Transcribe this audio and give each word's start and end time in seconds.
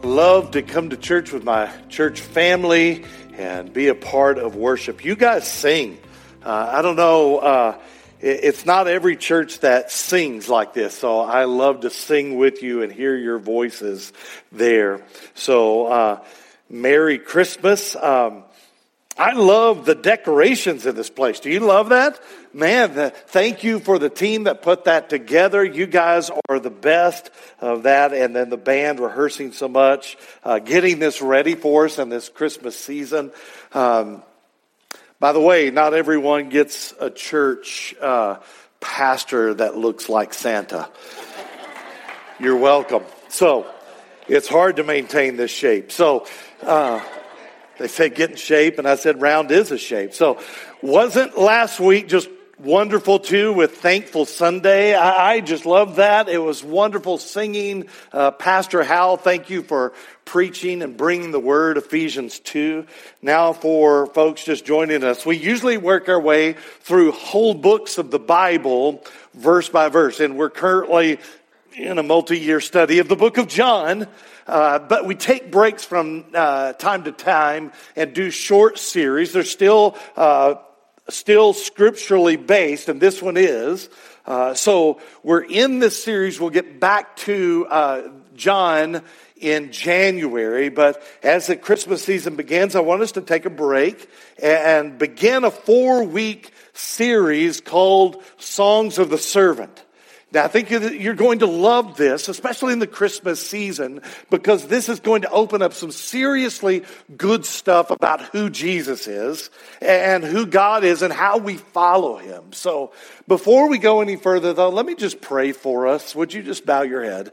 love 0.04 0.51
to 0.51 0.61
come 0.61 0.89
to 0.89 0.97
church 0.97 1.31
with 1.31 1.45
my 1.45 1.71
church 1.88 2.20
family 2.20 3.05
and 3.38 3.71
be 3.71 3.88
a 3.88 3.95
part 3.95 4.38
of 4.38 4.57
worship. 4.57 5.05
You 5.05 5.15
guys 5.15 5.50
sing. 5.50 5.97
Uh, 6.43 6.71
I 6.73 6.81
don't 6.81 6.97
know. 6.97 7.38
Uh, 7.38 7.79
it's 8.23 8.65
not 8.65 8.87
every 8.87 9.17
church 9.17 9.59
that 9.59 9.91
sings 9.91 10.48
like 10.48 10.73
this. 10.73 10.98
So 10.98 11.20
I 11.20 11.43
love 11.43 11.81
to 11.81 11.89
sing 11.89 12.38
with 12.38 12.63
you 12.63 12.81
and 12.81 12.91
hear 12.91 13.15
your 13.17 13.38
voices 13.38 14.13
there. 14.52 15.05
So, 15.35 15.88
uh, 15.88 16.23
Merry 16.70 17.20
Christmas. 17.20 17.95
Um, 17.98 18.45
I 19.17 19.34
love 19.34 19.85
the 19.85 19.93
decorations 19.93 20.85
in 20.85 20.95
this 20.95 21.09
place. 21.09 21.41
Do 21.41 21.51
you 21.51 21.59
love 21.59 21.89
that? 21.89 22.20
Man, 22.53 22.95
the, 22.95 23.09
thank 23.09 23.63
you 23.63 23.79
for 23.79 23.99
the 23.99 24.09
team 24.09 24.45
that 24.45 24.62
put 24.62 24.85
that 24.85 25.09
together. 25.09 25.63
You 25.63 25.85
guys 25.85 26.31
are 26.49 26.59
the 26.59 26.71
best 26.71 27.29
of 27.59 27.84
that. 27.84 28.13
And 28.13 28.34
then 28.35 28.49
the 28.49 28.57
band 28.57 29.01
rehearsing 29.01 29.51
so 29.51 29.67
much, 29.67 30.17
uh, 30.43 30.59
getting 30.59 30.98
this 30.98 31.21
ready 31.21 31.55
for 31.55 31.85
us 31.85 31.99
in 31.99 32.09
this 32.09 32.29
Christmas 32.29 32.79
season. 32.79 33.31
Um, 33.73 34.23
by 35.23 35.32
the 35.32 35.40
way, 35.40 35.72
not 35.72 35.94
everyone 35.94 36.50
gets 36.50 36.94
a 37.00 37.09
church 37.09 37.95
uh, 38.02 38.40
pastor 38.82 39.54
that 39.54 39.77
looks 39.77 40.09
like 40.09 40.34
Santa. 40.34 40.90
You're 42.41 42.57
welcome. 42.57 43.05
So, 43.30 43.65
it's 44.27 44.49
hard 44.49 44.76
to 44.76 44.84
maintain 44.84 45.38
this 45.38 45.49
shape. 45.49 45.93
So, 45.93 46.27
uh, 46.62 47.02
they 47.80 47.88
say 47.88 48.10
get 48.10 48.32
in 48.32 48.35
shape, 48.35 48.80
and 48.80 48.85
I 48.85 48.96
said 48.96 49.21
round 49.21 49.49
is 49.52 49.71
a 49.71 49.77
shape. 49.77 50.13
So, 50.13 50.41
wasn't 50.82 51.37
last 51.37 51.80
week 51.80 52.10
just 52.10 52.27
wonderful 52.63 53.19
too 53.19 53.51
with 53.51 53.77
Thankful 53.77 54.25
Sunday. 54.25 54.95
I, 54.95 55.33
I 55.33 55.39
just 55.41 55.65
love 55.65 55.97
that. 55.97 56.29
It 56.29 56.37
was 56.37 56.63
wonderful 56.63 57.17
singing. 57.17 57.87
Uh, 58.13 58.31
Pastor 58.31 58.83
Hal, 58.83 59.17
thank 59.17 59.49
you 59.49 59.63
for 59.63 59.91
preaching 60.23 60.81
and 60.81 60.95
bringing 60.95 61.31
the 61.31 61.41
word, 61.41 61.77
Ephesians 61.77 62.39
2. 62.39 62.85
Now 63.21 63.51
for 63.51 64.07
folks 64.07 64.45
just 64.45 64.63
joining 64.63 65.03
us, 65.03 65.25
we 65.25 65.35
usually 65.35 65.75
work 65.75 66.07
our 66.07 66.19
way 66.19 66.53
through 66.53 67.11
whole 67.11 67.53
books 67.53 67.97
of 67.97 68.11
the 68.11 68.19
Bible, 68.19 69.03
verse 69.34 69.67
by 69.67 69.89
verse, 69.89 70.22
and 70.22 70.38
we're 70.38 70.50
currently 70.50 71.19
in 71.73 71.97
a 71.97 72.03
multi-year 72.03 72.61
study 72.61 73.00
of 73.00 73.09
the 73.09 73.17
book 73.17 73.38
of 73.38 73.47
John. 73.47 74.07
Uh, 74.47 74.79
but 74.79 75.06
we 75.06 75.16
take 75.16 75.51
breaks 75.51 75.84
from 75.84 76.25
uh, 76.34 76.73
time 76.73 77.03
to 77.03 77.11
time 77.11 77.73
and 77.95 78.13
do 78.13 78.29
short 78.29 78.78
series. 78.78 79.34
There's 79.34 79.50
still 79.50 79.97
uh, 80.16 80.56
still 81.09 81.53
scripturally 81.53 82.35
based, 82.35 82.90
and 82.90 83.01
this 83.01 83.22
one 83.22 83.38
is. 83.38 83.90
Uh, 84.25 84.53
so 84.53 85.01
we're 85.22 85.44
in 85.44 85.79
this 85.79 86.01
series. 86.01 86.40
We'll 86.40 86.50
get 86.50 86.79
back 86.79 87.16
to 87.18 87.68
uh, 87.69 88.07
John 88.35 89.01
in 89.35 89.72
January, 89.74 90.69
but 90.69 91.03
as 91.22 91.47
the 91.47 91.57
Christmas 91.57 92.03
season 92.03 92.38
begins, 92.38 92.75
I 92.75 92.79
want 92.79 93.01
us 93.01 93.12
to 93.13 93.22
take 93.22 93.46
a 93.46 93.50
break 93.50 94.09
and 94.41 94.97
begin 94.97 95.44
a 95.44 95.51
four 95.51 96.03
week 96.03 96.51
series 96.72 97.59
called 97.59 98.24
Songs 98.38 98.97
of 98.97 99.09
the 99.09 99.18
Servant. 99.18 99.84
Now, 100.34 100.45
I 100.45 100.47
think 100.47 100.72
you're 100.72 101.13
going 101.13 101.39
to 101.39 101.45
love 101.45 101.95
this, 101.95 102.28
especially 102.28 102.73
in 102.73 102.79
the 102.79 102.88
Christmas 102.88 103.39
season, 103.45 104.01
because 104.31 104.66
this 104.66 104.90
is 104.90 105.00
going 105.00 105.22
to 105.22 105.29
open 105.29 105.62
up 105.62 105.73
some 105.73 105.91
seriously 105.91 106.84
good 107.16 107.46
stuff 107.46 107.91
about 107.91 108.19
who 108.30 108.50
Jesus 108.50 109.08
is 109.08 109.52
and 109.80 110.24
who 110.24 110.47
God 110.47 110.84
is 110.84 111.03
and 111.03 111.13
how 111.13 111.38
we 111.38 111.58
follow 111.58 112.18
him. 112.18 112.52
So, 112.52 112.94
before 113.28 113.69
we 113.69 113.78
go 113.78 114.02
any 114.02 114.16
further, 114.16 114.53
though, 114.53 114.69
let 114.69 114.88
me 114.88 114.96
just 114.96 115.22
pray 115.22 115.52
for 115.52 115.85
us. 115.85 116.16
Would 116.16 116.34
you 116.34 116.41
just 116.41 116.66
bow 116.66 116.81
your 116.81 117.03
head? 117.03 117.31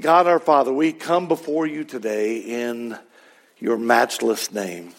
God 0.00 0.26
our 0.26 0.40
Father, 0.40 0.72
we 0.72 0.92
come 0.92 1.28
before 1.28 1.68
you 1.68 1.84
today 1.84 2.38
in 2.38 2.98
your 3.60 3.78
matchless 3.78 4.50
name 4.50 4.92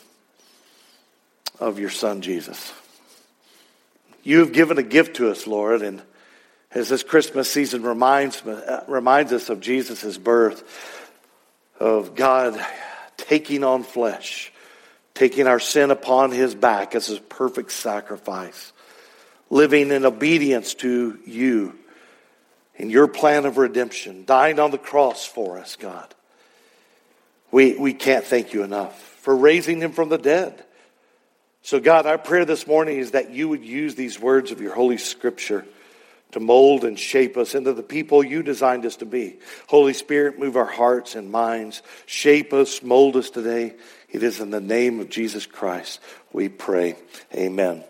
of 1.59 1.79
your 1.79 1.89
Son, 1.89 2.21
Jesus. 2.21 2.71
You've 4.23 4.53
given 4.53 4.77
a 4.77 4.83
gift 4.83 5.17
to 5.17 5.29
us, 5.29 5.45
Lord, 5.45 5.81
and 5.81 6.01
as 6.73 6.89
this 6.89 7.03
Christmas 7.03 7.49
season 7.49 7.83
reminds, 7.83 8.41
uh, 8.41 8.83
reminds 8.87 9.31
us 9.31 9.49
of 9.49 9.59
Jesus' 9.59 10.17
birth, 10.17 10.63
of 11.79 12.15
God 12.15 12.59
taking 13.17 13.63
on 13.63 13.83
flesh, 13.83 14.51
taking 15.13 15.47
our 15.47 15.59
sin 15.59 15.91
upon 15.91 16.31
his 16.31 16.55
back 16.55 16.95
as 16.95 17.05
his 17.07 17.19
perfect 17.19 17.71
sacrifice, 17.71 18.73
living 19.49 19.91
in 19.91 20.05
obedience 20.05 20.73
to 20.75 21.19
you 21.25 21.77
in 22.75 22.89
your 22.89 23.07
plan 23.07 23.45
of 23.45 23.57
redemption, 23.57 24.25
dying 24.25 24.59
on 24.59 24.71
the 24.71 24.77
cross 24.77 25.25
for 25.25 25.59
us, 25.59 25.75
God. 25.75 26.13
We, 27.51 27.77
we 27.77 27.93
can't 27.93 28.25
thank 28.25 28.53
you 28.53 28.63
enough 28.63 28.99
for 29.21 29.35
raising 29.35 29.79
him 29.79 29.91
from 29.91 30.09
the 30.09 30.17
dead. 30.17 30.63
So, 31.61 31.79
God, 31.79 32.07
our 32.07 32.17
prayer 32.17 32.45
this 32.45 32.65
morning 32.65 32.97
is 32.97 33.11
that 33.11 33.29
you 33.29 33.47
would 33.47 33.63
use 33.63 33.93
these 33.93 34.19
words 34.19 34.51
of 34.51 34.59
your 34.59 34.73
Holy 34.73 34.97
Scripture 34.97 35.65
to 36.33 36.39
mold 36.39 36.83
and 36.83 36.99
shape 36.99 37.37
us 37.37 37.55
into 37.55 37.73
the 37.73 37.83
people 37.83 38.23
you 38.23 38.43
designed 38.43 38.85
us 38.85 38.97
to 38.97 39.05
be. 39.05 39.37
Holy 39.67 39.93
Spirit, 39.93 40.37
move 40.37 40.55
our 40.55 40.65
hearts 40.65 41.15
and 41.15 41.31
minds, 41.31 41.81
shape 42.05 42.53
us, 42.53 42.83
mold 42.83 43.15
us 43.15 43.29
today. 43.29 43.73
It 44.09 44.21
is 44.21 44.39
in 44.39 44.51
the 44.51 44.61
name 44.61 44.99
of 44.99 45.09
Jesus 45.09 45.45
Christ 45.45 45.99
we 46.33 46.49
pray. 46.49 46.95
Amen. 47.33 47.83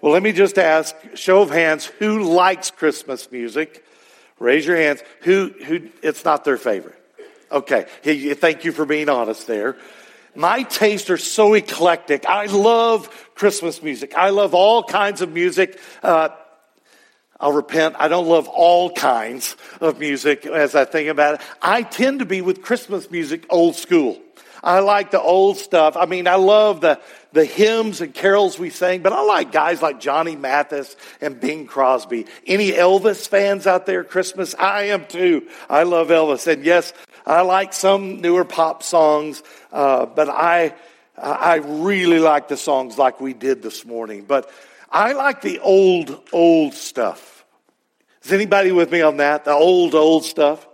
Well, 0.00 0.12
let 0.12 0.22
me 0.22 0.32
just 0.32 0.58
ask, 0.58 0.94
show 1.14 1.42
of 1.42 1.50
hands, 1.50 1.86
who 1.86 2.22
likes 2.22 2.70
Christmas 2.70 3.30
music? 3.32 3.84
Raise 4.38 4.64
your 4.64 4.76
hands. 4.76 5.02
Who, 5.22 5.52
who, 5.64 5.88
it's 6.02 6.24
not 6.24 6.44
their 6.44 6.56
favorite. 6.56 6.94
Okay. 7.50 7.86
Thank 8.34 8.64
you 8.64 8.72
for 8.72 8.84
being 8.84 9.08
honest 9.08 9.46
there. 9.46 9.76
My 10.34 10.62
tastes 10.62 11.10
are 11.10 11.16
so 11.16 11.54
eclectic. 11.54 12.26
I 12.26 12.46
love 12.46 13.08
Christmas 13.34 13.82
music. 13.82 14.14
I 14.16 14.30
love 14.30 14.54
all 14.54 14.84
kinds 14.84 15.20
of 15.20 15.32
music. 15.32 15.80
Uh, 16.02 16.28
I'll 17.40 17.52
repent. 17.52 17.94
I 17.98 18.08
don't 18.08 18.26
love 18.26 18.48
all 18.48 18.90
kinds 18.90 19.56
of 19.80 19.98
music 19.98 20.44
as 20.44 20.74
I 20.74 20.84
think 20.84 21.08
about 21.08 21.34
it. 21.34 21.40
I 21.62 21.82
tend 21.82 22.18
to 22.18 22.24
be 22.24 22.40
with 22.40 22.62
Christmas 22.62 23.10
music 23.10 23.46
old 23.48 23.76
school. 23.76 24.20
I 24.62 24.80
like 24.80 25.12
the 25.12 25.20
old 25.20 25.56
stuff. 25.56 25.96
I 25.96 26.06
mean, 26.06 26.26
I 26.26 26.34
love 26.34 26.80
the, 26.80 27.00
the 27.32 27.44
hymns 27.44 28.00
and 28.00 28.12
carols 28.12 28.58
we 28.58 28.70
sing, 28.70 29.02
but 29.02 29.12
I 29.12 29.22
like 29.22 29.52
guys 29.52 29.80
like 29.80 30.00
Johnny 30.00 30.34
Mathis 30.34 30.96
and 31.20 31.38
Bing 31.38 31.66
Crosby. 31.66 32.26
Any 32.46 32.72
Elvis 32.72 33.28
fans 33.28 33.68
out 33.68 33.86
there, 33.86 34.02
Christmas? 34.02 34.56
I 34.56 34.84
am 34.84 35.06
too. 35.06 35.46
I 35.70 35.84
love 35.84 36.08
Elvis. 36.08 36.50
And 36.52 36.64
yes, 36.64 36.92
I 37.24 37.42
like 37.42 37.72
some 37.72 38.20
newer 38.20 38.44
pop 38.44 38.82
songs, 38.82 39.42
uh, 39.70 40.06
but 40.06 40.28
I, 40.28 40.74
I 41.16 41.56
really 41.56 42.18
like 42.18 42.48
the 42.48 42.56
songs 42.56 42.98
like 42.98 43.20
we 43.20 43.34
did 43.34 43.62
this 43.62 43.84
morning. 43.84 44.24
But 44.26 44.50
I 44.90 45.12
like 45.12 45.42
the 45.42 45.58
old, 45.60 46.28
old 46.32 46.74
stuff. 46.74 47.44
Is 48.22 48.32
anybody 48.32 48.72
with 48.72 48.90
me 48.90 49.02
on 49.02 49.18
that? 49.18 49.44
The 49.44 49.52
old, 49.52 49.94
old 49.94 50.24
stuff? 50.24 50.66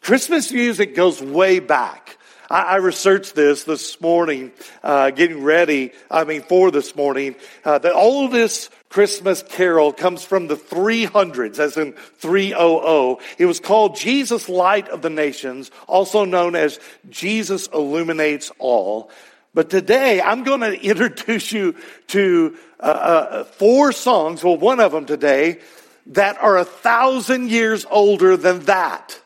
Christmas 0.00 0.52
music 0.52 0.94
goes 0.94 1.22
way 1.22 1.58
back. 1.58 2.18
I, 2.52 2.76
researched 2.76 3.36
this 3.36 3.62
this 3.62 4.00
morning, 4.00 4.50
uh, 4.82 5.10
getting 5.10 5.44
ready, 5.44 5.92
I 6.10 6.24
mean, 6.24 6.42
for 6.42 6.72
this 6.72 6.96
morning. 6.96 7.36
Uh, 7.64 7.78
the 7.78 7.92
oldest 7.92 8.72
Christmas 8.88 9.44
carol 9.44 9.92
comes 9.92 10.24
from 10.24 10.48
the 10.48 10.56
300s, 10.56 11.60
as 11.60 11.76
in 11.76 11.92
300. 11.92 13.18
It 13.38 13.46
was 13.46 13.60
called 13.60 13.94
Jesus 13.94 14.48
Light 14.48 14.88
of 14.88 15.00
the 15.00 15.10
Nations, 15.10 15.70
also 15.86 16.24
known 16.24 16.56
as 16.56 16.80
Jesus 17.08 17.68
Illuminates 17.68 18.50
All. 18.58 19.12
But 19.54 19.70
today, 19.70 20.20
I'm 20.20 20.42
going 20.42 20.60
to 20.60 20.80
introduce 20.80 21.52
you 21.52 21.76
to 22.08 22.56
uh, 22.82 22.86
uh, 22.86 23.44
four 23.44 23.92
songs, 23.92 24.42
well, 24.42 24.56
one 24.56 24.80
of 24.80 24.92
them 24.92 25.06
today, 25.06 25.58
that 26.06 26.38
are 26.38 26.56
a 26.56 26.64
thousand 26.64 27.50
years 27.50 27.86
older 27.90 28.36
than 28.36 28.60
that. 28.60 29.20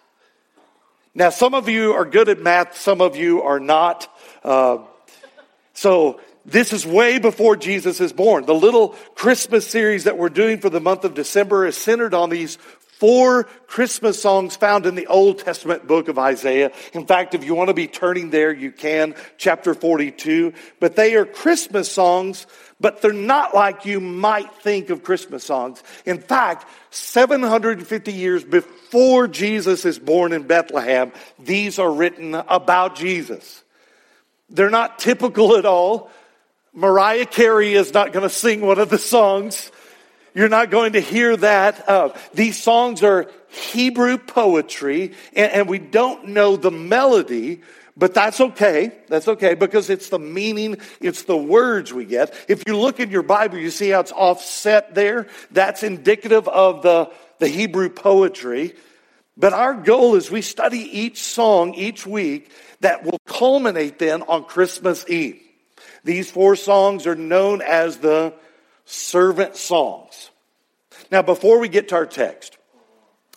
Now, 1.15 1.31
some 1.31 1.55
of 1.55 1.69
you 1.69 1.93
are 1.93 2.05
good 2.05 2.29
at 2.29 2.41
math, 2.41 2.77
some 2.77 3.01
of 3.01 3.17
you 3.17 3.43
are 3.43 3.61
not. 3.61 4.09
Uh, 4.43 4.79
so, 5.73 6.21
this 6.45 6.73
is 6.73 6.85
way 6.85 7.19
before 7.19 7.57
Jesus 7.57 8.01
is 8.01 8.13
born. 8.13 8.45
The 8.45 8.55
little 8.55 8.91
Christmas 9.15 9.67
series 9.67 10.05
that 10.05 10.19
we're 10.19 10.29
doing 10.29 10.61
for 10.61 10.69
the 10.69 10.81
month 10.81 11.05
of 11.05 11.15
December 11.15 11.67
is 11.67 11.77
centered 11.77 12.13
on 12.13 12.29
these 12.29 12.59
four 12.99 13.45
Christmas 13.67 14.21
songs 14.21 14.57
found 14.57 14.87
in 14.87 14.95
the 14.95 15.07
Old 15.07 15.39
Testament 15.39 15.87
book 15.87 16.09
of 16.09 16.19
Isaiah. 16.19 16.71
In 16.93 17.07
fact, 17.07 17.35
if 17.35 17.45
you 17.45 17.55
want 17.55 17.69
to 17.69 17.75
be 17.75 17.87
turning 17.87 18.31
there, 18.31 18.53
you 18.53 18.73
can, 18.73 19.15
chapter 19.37 19.75
42. 19.75 20.53
But 20.81 20.97
they 20.97 21.15
are 21.15 21.25
Christmas 21.25 21.91
songs, 21.91 22.47
but 22.81 23.01
they're 23.01 23.13
not 23.13 23.55
like 23.55 23.87
you 23.87 24.01
might 24.01 24.53
think 24.57 24.91
of 24.91 25.03
Christmas 25.03 25.45
songs. 25.45 25.83
In 26.05 26.19
fact, 26.19 26.67
750 26.91 28.13
years 28.13 28.45
before 28.45 29.29
Jesus 29.29 29.85
is 29.85 29.99
born 29.99 30.33
in 30.33 30.45
Bethlehem, 30.45 31.13
these 31.39 31.79
are 31.79 31.91
written 31.91 32.35
about 32.35 32.97
Jesus. 32.97 33.63
They're 34.51 34.71
not 34.71 34.99
typical 34.99 35.57
at 35.57 35.67
all. 35.67 36.11
Mariah 36.73 37.27
Carey 37.27 37.75
is 37.75 37.95
not 37.95 38.13
going 38.13 38.25
to 38.25 38.35
sing 38.35 38.61
one 38.61 38.79
of 38.79 38.91
the 38.91 38.99
songs. 38.99 39.71
You're 40.35 40.49
not 40.49 40.71
going 40.71 40.95
to 40.95 41.01
hear 41.01 41.37
that. 41.37 41.89
Uh, 41.89 42.11
these 42.35 42.61
songs 42.61 43.05
are 43.05 43.31
Hebrew 43.49 44.19
poetry, 44.19 45.13
and, 45.35 45.53
and 45.53 45.69
we 45.69 45.79
don't 45.79 46.29
know 46.29 46.57
the 46.57 46.73
melody, 46.73 47.63
but 47.97 48.13
that's 48.13 48.41
okay. 48.41 48.93
That's 49.09 49.29
okay 49.29 49.55
because 49.55 49.89
it's 49.89 50.09
the 50.09 50.19
meaning, 50.19 50.79
it's 51.01 51.23
the 51.23 51.37
words 51.37 51.93
we 51.93 52.05
get. 52.05 52.35
If 52.49 52.65
you 52.67 52.77
look 52.77 52.99
in 52.99 53.11
your 53.11 53.23
Bible, 53.23 53.59
you 53.59 53.71
see 53.71 53.91
how 53.91 54.01
it's 54.01 54.13
offset 54.13 54.95
there. 54.95 55.29
That's 55.53 55.83
indicative 55.83 56.49
of 56.49 56.83
the, 56.83 57.11
the 57.39 57.49
Hebrew 57.49 57.91
poetry. 57.91 58.75
But 59.37 59.53
our 59.53 59.75
goal 59.75 60.17
is 60.17 60.31
we 60.31 60.43
study 60.43 60.79
each 60.79 61.23
song 61.23 61.75
each 61.75 62.07
week 62.07 62.51
that 62.81 63.05
will 63.05 63.19
culminate 63.27 63.99
then 63.99 64.23
on 64.23 64.45
Christmas 64.45 65.09
Eve. 65.09 65.41
These 66.03 66.31
four 66.31 66.57
songs 66.57 67.07
are 67.07 67.17
known 67.17 67.63
as 67.63 67.99
the 67.99 68.35
servant 68.85 69.57
songs. 69.57 70.31
Now, 71.11 71.23
before 71.23 71.59
we 71.59 71.69
get 71.69 71.89
to 71.89 71.97
our 71.97 72.07
text, 72.07 72.59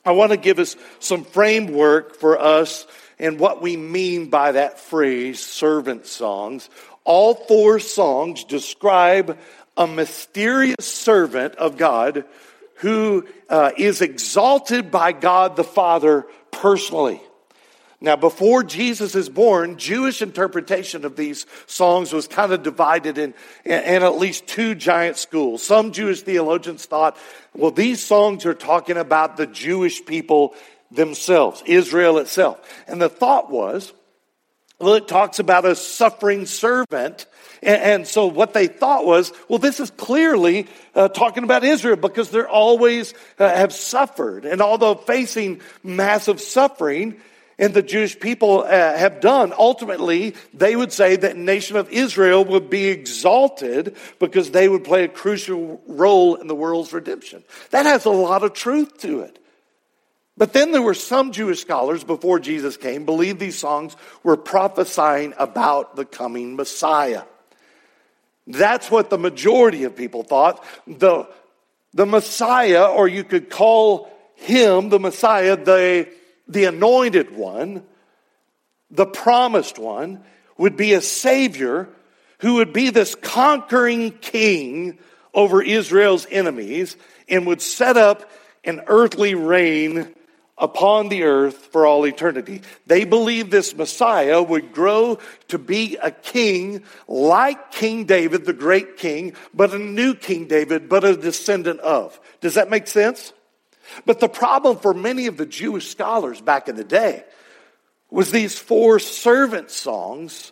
I 0.03 0.11
want 0.11 0.31
to 0.31 0.37
give 0.37 0.59
us 0.59 0.75
some 0.99 1.23
framework 1.23 2.15
for 2.15 2.39
us 2.39 2.85
and 3.19 3.39
what 3.39 3.61
we 3.61 3.77
mean 3.77 4.29
by 4.29 4.53
that 4.53 4.79
phrase, 4.79 5.39
servant 5.39 6.05
songs. 6.05 6.69
All 7.03 7.33
four 7.33 7.79
songs 7.79 8.43
describe 8.43 9.37
a 9.75 9.87
mysterious 9.87 10.85
servant 10.85 11.55
of 11.55 11.77
God 11.77 12.25
who 12.75 13.25
uh, 13.49 13.71
is 13.77 14.01
exalted 14.01 14.91
by 14.91 15.11
God 15.11 15.55
the 15.55 15.63
Father 15.63 16.27
personally. 16.51 17.21
Now, 17.99 18.15
before 18.15 18.61
Jesus 18.63 19.15
is 19.15 19.27
born, 19.27 19.79
Jewish 19.79 20.21
interpretation 20.21 21.03
of 21.03 21.15
these 21.15 21.47
songs 21.65 22.13
was 22.13 22.27
kind 22.27 22.53
of 22.53 22.61
divided 22.61 23.17
in, 23.17 23.33
in, 23.65 23.71
in, 23.71 24.03
at 24.03 24.19
least 24.19 24.45
two 24.45 24.75
giant 24.75 25.17
schools. 25.17 25.63
Some 25.63 25.91
Jewish 25.91 26.21
theologians 26.21 26.85
thought, 26.85 27.17
well, 27.55 27.71
these 27.71 28.03
songs 28.03 28.45
are 28.45 28.53
talking 28.53 28.97
about 28.97 29.35
the 29.37 29.47
Jewish 29.47 30.05
people 30.05 30.53
themselves, 30.91 31.63
Israel 31.65 32.17
itself. 32.17 32.59
And 32.87 33.01
the 33.01 33.09
thought 33.09 33.51
was, 33.51 33.93
well, 34.79 34.93
it 34.93 35.07
talks 35.07 35.39
about 35.39 35.65
a 35.65 35.75
suffering 35.75 36.45
servant. 36.45 37.25
And, 37.63 38.07
so 38.07 38.27
what 38.27 38.53
they 38.53 38.67
thought 38.67 39.05
was, 39.05 39.33
well, 39.49 39.57
this 39.57 39.79
is 39.79 39.89
clearly 39.89 40.67
uh, 40.93 41.07
talking 41.07 41.43
about 41.43 41.63
Israel 41.63 41.95
because 41.95 42.29
they're 42.29 42.47
always 42.47 43.15
uh, 43.39 43.49
have 43.49 43.73
suffered. 43.73 44.45
And 44.45 44.61
although 44.61 44.93
facing 44.93 45.61
massive 45.83 46.39
suffering, 46.39 47.19
and 47.59 47.73
the 47.73 47.81
Jewish 47.81 48.19
people 48.19 48.63
uh, 48.63 48.69
have 48.69 49.19
done. 49.19 49.51
Ultimately, 49.57 50.35
they 50.53 50.75
would 50.75 50.91
say 50.91 51.15
that 51.15 51.37
nation 51.37 51.75
of 51.75 51.89
Israel 51.89 52.45
would 52.45 52.69
be 52.69 52.85
exalted 52.85 53.95
because 54.19 54.51
they 54.51 54.69
would 54.69 54.83
play 54.83 55.05
a 55.05 55.07
crucial 55.07 55.81
role 55.87 56.35
in 56.35 56.45
the 56.45 56.55
world's 56.55 56.93
redemption. 56.93 57.43
That 57.71 57.87
has 57.87 58.05
a 58.05 58.11
lot 58.11 58.43
of 58.43 58.53
truth 58.53 58.99
to 58.99 59.21
it. 59.21 59.39
But 60.37 60.53
then 60.53 60.71
there 60.71 60.81
were 60.81 60.93
some 60.93 61.31
Jewish 61.31 61.61
scholars 61.61 62.03
before 62.03 62.39
Jesus 62.39 62.77
came 62.77 63.05
believed 63.05 63.39
these 63.39 63.57
songs 63.57 63.95
were 64.23 64.37
prophesying 64.37 65.33
about 65.37 65.95
the 65.95 66.05
coming 66.05 66.55
Messiah. 66.55 67.23
That's 68.45 68.91
what 68.91 69.09
the 69.09 69.17
majority 69.17 69.83
of 69.83 69.95
people 69.95 70.23
thought. 70.23 70.63
The, 70.85 71.27
the 71.93 72.05
Messiah, 72.05 72.85
or 72.85 73.07
you 73.07 73.23
could 73.23 73.49
call 73.49 74.11
him 74.35 74.89
the 74.89 74.99
Messiah, 74.99 75.57
the 75.57 76.07
the 76.47 76.65
anointed 76.65 77.35
one, 77.35 77.83
the 78.89 79.05
promised 79.05 79.77
one, 79.77 80.23
would 80.57 80.77
be 80.77 80.93
a 80.93 81.01
savior 81.01 81.89
who 82.39 82.55
would 82.55 82.73
be 82.73 82.89
this 82.89 83.15
conquering 83.15 84.11
king 84.11 84.97
over 85.33 85.61
Israel's 85.61 86.25
enemies 86.29 86.95
and 87.27 87.45
would 87.47 87.61
set 87.61 87.97
up 87.97 88.29
an 88.63 88.81
earthly 88.87 89.35
reign 89.35 90.13
upon 90.57 91.09
the 91.09 91.23
earth 91.23 91.67
for 91.71 91.85
all 91.85 92.05
eternity. 92.05 92.61
They 92.87 93.03
believed 93.03 93.51
this 93.51 93.75
Messiah 93.75 94.41
would 94.41 94.73
grow 94.73 95.19
to 95.49 95.57
be 95.57 95.97
a 95.97 96.11
king 96.11 96.83
like 97.07 97.71
King 97.71 98.05
David, 98.05 98.45
the 98.45 98.53
great 98.53 98.97
king, 98.97 99.33
but 99.53 99.73
a 99.73 99.79
new 99.79 100.15
King 100.15 100.47
David, 100.47 100.89
but 100.89 101.03
a 101.03 101.15
descendant 101.15 101.79
of. 101.81 102.19
Does 102.41 102.55
that 102.55 102.69
make 102.69 102.87
sense? 102.87 103.33
But 104.05 104.19
the 104.19 104.29
problem 104.29 104.77
for 104.77 104.93
many 104.93 105.27
of 105.27 105.37
the 105.37 105.45
Jewish 105.45 105.89
scholars 105.89 106.41
back 106.41 106.67
in 106.67 106.75
the 106.75 106.83
day 106.83 107.23
was 108.09 108.31
these 108.31 108.57
four 108.57 108.99
servant 108.99 109.69
songs 109.69 110.51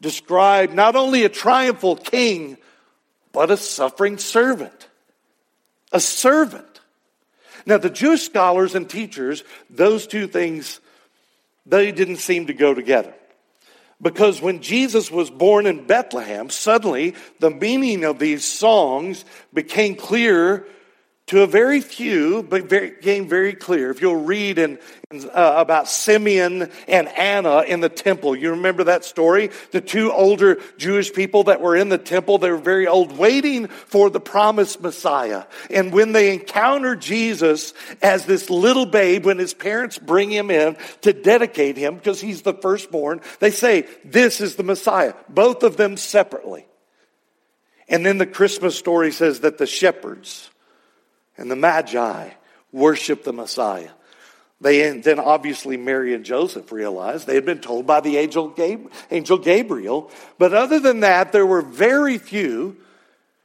described 0.00 0.74
not 0.74 0.96
only 0.96 1.24
a 1.24 1.28
triumphal 1.28 1.96
king, 1.96 2.58
but 3.32 3.50
a 3.50 3.56
suffering 3.56 4.18
servant. 4.18 4.88
A 5.92 6.00
servant. 6.00 6.75
Now, 7.66 7.78
the 7.78 7.90
Jewish 7.90 8.22
scholars 8.22 8.74
and 8.74 8.88
teachers, 8.88 9.42
those 9.68 10.06
two 10.06 10.28
things, 10.28 10.80
they 11.66 11.90
didn't 11.90 12.18
seem 12.18 12.46
to 12.46 12.54
go 12.54 12.72
together. 12.72 13.12
Because 14.00 14.40
when 14.40 14.60
Jesus 14.60 15.10
was 15.10 15.30
born 15.30 15.66
in 15.66 15.86
Bethlehem, 15.86 16.50
suddenly 16.50 17.14
the 17.40 17.50
meaning 17.50 18.04
of 18.04 18.18
these 18.18 18.44
songs 18.44 19.24
became 19.52 19.96
clear 19.96 20.66
to 21.26 21.42
a 21.42 21.46
very 21.46 21.80
few, 21.80 22.44
but 22.44 22.68
very, 22.68 22.90
became 22.90 23.28
very 23.28 23.52
clear. 23.52 23.90
If 23.90 24.00
you'll 24.00 24.24
read 24.24 24.58
in, 24.58 24.78
uh, 25.12 25.54
about 25.56 25.88
Simeon 25.88 26.70
and 26.86 27.08
Anna 27.08 27.62
in 27.62 27.80
the 27.80 27.88
temple, 27.88 28.36
you 28.36 28.50
remember 28.50 28.84
that 28.84 29.04
story? 29.04 29.50
The 29.72 29.80
two 29.80 30.12
older 30.12 30.60
Jewish 30.78 31.12
people 31.12 31.44
that 31.44 31.60
were 31.60 31.74
in 31.74 31.88
the 31.88 31.98
temple, 31.98 32.38
they 32.38 32.50
were 32.50 32.56
very 32.56 32.86
old, 32.86 33.18
waiting 33.18 33.66
for 33.66 34.08
the 34.08 34.20
promised 34.20 34.80
Messiah. 34.80 35.44
And 35.68 35.92
when 35.92 36.12
they 36.12 36.32
encounter 36.32 36.94
Jesus 36.94 37.74
as 38.00 38.24
this 38.24 38.48
little 38.48 38.86
babe, 38.86 39.24
when 39.24 39.38
his 39.38 39.52
parents 39.52 39.98
bring 39.98 40.30
him 40.30 40.48
in 40.48 40.76
to 41.00 41.12
dedicate 41.12 41.76
him, 41.76 41.96
because 41.96 42.20
he's 42.20 42.42
the 42.42 42.54
firstborn, 42.54 43.20
they 43.40 43.50
say, 43.50 43.88
This 44.04 44.40
is 44.40 44.54
the 44.54 44.62
Messiah. 44.62 45.14
Both 45.28 45.64
of 45.64 45.76
them 45.76 45.96
separately. 45.96 46.66
And 47.88 48.06
then 48.06 48.18
the 48.18 48.26
Christmas 48.26 48.78
story 48.78 49.10
says 49.10 49.40
that 49.40 49.58
the 49.58 49.66
shepherds, 49.66 50.50
and 51.36 51.50
the 51.50 51.56
Magi 51.56 52.30
worship 52.72 53.24
the 53.24 53.32
Messiah. 53.32 53.90
They 54.60 54.98
then 54.98 55.18
obviously 55.18 55.76
Mary 55.76 56.14
and 56.14 56.24
Joseph 56.24 56.72
realized 56.72 57.26
they 57.26 57.34
had 57.34 57.44
been 57.44 57.60
told 57.60 57.86
by 57.86 58.00
the 58.00 58.16
angel, 58.16 58.54
angel 59.10 59.38
Gabriel. 59.38 60.10
But 60.38 60.54
other 60.54 60.80
than 60.80 61.00
that, 61.00 61.32
there 61.32 61.46
were 61.46 61.62
very 61.62 62.16
few 62.16 62.76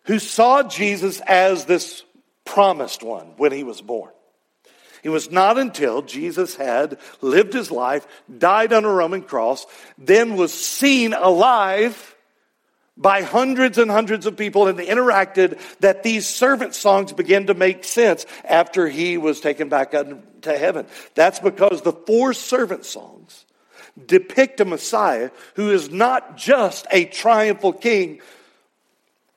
who 0.06 0.20
saw 0.20 0.64
Jesus 0.64 1.20
as 1.22 1.66
this 1.66 2.04
promised 2.46 3.04
one 3.04 3.28
when 3.38 3.52
he 3.52 3.64
was 3.64 3.82
born. 3.82 4.12
It 5.04 5.10
was 5.10 5.32
not 5.32 5.58
until 5.58 6.02
Jesus 6.02 6.56
had 6.56 7.00
lived 7.22 7.54
his 7.54 7.72
life, 7.72 8.08
died 8.38 8.72
on 8.72 8.86
a 8.86 8.90
Roman 8.92 9.24
cross, 9.24 9.66
then 9.98 10.36
was 10.36 10.54
seen 10.54 11.14
alive 11.14 12.16
by 13.02 13.24
hundreds 13.24 13.80
and 13.80 13.90
hundreds 13.90 14.28
of 14.28 14.38
people 14.38 14.68
and 14.68 14.78
they 14.78 14.86
interacted 14.86 15.60
that 15.80 16.04
these 16.04 16.28
servant 16.28 16.76
songs 16.76 17.12
began 17.12 17.48
to 17.48 17.56
make 17.56 17.84
sense 17.84 18.26
after 18.46 18.88
he 18.88 19.18
was 19.18 19.42
taken 19.42 19.70
back 19.70 19.92
to 19.92 20.58
heaven. 20.58 20.86
That's 21.16 21.40
because 21.40 21.82
the 21.82 21.94
four 21.94 22.34
servant 22.34 22.86
songs 22.86 23.46
depict 24.06 24.60
a 24.60 24.66
Messiah 24.66 25.32
who 25.56 25.72
is 25.72 25.90
not 25.90 26.38
just 26.38 26.86
a 26.92 27.06
triumphal 27.06 27.74
king, 27.74 28.22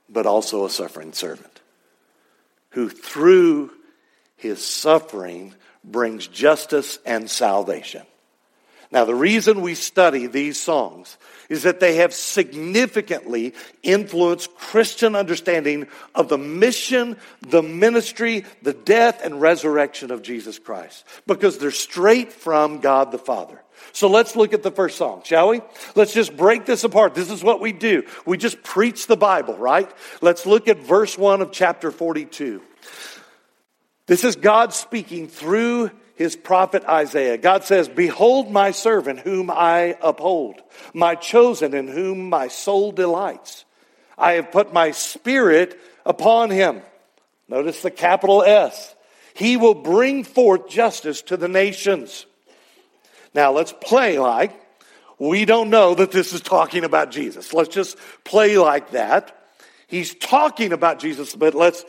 but 0.08 0.26
also 0.26 0.66
a 0.66 0.70
suffering 0.70 1.12
servant 1.12 1.60
who 2.70 2.88
through 2.88 3.70
his 4.36 4.64
suffering 4.64 5.54
brings 5.82 6.26
justice 6.26 6.98
and 7.06 7.30
salvation. 7.30 8.02
Now, 8.90 9.04
the 9.04 9.14
reason 9.14 9.62
we 9.62 9.74
study 9.74 10.26
these 10.26 10.60
songs 10.60 11.16
is 11.48 11.64
that 11.64 11.80
they 11.80 11.96
have 11.96 12.14
significantly 12.14 13.54
influenced 13.82 14.54
Christian 14.54 15.14
understanding 15.14 15.86
of 16.14 16.28
the 16.28 16.38
mission, 16.38 17.16
the 17.40 17.62
ministry, 17.62 18.44
the 18.62 18.72
death, 18.72 19.24
and 19.24 19.40
resurrection 19.40 20.10
of 20.10 20.22
Jesus 20.22 20.58
Christ, 20.58 21.04
because 21.26 21.58
they're 21.58 21.70
straight 21.70 22.32
from 22.32 22.80
God 22.80 23.12
the 23.12 23.18
Father. 23.18 23.60
So 23.92 24.08
let's 24.08 24.34
look 24.34 24.52
at 24.52 24.62
the 24.62 24.70
first 24.70 24.96
song, 24.96 25.22
shall 25.24 25.48
we? 25.48 25.60
Let's 25.94 26.12
just 26.12 26.36
break 26.36 26.64
this 26.64 26.84
apart. 26.84 27.14
This 27.14 27.30
is 27.30 27.44
what 27.44 27.60
we 27.60 27.72
do. 27.72 28.04
We 28.26 28.38
just 28.38 28.62
preach 28.62 29.06
the 29.06 29.16
Bible, 29.16 29.56
right? 29.56 29.90
Let's 30.20 30.46
look 30.46 30.68
at 30.68 30.78
verse 30.78 31.18
1 31.18 31.42
of 31.42 31.52
chapter 31.52 31.90
42. 31.90 32.62
This 34.06 34.24
is 34.24 34.36
God 34.36 34.74
speaking 34.74 35.28
through 35.28 35.90
his 36.16 36.36
prophet 36.36 36.84
Isaiah. 36.84 37.38
God 37.38 37.64
says, 37.64 37.88
Behold 37.88 38.50
my 38.50 38.70
servant 38.70 39.20
whom 39.20 39.50
I 39.50 39.96
uphold, 40.00 40.60
my 40.92 41.14
chosen 41.14 41.74
in 41.74 41.88
whom 41.88 42.28
my 42.28 42.48
soul 42.48 42.92
delights. 42.92 43.64
I 44.16 44.32
have 44.32 44.52
put 44.52 44.72
my 44.72 44.92
spirit 44.92 45.78
upon 46.06 46.50
him. 46.50 46.82
Notice 47.48 47.82
the 47.82 47.90
capital 47.90 48.42
S. 48.42 48.94
He 49.34 49.56
will 49.56 49.74
bring 49.74 50.22
forth 50.22 50.68
justice 50.68 51.22
to 51.22 51.36
the 51.36 51.48
nations. 51.48 52.26
Now 53.34 53.52
let's 53.52 53.72
play 53.72 54.18
like 54.18 54.60
we 55.18 55.44
don't 55.44 55.70
know 55.70 55.94
that 55.94 56.10
this 56.10 56.32
is 56.32 56.40
talking 56.40 56.84
about 56.84 57.10
Jesus. 57.10 57.52
Let's 57.52 57.74
just 57.74 57.96
play 58.24 58.58
like 58.58 58.90
that. 58.90 59.36
He's 59.86 60.14
talking 60.14 60.72
about 60.72 60.98
Jesus, 60.98 61.34
but 61.34 61.54
let's, 61.54 61.84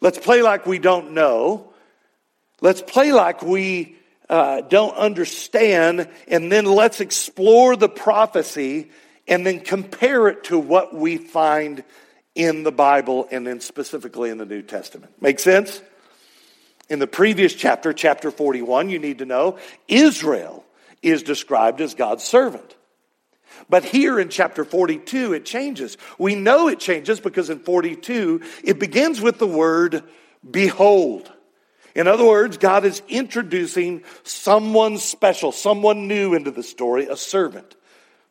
let's 0.00 0.18
play 0.18 0.42
like 0.42 0.66
we 0.66 0.78
don't 0.78 1.12
know. 1.12 1.67
Let's 2.60 2.82
play 2.82 3.12
like 3.12 3.42
we 3.42 3.96
uh, 4.28 4.62
don't 4.62 4.96
understand, 4.96 6.08
and 6.26 6.50
then 6.50 6.64
let's 6.64 7.00
explore 7.00 7.76
the 7.76 7.88
prophecy 7.88 8.90
and 9.26 9.46
then 9.46 9.60
compare 9.60 10.28
it 10.28 10.44
to 10.44 10.58
what 10.58 10.94
we 10.94 11.18
find 11.18 11.84
in 12.34 12.62
the 12.62 12.72
Bible 12.72 13.28
and 13.30 13.46
then 13.46 13.60
specifically 13.60 14.30
in 14.30 14.38
the 14.38 14.46
New 14.46 14.62
Testament. 14.62 15.12
Make 15.20 15.38
sense? 15.38 15.80
In 16.88 16.98
the 16.98 17.06
previous 17.06 17.54
chapter, 17.54 17.92
chapter 17.92 18.30
41, 18.30 18.88
you 18.88 18.98
need 18.98 19.18
to 19.18 19.26
know 19.26 19.58
Israel 19.86 20.64
is 21.02 21.22
described 21.22 21.80
as 21.80 21.94
God's 21.94 22.24
servant. 22.24 22.76
But 23.68 23.84
here 23.84 24.18
in 24.18 24.28
chapter 24.28 24.64
42, 24.64 25.34
it 25.34 25.44
changes. 25.44 25.98
We 26.18 26.34
know 26.34 26.68
it 26.68 26.80
changes 26.80 27.20
because 27.20 27.50
in 27.50 27.58
42, 27.58 28.40
it 28.64 28.78
begins 28.78 29.20
with 29.20 29.38
the 29.38 29.46
word 29.46 30.04
behold. 30.48 31.30
In 31.98 32.06
other 32.06 32.24
words, 32.24 32.58
God 32.58 32.84
is 32.84 33.02
introducing 33.08 34.04
someone 34.22 34.98
special, 34.98 35.50
someone 35.50 36.06
new 36.06 36.32
into 36.32 36.52
the 36.52 36.62
story, 36.62 37.08
a 37.08 37.16
servant. 37.16 37.74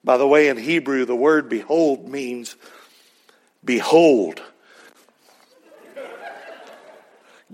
By 0.05 0.15
the 0.15 0.25
way, 0.25 0.47
in 0.47 0.55
Hebrew, 0.55 1.03
the 1.03 1.17
word 1.17 1.49
behold 1.49 2.07
means 2.07 2.55
behold. 3.65 4.41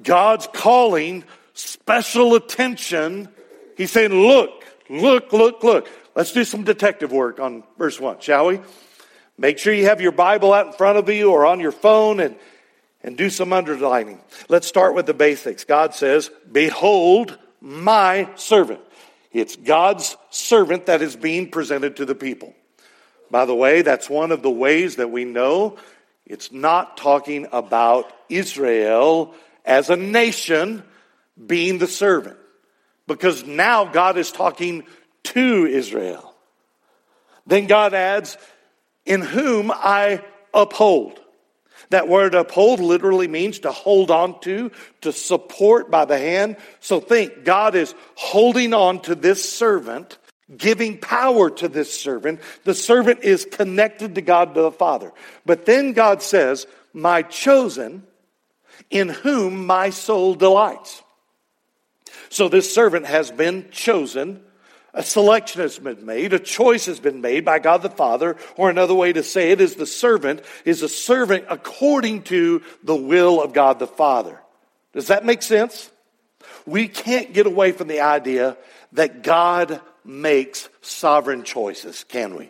God's 0.04 0.48
calling 0.54 1.24
special 1.56 2.36
attention. 2.36 3.28
He's 3.76 3.90
saying, 3.90 4.14
look, 4.14 4.64
look, 4.92 5.34
look, 5.34 5.64
look. 5.64 5.90
Let's 6.14 6.32
do 6.32 6.44
some 6.44 6.64
detective 6.64 7.12
work 7.12 7.40
on 7.40 7.64
verse 7.80 8.00
1, 8.00 8.20
shall 8.20 8.46
we? 8.46 8.60
Make 9.40 9.58
sure 9.58 9.74
you 9.74 9.86
have 9.86 10.00
your 10.00 10.12
Bible 10.12 10.54
out 10.54 10.68
in 10.68 10.74
front 10.74 11.00
of 11.00 11.10
you 11.10 11.32
or 11.32 11.48
on 11.48 11.60
your 11.60 11.72
phone 11.72 12.20
and, 12.20 12.36
and 13.04 13.18
do 13.18 13.30
some 13.30 13.54
underlining. 13.54 14.20
Let's 14.50 14.68
start 14.68 14.96
with 14.96 15.06
the 15.06 15.14
basics. 15.14 15.64
God 15.64 15.94
says, 15.94 16.32
Behold 16.52 17.38
my 17.60 18.30
servant. 18.36 18.82
It's 19.32 19.56
God's 19.56 20.16
servant 20.30 20.86
that 20.86 21.02
is 21.02 21.16
being 21.16 21.50
presented 21.50 21.98
to 21.98 22.06
the 22.06 22.16
people. 22.16 22.54
By 23.32 23.46
the 23.46 23.56
way, 23.56 23.82
that's 23.82 24.10
one 24.10 24.32
of 24.32 24.44
the 24.44 24.52
ways 24.52 24.98
that 24.98 25.10
we 25.10 25.26
know 25.26 25.78
it's 26.26 26.52
not 26.52 26.98
talking 26.98 27.48
about 27.52 28.12
Israel 28.30 29.34
as 29.66 29.90
a 29.90 29.96
nation 29.96 30.84
being 31.46 31.80
the 31.80 31.88
servant. 31.88 32.38
Because 33.08 33.46
now 33.46 33.86
God 33.86 34.18
is 34.18 34.32
talking 34.32 34.84
to 35.24 35.66
Israel. 35.66 36.34
Then 37.46 37.68
God 37.68 37.94
adds, 37.94 38.38
in 39.06 39.22
whom 39.22 39.72
I 39.72 40.24
uphold. 40.54 41.20
That 41.94 42.08
word 42.08 42.34
uphold 42.34 42.80
literally 42.80 43.28
means 43.28 43.60
to 43.60 43.72
hold 43.72 44.10
on 44.10 44.40
to, 44.42 44.72
to 45.02 45.14
support 45.14 45.92
by 45.92 46.06
the 46.06 46.18
hand. 46.18 46.58
So 46.80 47.00
think, 47.00 47.44
God 47.44 47.76
is 47.76 47.94
holding 48.16 48.74
on 48.74 49.00
to 49.02 49.14
this 49.14 49.48
servant, 49.48 50.18
giving 50.58 50.98
power 50.98 51.52
to 51.52 51.68
this 51.68 51.94
servant. 51.94 52.40
The 52.64 52.74
servant 52.74 53.20
is 53.22 53.46
connected 53.46 54.16
to 54.16 54.22
God 54.24 54.56
to 54.56 54.62
the 54.64 54.72
Father. 54.72 55.12
But 55.46 55.68
then 55.68 55.94
God 55.94 56.24
says, 56.24 56.66
my 56.94 57.22
chosen, 57.22 58.08
in 58.90 59.10
whom 59.10 59.68
my 59.68 59.92
soul 59.92 60.34
delights. 60.34 61.04
So 62.30 62.50
this 62.50 62.74
servant 62.74 63.06
has 63.06 63.30
been 63.30 63.70
chosen 63.70 64.42
a 64.94 65.04
selection 65.04 65.62
has 65.62 65.80
been 65.80 66.06
made, 66.06 66.34
a 66.34 66.40
choice 66.40 66.86
has 66.86 67.00
been 67.00 67.22
made 67.22 67.44
by 67.44 67.60
God 67.60 67.82
the 67.82 67.90
Father, 67.90 68.38
or 68.56 68.70
another 68.70 68.94
way 68.94 69.12
to 69.12 69.24
say 69.24 69.52
it 69.52 69.62
is 69.62 69.76
the 69.76 69.88
servant 69.88 70.42
is 70.66 70.84
a 70.84 70.90
servant 70.90 71.46
according 71.50 72.24
to 72.24 72.62
the 72.84 72.96
will 72.96 73.42
of 73.42 73.54
God 73.54 73.80
the 73.80 73.88
Father. 73.88 74.40
Does 74.94 75.08
that 75.08 75.26
make 75.26 75.42
sense? 75.42 75.90
We 76.66 76.88
can't 76.88 77.34
get 77.34 77.48
away 77.48 77.72
from 77.72 77.88
the 77.88 78.02
idea 78.02 78.58
that 78.94 79.24
God 79.24 79.82
makes 80.06 80.70
sovereign 80.82 81.44
choices, 81.44 82.04
can 82.04 82.36
we? 82.36 82.50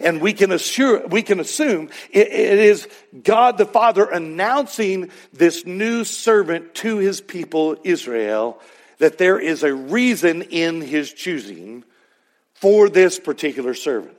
And 0.00 0.20
we 0.20 0.32
can 0.32 0.52
assure, 0.52 1.06
we 1.08 1.22
can 1.22 1.40
assume 1.40 1.90
it, 2.10 2.28
it 2.28 2.58
is 2.58 2.88
God 3.22 3.58
the 3.58 3.66
Father 3.66 4.04
announcing 4.04 5.10
this 5.32 5.66
new 5.66 6.04
servant 6.04 6.74
to 6.76 6.98
his 6.98 7.20
people, 7.20 7.76
Israel, 7.82 8.60
that 9.00 9.18
there 9.18 9.38
is 9.38 9.62
a 9.62 9.74
reason 9.74 10.42
in 10.42 10.80
his 10.80 11.12
choosing 11.12 11.84
for 12.54 12.88
this 12.88 13.18
particular 13.18 13.74
servant. 13.74 14.16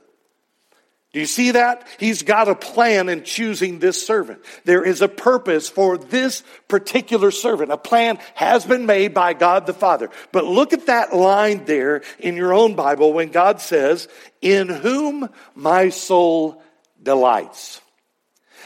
Do 1.12 1.20
you 1.20 1.26
see 1.26 1.50
that? 1.50 1.86
He's 1.98 2.22
got 2.22 2.48
a 2.48 2.54
plan 2.54 3.10
in 3.10 3.22
choosing 3.22 3.78
this 3.78 4.04
servant. 4.04 4.40
There 4.64 4.82
is 4.82 5.02
a 5.02 5.08
purpose 5.08 5.68
for 5.68 5.98
this 5.98 6.42
particular 6.68 7.30
servant. 7.30 7.70
A 7.70 7.76
plan 7.76 8.18
has 8.34 8.64
been 8.64 8.86
made 8.86 9.12
by 9.12 9.34
God 9.34 9.66
the 9.66 9.74
Father. 9.74 10.08
But 10.32 10.46
look 10.46 10.72
at 10.72 10.86
that 10.86 11.14
line 11.14 11.66
there 11.66 12.02
in 12.18 12.34
your 12.34 12.54
own 12.54 12.74
Bible 12.74 13.12
when 13.12 13.30
God 13.30 13.60
says, 13.60 14.08
In 14.40 14.68
whom 14.68 15.28
my 15.54 15.90
soul 15.90 16.62
delights. 17.02 17.82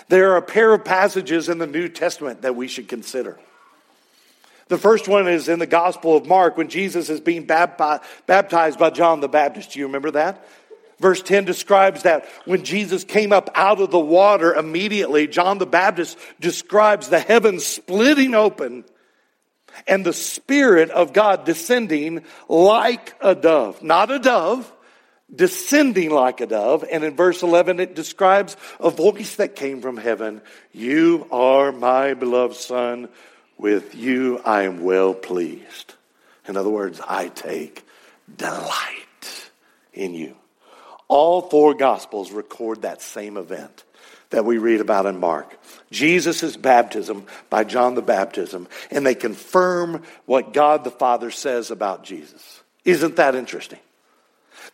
There 0.08 0.32
are 0.32 0.36
a 0.36 0.42
pair 0.42 0.72
of 0.72 0.84
passages 0.84 1.48
in 1.48 1.58
the 1.58 1.66
New 1.66 1.88
Testament 1.88 2.42
that 2.42 2.54
we 2.54 2.68
should 2.68 2.86
consider. 2.86 3.40
The 4.68 4.78
first 4.78 5.06
one 5.06 5.28
is 5.28 5.48
in 5.48 5.60
the 5.60 5.66
Gospel 5.66 6.16
of 6.16 6.26
Mark 6.26 6.56
when 6.56 6.68
Jesus 6.68 7.08
is 7.08 7.20
being 7.20 7.44
baptized 7.46 8.78
by 8.78 8.90
John 8.90 9.20
the 9.20 9.28
Baptist. 9.28 9.72
Do 9.72 9.78
you 9.78 9.86
remember 9.86 10.10
that? 10.12 10.44
Verse 10.98 11.22
10 11.22 11.44
describes 11.44 12.02
that 12.04 12.26
when 12.46 12.64
Jesus 12.64 13.04
came 13.04 13.32
up 13.32 13.50
out 13.54 13.80
of 13.80 13.90
the 13.90 13.98
water 13.98 14.54
immediately, 14.54 15.26
John 15.26 15.58
the 15.58 15.66
Baptist 15.66 16.18
describes 16.40 17.08
the 17.08 17.20
heavens 17.20 17.66
splitting 17.66 18.34
open 18.34 18.84
and 19.86 20.06
the 20.06 20.14
Spirit 20.14 20.90
of 20.90 21.12
God 21.12 21.44
descending 21.44 22.24
like 22.48 23.14
a 23.20 23.34
dove. 23.34 23.82
Not 23.82 24.10
a 24.10 24.18
dove, 24.18 24.72
descending 25.32 26.10
like 26.10 26.40
a 26.40 26.46
dove. 26.46 26.82
And 26.90 27.04
in 27.04 27.14
verse 27.14 27.42
11, 27.42 27.78
it 27.78 27.94
describes 27.94 28.56
a 28.80 28.88
voice 28.88 29.36
that 29.36 29.54
came 29.54 29.82
from 29.82 29.98
heaven 29.98 30.40
You 30.72 31.28
are 31.30 31.72
my 31.72 32.14
beloved 32.14 32.56
Son 32.56 33.10
with 33.58 33.94
you 33.94 34.40
I 34.44 34.62
am 34.62 34.82
well 34.82 35.14
pleased. 35.14 35.94
In 36.48 36.56
other 36.56 36.70
words, 36.70 37.00
I 37.06 37.28
take 37.28 37.84
delight 38.36 39.50
in 39.92 40.14
you. 40.14 40.36
All 41.08 41.42
four 41.42 41.74
gospels 41.74 42.32
record 42.32 42.82
that 42.82 43.02
same 43.02 43.36
event 43.36 43.84
that 44.30 44.44
we 44.44 44.58
read 44.58 44.80
about 44.80 45.06
in 45.06 45.18
Mark. 45.18 45.56
Jesus' 45.90 46.56
baptism 46.56 47.26
by 47.48 47.64
John 47.64 47.94
the 47.94 48.02
Baptism, 48.02 48.66
and 48.90 49.06
they 49.06 49.14
confirm 49.14 50.02
what 50.24 50.52
God 50.52 50.84
the 50.84 50.90
Father 50.90 51.30
says 51.30 51.70
about 51.70 52.04
Jesus. 52.04 52.60
Isn't 52.84 53.16
that 53.16 53.34
interesting? 53.34 53.78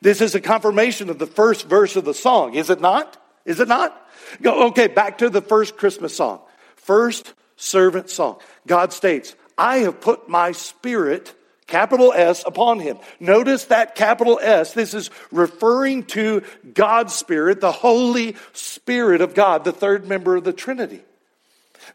This 0.00 0.20
is 0.20 0.34
a 0.34 0.40
confirmation 0.40 1.10
of 1.10 1.18
the 1.18 1.26
first 1.26 1.68
verse 1.68 1.96
of 1.96 2.04
the 2.04 2.14
song, 2.14 2.54
is 2.54 2.70
it 2.70 2.80
not? 2.80 3.18
Is 3.44 3.60
it 3.60 3.68
not? 3.68 3.96
Go, 4.40 4.68
okay, 4.68 4.86
back 4.86 5.18
to 5.18 5.28
the 5.28 5.42
first 5.42 5.76
Christmas 5.76 6.16
song. 6.16 6.40
First 6.76 7.34
servant 7.62 8.10
song. 8.10 8.38
God 8.66 8.92
states, 8.92 9.34
I 9.56 9.78
have 9.78 10.00
put 10.00 10.28
my 10.28 10.52
spirit, 10.52 11.34
capital 11.66 12.12
S, 12.12 12.42
upon 12.44 12.80
him. 12.80 12.98
Notice 13.20 13.66
that 13.66 13.94
capital 13.94 14.40
S. 14.42 14.72
This 14.72 14.94
is 14.94 15.10
referring 15.30 16.04
to 16.06 16.42
God's 16.74 17.14
Spirit, 17.14 17.60
the 17.60 17.72
Holy 17.72 18.36
Spirit 18.52 19.20
of 19.20 19.34
God, 19.34 19.64
the 19.64 19.72
third 19.72 20.08
member 20.08 20.36
of 20.36 20.44
the 20.44 20.52
Trinity. 20.52 21.02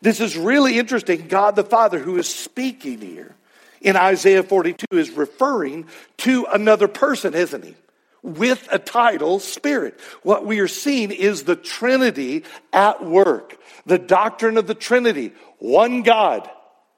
This 0.01 0.21
is 0.21 0.37
really 0.37 0.79
interesting. 0.79 1.27
God 1.27 1.55
the 1.55 1.63
Father, 1.63 1.99
who 1.99 2.17
is 2.17 2.33
speaking 2.33 3.01
here 3.01 3.35
in 3.81 3.95
Isaiah 3.95 4.43
42, 4.43 4.85
is 4.91 5.11
referring 5.11 5.87
to 6.17 6.45
another 6.51 6.87
person, 6.87 7.33
isn't 7.33 7.63
he? 7.63 7.75
With 8.23 8.67
a 8.71 8.79
title, 8.79 9.39
Spirit. 9.39 9.99
What 10.23 10.45
we 10.45 10.59
are 10.59 10.67
seeing 10.67 11.11
is 11.11 11.43
the 11.43 11.55
Trinity 11.55 12.43
at 12.73 13.05
work. 13.05 13.57
The 13.85 13.99
doctrine 13.99 14.57
of 14.57 14.67
the 14.67 14.75
Trinity. 14.75 15.33
One 15.59 16.01
God, 16.01 16.49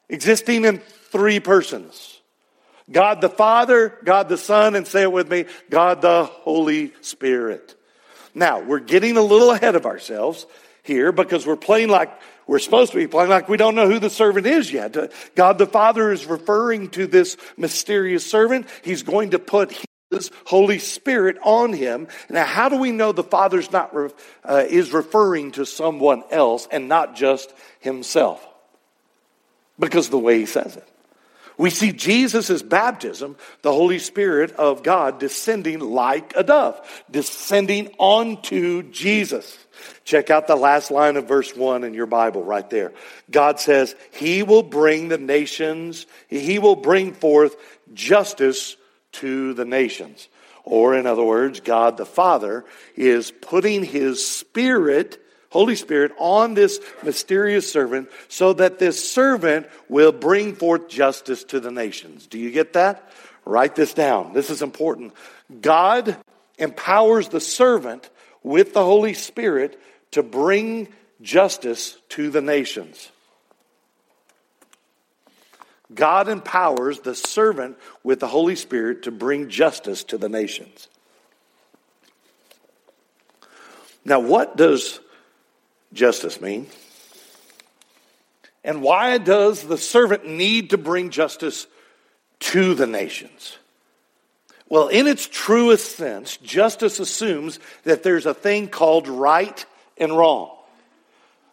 existing 0.08 0.66
in 0.66 0.80
three 1.12 1.40
persons 1.40 2.20
God 2.92 3.22
the 3.22 3.30
Father, 3.30 3.98
God 4.04 4.30
the 4.30 4.38
Son, 4.38 4.76
and 4.76 4.88
say 4.88 5.04
it 5.04 5.12
with 5.12 5.30
me, 5.30 5.46
God 5.70 6.02
the 6.02 6.26
Holy 6.26 6.94
Spirit. 7.02 7.76
Now, 8.34 8.62
we're 8.62 8.80
getting 8.80 9.18
a 9.18 9.22
little 9.22 9.52
ahead 9.52 9.76
of 9.76 9.86
ourselves 9.86 10.46
here 10.84 11.12
because 11.12 11.46
we're 11.46 11.56
playing 11.56 11.90
like 11.90 12.12
we're 12.48 12.60
supposed 12.60 12.92
to 12.94 12.98
be 12.98 13.06
playing 13.06 13.30
like 13.30 13.48
we 13.48 13.58
don't 13.58 13.76
know 13.76 13.88
who 13.88 14.00
the 14.00 14.10
servant 14.10 14.48
is 14.48 14.72
yet. 14.74 14.96
God 15.36 15.60
the 15.60 15.68
Father 15.68 16.12
is 16.12 16.26
referring 16.26 16.90
to 16.92 17.06
this 17.06 17.38
mysterious 17.58 18.26
servant. 18.26 18.66
He's 18.84 19.04
going 19.04 19.32
to 19.32 19.40
put 19.40 19.72
Holy 20.46 20.80
Spirit 20.80 21.38
on 21.44 21.74
him. 21.74 22.08
Now, 22.30 22.46
how 22.46 22.70
do 22.70 22.78
we 22.78 22.92
know 22.92 23.12
the 23.12 23.24
Father's 23.24 23.72
not 23.72 23.96
uh, 24.44 24.64
is 24.68 24.92
referring 24.92 25.52
to 25.52 25.66
someone 25.66 26.24
else 26.32 26.68
and 26.72 26.88
not 26.88 27.16
just 27.16 27.54
himself? 27.80 28.46
Because 29.78 30.10
the 30.10 30.18
way 30.18 30.40
he 30.40 30.46
says 30.46 30.76
it. 30.76 30.88
We 31.60 31.70
see 31.70 31.92
Jesus' 31.92 32.64
baptism, 32.64 33.36
the 33.64 33.74
Holy 33.74 34.00
Spirit 34.00 34.54
of 34.54 34.82
God 34.82 35.20
descending 35.20 35.80
like 35.80 36.34
a 36.36 36.44
dove, 36.44 36.80
descending 37.12 37.94
onto 37.98 38.84
Jesus. 38.92 39.58
Check 40.06 40.30
out 40.30 40.48
the 40.48 40.56
last 40.56 40.90
line 40.90 41.18
of 41.18 41.28
verse 41.28 41.56
1 41.56 41.84
in 41.84 41.94
your 41.94 42.06
Bible 42.06 42.44
right 42.44 42.68
there. 42.70 42.94
God 43.30 43.60
says, 43.60 43.94
He 44.12 44.42
will 44.42 44.64
bring 44.64 45.10
the 45.10 45.18
nations, 45.18 46.08
He 46.30 46.60
will 46.60 46.78
bring 46.78 47.14
forth 47.14 47.58
justice 47.94 48.78
to 49.14 49.54
the 49.54 49.66
nations. 49.66 50.28
Or, 50.64 50.96
in 50.96 51.08
other 51.08 51.24
words, 51.24 51.62
God 51.62 51.98
the 51.98 52.06
Father 52.06 52.66
is 52.96 53.32
putting 53.32 53.84
His 53.84 54.26
Spirit 54.26 55.20
Holy 55.50 55.76
Spirit 55.76 56.12
on 56.18 56.54
this 56.54 56.80
mysterious 57.04 57.72
servant 57.72 58.10
so 58.28 58.54
that 58.54 58.80
this 58.80 59.12
servant 59.12 59.68
will 59.88 60.12
bring 60.12 60.56
forth 60.56 60.88
justice 60.88 61.44
to 61.46 61.60
the 61.60 61.72
nations. 61.72 62.28
Do 62.28 62.38
you 62.38 62.52
get 62.52 62.74
that? 62.74 63.12
Write 63.46 63.76
this 63.76 63.94
down. 63.94 64.34
This 64.34 64.50
is 64.50 64.62
important. 64.62 65.14
God 65.62 66.18
empowers 66.58 67.30
the 67.30 67.40
servant 67.40 68.10
with 68.44 68.74
the 68.74 68.84
Holy 68.84 69.16
Spirit 69.16 69.82
to 70.12 70.22
bring 70.22 70.88
justice 71.22 71.98
to 72.10 72.30
the 72.30 72.42
nations. 72.42 73.12
God 75.94 76.30
empowers 76.30 77.00
the 77.00 77.16
servant 77.16 77.78
with 78.04 78.20
the 78.20 78.28
Holy 78.28 78.56
Spirit 78.56 79.04
to 79.04 79.12
bring 79.12 79.50
justice 79.50 80.04
to 80.06 80.18
the 80.18 80.30
nations. 80.30 80.88
Now, 84.06 84.20
what 84.20 84.56
does 84.56 85.00
justice 85.94 86.40
mean? 86.40 86.68
And 88.64 88.82
why 88.82 89.18
does 89.18 89.64
the 89.64 89.78
servant 89.78 90.28
need 90.28 90.72
to 90.72 90.78
bring 90.78 91.10
justice 91.10 91.68
to 92.40 92.74
the 92.76 92.88
nations? 92.88 93.58
Well, 94.68 94.88
in 94.90 95.08
its 95.08 95.28
truest 95.28 95.96
sense, 95.96 96.38
justice 96.38 97.00
assumes 97.00 97.60
that 97.84 98.04
there's 98.04 98.28
a 98.28 98.34
thing 98.36 98.68
called 98.68 99.08
right 99.08 99.66
and 99.98 100.16
wrong. 100.16 100.56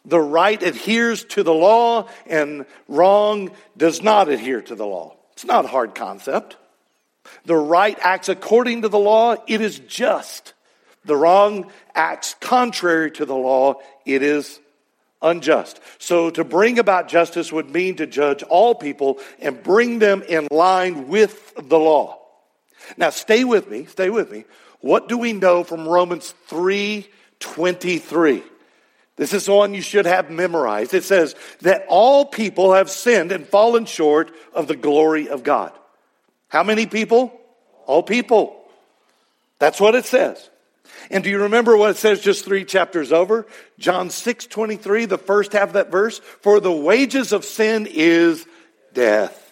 The 0.07 0.21
right 0.21 0.63
adheres 0.63 1.25
to 1.25 1.43
the 1.43 1.53
law, 1.53 2.09
and 2.27 2.65
wrong 2.89 3.51
does 3.77 4.03
not 4.03 4.29
adhere 4.29 4.63
to 4.63 4.75
the 4.75 4.87
law. 4.87 5.17
It's 5.33 5.45
not 5.45 5.65
a 5.65 5.69
hard 5.69 5.95
concept. 5.95 6.57
The 7.45 7.57
right 7.57 7.99
acts 8.01 8.29
according 8.29 8.83
to 8.83 8.89
the 8.89 8.99
law, 8.99 9.37
it 9.47 9.61
is 9.61 9.81
just 9.81 10.55
the 11.05 11.17
wrong 11.17 11.71
acts 11.95 12.35
contrary 12.41 13.11
to 13.13 13.25
the 13.25 13.35
law, 13.35 13.77
it 14.05 14.23
is 14.23 14.61
unjust. 15.23 15.81
So 15.99 16.31
to 16.31 16.45
bring 16.45 16.79
about 16.79 17.09
justice 17.09 17.53
would 17.53 17.71
mean 17.71 17.97
to 17.97 18.07
judge 18.07 18.43
all 18.45 18.75
people 18.75 19.19
and 19.41 19.63
bring 19.63 19.99
them 19.99 20.23
in 20.23 20.49
line 20.51 21.09
with 21.09 21.53
the 21.57 21.79
law. 21.79 22.21
Now 22.97 23.11
stay 23.11 23.45
with 23.45 23.69
me, 23.69 23.87
stay 23.87 24.11
with 24.11 24.31
me. 24.31 24.45
What 24.81 25.09
do 25.09 25.19
we 25.19 25.33
know 25.33 25.65
from 25.65 25.89
Romans 25.89 26.35
3:23? 26.49 28.43
This 29.17 29.33
is 29.33 29.49
one 29.49 29.75
you 29.75 29.81
should 29.81 30.07
have 30.07 30.31
memorized. 30.31 30.93
It 30.93 31.05
says 31.05 31.35
that 31.63 31.87
all 31.89 32.27
people 32.27 32.75
have 32.75 32.91
sinned 32.91 33.33
and 33.33 33.47
fallen 33.47 33.87
short 33.87 34.31
of 34.53 34.69
the 34.69 34.77
glory 34.77 35.29
of 35.29 35.43
God. 35.43 35.73
How 36.49 36.63
many 36.63 36.87
people? 36.87 37.41
All 37.87 38.03
people. 38.03 38.63
That's 39.59 39.81
what 39.81 39.95
it 39.95 40.05
says. 40.05 40.51
And 41.11 41.25
do 41.25 41.31
you 41.31 41.43
remember 41.43 41.77
what 41.77 41.91
it 41.91 41.97
says 41.97 42.21
just 42.21 42.45
three 42.45 42.65
chapters 42.65 43.13
over? 43.13 43.47
John 43.79 44.11
6 44.11 44.47
23, 44.47 45.07
the 45.07 45.19
first 45.19 45.53
half 45.53 45.69
of 45.69 45.75
that 45.75 45.91
verse. 45.91 46.19
For 46.41 46.61
the 46.61 46.73
wages 46.73 47.33
of 47.33 47.45
sin 47.45 47.89
is 47.91 48.47
death. 48.93 49.43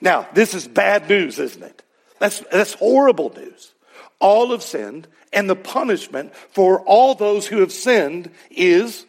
Now, 0.00 0.28
this 0.32 0.54
is 0.54 0.68
bad 0.68 1.08
news, 1.08 1.38
isn't 1.38 1.62
it? 1.62 1.82
That's, 2.18 2.40
that's 2.52 2.74
horrible 2.74 3.32
news. 3.34 3.72
All 4.20 4.50
have 4.50 4.62
sinned, 4.62 5.06
and 5.32 5.48
the 5.48 5.56
punishment 5.56 6.34
for 6.34 6.80
all 6.80 7.14
those 7.14 7.46
who 7.46 7.60
have 7.60 7.72
sinned 7.72 8.30
is 8.50 9.06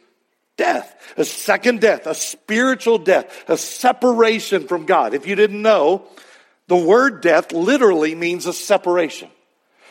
death. 0.58 1.14
A 1.18 1.26
second 1.26 1.82
death, 1.82 2.06
a 2.06 2.14
spiritual 2.14 3.00
death, 3.00 3.46
a 3.48 3.58
separation 3.58 4.68
from 4.68 4.86
God. 4.86 5.14
If 5.14 5.26
you 5.26 5.36
didn't 5.36 5.62
know, 5.62 6.04
the 6.68 6.76
word 6.76 7.22
death 7.22 7.52
literally 7.52 8.14
means 8.14 8.46
a 8.46 8.54
separation. 8.54 9.30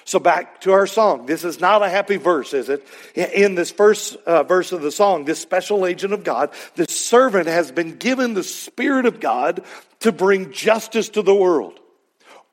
So 0.05 0.19
back 0.19 0.63
to 0.63 0.73
our 0.73 0.87
song. 0.87 1.27
This 1.27 1.45
is 1.45 1.61
not 1.61 1.83
a 1.83 1.89
happy 1.89 2.17
verse, 2.17 2.55
is 2.55 2.71
it? 2.71 2.87
In 3.15 3.57
this 3.57 3.71
first 3.71 4.17
uh, 4.25 4.43
verse 4.43 4.73
of 4.73 4.81
the 4.81 4.91
song, 4.91 5.27
this 5.27 5.39
special 5.39 5.85
agent 5.85 6.15
of 6.15 6.25
God, 6.25 6.51
this 6.77 6.89
servant 6.89 7.47
has 7.47 7.71
been 7.73 7.97
given 7.97 8.33
the 8.33 8.43
Spirit 8.43 9.05
of 9.05 9.21
God 9.21 9.65
to 10.01 10.13
bring 10.13 10.51
justice 10.51 11.11
to 11.11 11.21
the 11.21 11.35
world. 11.35 11.79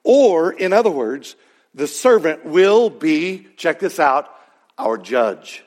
Or, 0.04 0.52
in 0.52 0.74
other 0.74 0.90
words, 0.90 1.38
the 1.76 1.88
servant 1.88 2.46
will 2.46 2.90
be, 2.90 3.48
check 3.58 3.80
this 3.80 4.00
out, 4.00 4.30
our 4.78 4.98
judge. 4.98 5.64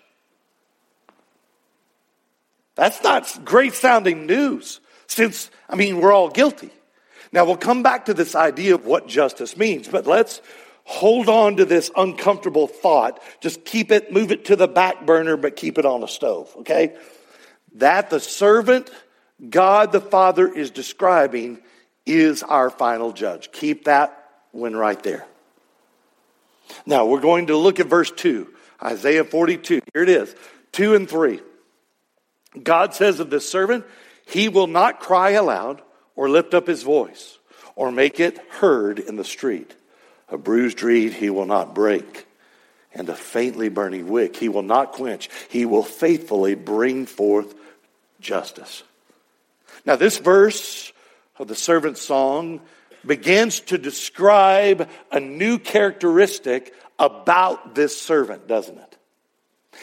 That's 2.75 3.03
not 3.03 3.45
great 3.45 3.75
sounding 3.75 4.27
news 4.27 4.81
since, 5.07 5.51
I 5.69 5.77
mean, 5.77 6.01
we're 6.01 6.13
all 6.13 6.31
guilty. 6.31 6.71
Now, 7.31 7.45
we'll 7.45 7.57
come 7.57 7.83
back 7.83 8.07
to 8.07 8.15
this 8.15 8.35
idea 8.35 8.75
of 8.75 8.87
what 8.87 9.07
justice 9.07 9.57
means, 9.57 9.87
but 9.87 10.07
let's 10.07 10.41
hold 10.85 11.29
on 11.29 11.57
to 11.57 11.67
this 11.67 11.91
uncomfortable 11.95 12.67
thought. 12.67 13.21
Just 13.41 13.67
keep 13.67 13.93
it, 13.93 14.11
move 14.11 14.33
it 14.33 14.47
to 14.47 14.57
the 14.57 14.69
back 14.69 15.05
burner, 15.05 15.37
but 15.37 15.57
keep 15.57 15.77
it 15.77 15.85
on 15.85 16.01
the 16.01 16.07
stove, 16.07 16.51
okay? 16.61 16.97
That 17.75 18.09
the 18.09 18.21
servant 18.21 18.91
God 19.51 19.93
the 19.93 20.01
Father 20.01 20.51
is 20.51 20.71
describing 20.71 21.61
is 22.07 22.43
our 22.43 22.71
final 22.71 23.13
judge. 23.13 23.53
Keep 23.53 23.85
that 23.85 24.31
one 24.53 24.75
right 24.75 25.01
there. 25.03 25.27
Now, 26.87 27.07
we're 27.07 27.21
going 27.21 27.49
to 27.49 27.57
look 27.57 27.81
at 27.81 27.87
verse 27.87 28.11
2, 28.11 28.49
Isaiah 28.83 29.25
42. 29.25 29.81
Here 29.93 30.03
it 30.03 30.09
is 30.09 30.35
2 30.73 30.95
and 30.95 31.09
3. 31.09 31.41
God 32.63 32.95
says 32.95 33.21
of 33.21 33.31
this 33.31 33.49
servant, 33.51 33.85
He 34.27 34.49
will 34.49 34.67
not 34.67 35.01
cry 35.01 35.31
aloud 35.31 35.83
or 36.17 36.29
lift 36.29 36.55
up 36.55 36.67
his 36.67 36.83
voice 36.83 37.39
or 37.77 37.93
make 37.93 38.19
it 38.19 38.39
heard 38.51 38.99
in 38.99 39.17
the 39.17 39.25
street. 39.25 39.75
A 40.29 40.37
bruised 40.37 40.83
reed 40.83 41.15
he 41.15 41.31
will 41.31 41.47
not 41.47 41.75
break, 41.75 42.27
and 42.93 43.09
a 43.09 43.15
faintly 43.15 43.69
burning 43.69 44.09
wick 44.09 44.37
he 44.37 44.49
will 44.49 44.63
not 44.63 44.93
quench. 44.93 45.31
He 45.49 45.65
will 45.65 45.85
faithfully 45.85 46.55
bring 46.55 47.07
forth 47.07 47.55
justice. 48.21 48.83
Now, 49.87 49.97
this 49.97 50.19
verse 50.19 50.93
of 51.39 51.49
the 51.49 51.55
servant's 51.55 52.03
song 52.03 52.61
begins 53.05 53.61
to 53.61 53.79
describe 53.79 54.89
a 55.11 55.21
new 55.21 55.59
characteristic 55.59 56.75
about 56.99 57.75
this 57.75 58.01
servant, 58.01 58.47
doesn't 58.47 58.79
it? 58.79 58.99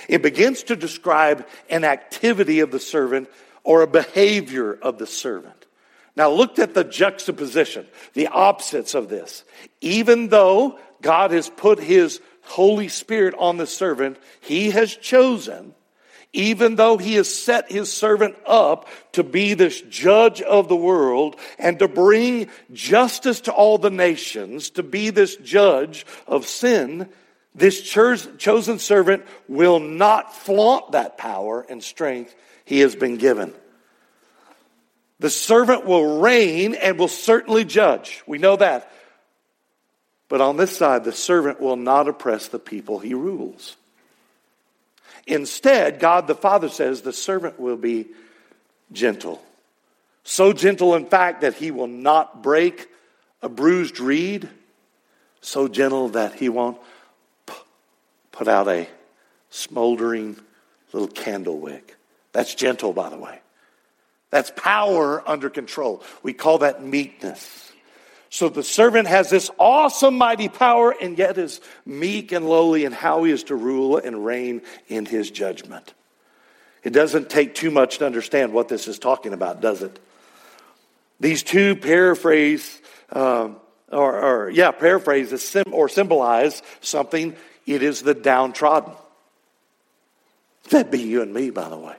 It 0.09 0.21
begins 0.21 0.63
to 0.63 0.75
describe 0.75 1.47
an 1.69 1.83
activity 1.83 2.59
of 2.59 2.71
the 2.71 2.79
servant 2.79 3.29
or 3.63 3.81
a 3.81 3.87
behavior 3.87 4.73
of 4.73 4.97
the 4.97 5.07
servant. 5.07 5.65
Now, 6.15 6.29
look 6.29 6.59
at 6.59 6.73
the 6.73 6.83
juxtaposition, 6.83 7.85
the 8.13 8.27
opposites 8.27 8.95
of 8.95 9.09
this. 9.09 9.43
Even 9.81 10.29
though 10.29 10.79
God 11.01 11.31
has 11.31 11.49
put 11.49 11.79
his 11.79 12.21
Holy 12.43 12.87
Spirit 12.87 13.35
on 13.37 13.57
the 13.57 13.67
servant, 13.67 14.17
he 14.41 14.71
has 14.71 14.95
chosen, 14.95 15.74
even 16.35 16.75
though 16.75 16.97
he 16.97 17.15
has 17.15 17.33
set 17.33 17.71
his 17.71 17.91
servant 17.91 18.35
up 18.45 18.87
to 19.13 19.23
be 19.23 19.53
this 19.53 19.81
judge 19.81 20.41
of 20.41 20.67
the 20.67 20.75
world 20.75 21.37
and 21.57 21.79
to 21.79 21.87
bring 21.87 22.49
justice 22.73 23.41
to 23.41 23.53
all 23.53 23.77
the 23.77 23.89
nations, 23.89 24.69
to 24.71 24.83
be 24.83 25.09
this 25.09 25.35
judge 25.37 26.05
of 26.27 26.45
sin, 26.45 27.09
this 27.55 27.81
chosen 27.81 28.79
servant 28.79 29.25
will 29.47 29.79
not 29.79 30.35
flaunt 30.35 30.91
that 30.91 31.17
power 31.17 31.65
and 31.69 31.81
strength 31.81 32.35
he 32.65 32.81
has 32.81 32.95
been 32.95 33.17
given. 33.17 33.53
The 35.19 35.29
servant 35.29 35.85
will 35.85 36.19
reign 36.19 36.75
and 36.75 36.99
will 36.99 37.07
certainly 37.07 37.63
judge. 37.63 38.21
We 38.27 38.37
know 38.37 38.57
that. 38.57 38.91
But 40.27 40.41
on 40.41 40.57
this 40.57 40.75
side, 40.75 41.05
the 41.05 41.13
servant 41.13 41.61
will 41.61 41.77
not 41.77 42.09
oppress 42.09 42.49
the 42.49 42.59
people 42.59 42.99
he 42.99 43.13
rules. 43.13 43.77
Instead, 45.27 45.99
God 45.99 46.27
the 46.27 46.35
Father 46.35 46.69
says 46.69 47.01
the 47.01 47.13
servant 47.13 47.59
will 47.59 47.77
be 47.77 48.07
gentle. 48.91 49.43
So 50.23 50.53
gentle, 50.53 50.95
in 50.95 51.05
fact, 51.05 51.41
that 51.41 51.55
he 51.55 51.71
will 51.71 51.87
not 51.87 52.43
break 52.43 52.87
a 53.41 53.49
bruised 53.49 53.99
reed. 53.99 54.49
So 55.41 55.67
gentle 55.67 56.09
that 56.09 56.33
he 56.33 56.49
won't 56.49 56.79
put 58.31 58.47
out 58.47 58.67
a 58.67 58.87
smoldering 59.49 60.37
little 60.91 61.07
candle 61.07 61.59
wick. 61.59 61.95
That's 62.31 62.53
gentle, 62.53 62.93
by 62.93 63.09
the 63.09 63.17
way. 63.17 63.39
That's 64.29 64.51
power 64.55 65.23
under 65.27 65.49
control. 65.49 66.03
We 66.23 66.33
call 66.33 66.59
that 66.59 66.83
meekness. 66.83 67.64
So 68.29 68.49
the 68.49 68.63
servant 68.63 69.07
has 69.07 69.29
this 69.29 69.49
awesome, 69.57 70.17
mighty 70.17 70.49
power, 70.49 70.93
and 70.99 71.17
yet 71.17 71.37
is 71.37 71.61
meek 71.85 72.31
and 72.31 72.47
lowly 72.47 72.83
in 72.85 72.91
how 72.91 73.23
he 73.23 73.31
is 73.31 73.43
to 73.45 73.55
rule 73.55 73.97
and 73.97 74.25
reign 74.25 74.61
in 74.87 75.05
his 75.05 75.31
judgment. 75.31 75.93
It 76.83 76.91
doesn't 76.91 77.29
take 77.29 77.55
too 77.55 77.71
much 77.71 77.99
to 77.99 78.05
understand 78.05 78.53
what 78.53 78.67
this 78.67 78.87
is 78.87 78.99
talking 78.99 79.33
about, 79.33 79.61
does 79.61 79.81
it? 79.81 79.99
These 81.19 81.43
two 81.43 81.75
paraphrase, 81.75 82.81
um, 83.11 83.57
or, 83.91 84.19
or, 84.19 84.49
yeah, 84.49 84.71
paraphrase 84.71 85.55
or 85.71 85.89
symbolize 85.89 86.61
something. 86.81 87.35
It 87.65 87.81
is 87.81 88.01
the 88.01 88.13
downtrodden. 88.13 88.93
That'd 90.69 90.91
be 90.91 91.01
you 91.01 91.21
and 91.21 91.33
me, 91.33 91.51
by 91.51 91.69
the 91.69 91.77
way. 91.77 91.95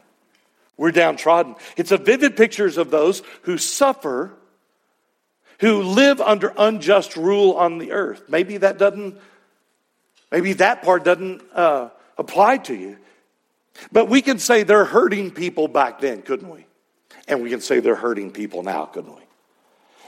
We're 0.76 0.92
downtrodden. 0.92 1.56
It's 1.76 1.92
a 1.92 1.96
vivid 1.96 2.36
pictures 2.36 2.76
of 2.76 2.90
those 2.90 3.22
who 3.42 3.58
suffer, 3.58 4.32
who 5.60 5.82
live 5.82 6.20
under 6.20 6.52
unjust 6.56 7.16
rule 7.16 7.52
on 7.52 7.78
the 7.78 7.92
earth. 7.92 8.24
Maybe 8.28 8.58
that 8.58 8.78
doesn't, 8.78 9.18
maybe 10.30 10.54
that 10.54 10.82
part 10.82 11.04
doesn't 11.04 11.42
uh, 11.54 11.90
apply 12.18 12.58
to 12.58 12.74
you. 12.74 12.98
But 13.92 14.08
we 14.08 14.22
can 14.22 14.38
say 14.38 14.62
they're 14.62 14.84
hurting 14.84 15.30
people 15.30 15.68
back 15.68 16.00
then, 16.00 16.22
couldn't 16.22 16.48
we? 16.48 16.66
And 17.28 17.42
we 17.42 17.50
can 17.50 17.60
say 17.60 17.80
they're 17.80 17.94
hurting 17.94 18.30
people 18.30 18.62
now, 18.62 18.86
couldn't 18.86 19.14
we? 19.14 19.22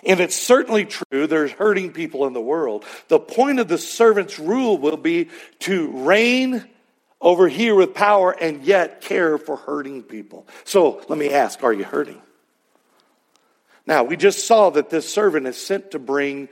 And 0.04 0.20
it's 0.20 0.36
certainly 0.36 0.84
true, 0.84 1.26
there's 1.26 1.50
hurting 1.50 1.92
people 1.92 2.26
in 2.26 2.32
the 2.32 2.40
world. 2.40 2.84
The 3.08 3.18
point 3.18 3.58
of 3.58 3.68
the 3.68 3.78
servant's 3.78 4.38
rule 4.38 4.78
will 4.78 4.96
be 4.96 5.28
to 5.60 5.90
reign 6.04 6.64
over 7.20 7.48
here 7.48 7.74
with 7.74 7.94
power 7.94 8.30
and 8.30 8.62
yet 8.62 9.00
care 9.00 9.38
for 9.38 9.56
hurting 9.56 10.04
people. 10.04 10.46
So 10.64 11.04
let 11.08 11.18
me 11.18 11.32
ask 11.32 11.62
are 11.64 11.72
you 11.72 11.84
hurting? 11.84 12.20
Now, 13.88 14.04
we 14.04 14.18
just 14.18 14.46
saw 14.46 14.68
that 14.68 14.90
this 14.90 15.10
servant 15.10 15.46
is 15.46 15.56
sent 15.56 15.92
to 15.92 15.98
bring 15.98 16.50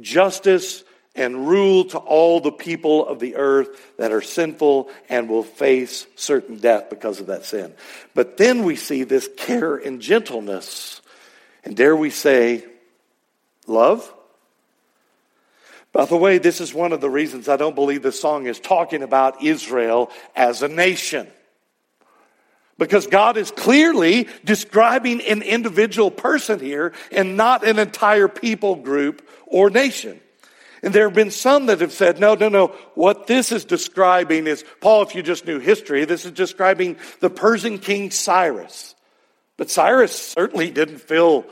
justice 0.00 0.82
and 1.14 1.46
rule 1.46 1.84
to 1.84 1.98
all 1.98 2.40
the 2.40 2.50
people 2.50 3.06
of 3.06 3.20
the 3.20 3.36
earth 3.36 3.68
that 3.98 4.10
are 4.10 4.20
sinful 4.20 4.90
and 5.08 5.28
will 5.28 5.44
face 5.44 6.08
certain 6.16 6.56
death 6.56 6.90
because 6.90 7.20
of 7.20 7.26
that 7.26 7.44
sin. 7.44 7.72
But 8.14 8.36
then 8.36 8.64
we 8.64 8.74
see 8.74 9.04
this 9.04 9.28
care 9.36 9.76
and 9.76 10.02
gentleness. 10.02 11.00
And 11.62 11.76
dare 11.76 11.94
we 11.94 12.10
say, 12.10 12.64
love? 13.68 14.12
By 15.92 16.06
the 16.06 16.16
way, 16.16 16.38
this 16.38 16.60
is 16.60 16.74
one 16.74 16.92
of 16.92 17.00
the 17.00 17.10
reasons 17.10 17.48
I 17.48 17.58
don't 17.58 17.76
believe 17.76 18.02
this 18.02 18.20
song 18.20 18.46
is 18.46 18.58
talking 18.58 19.04
about 19.04 19.44
Israel 19.44 20.10
as 20.34 20.64
a 20.64 20.68
nation. 20.68 21.28
Because 22.82 23.06
God 23.06 23.36
is 23.36 23.50
clearly 23.50 24.28
describing 24.44 25.20
an 25.22 25.42
individual 25.42 26.10
person 26.10 26.58
here 26.58 26.92
and 27.12 27.36
not 27.36 27.64
an 27.64 27.78
entire 27.78 28.28
people 28.28 28.74
group 28.76 29.26
or 29.46 29.70
nation. 29.70 30.20
And 30.82 30.92
there 30.92 31.06
have 31.06 31.14
been 31.14 31.30
some 31.30 31.66
that 31.66 31.80
have 31.80 31.92
said, 31.92 32.18
no, 32.18 32.34
no, 32.34 32.48
no. 32.48 32.68
What 32.94 33.28
this 33.28 33.52
is 33.52 33.64
describing 33.64 34.48
is, 34.48 34.64
Paul, 34.80 35.02
if 35.02 35.14
you 35.14 35.22
just 35.22 35.46
knew 35.46 35.60
history, 35.60 36.04
this 36.04 36.24
is 36.24 36.32
describing 36.32 36.96
the 37.20 37.30
Persian 37.30 37.78
king 37.78 38.10
Cyrus. 38.10 38.96
But 39.56 39.70
Cyrus 39.70 40.14
certainly 40.14 40.72
didn't 40.72 40.98
fill 40.98 41.46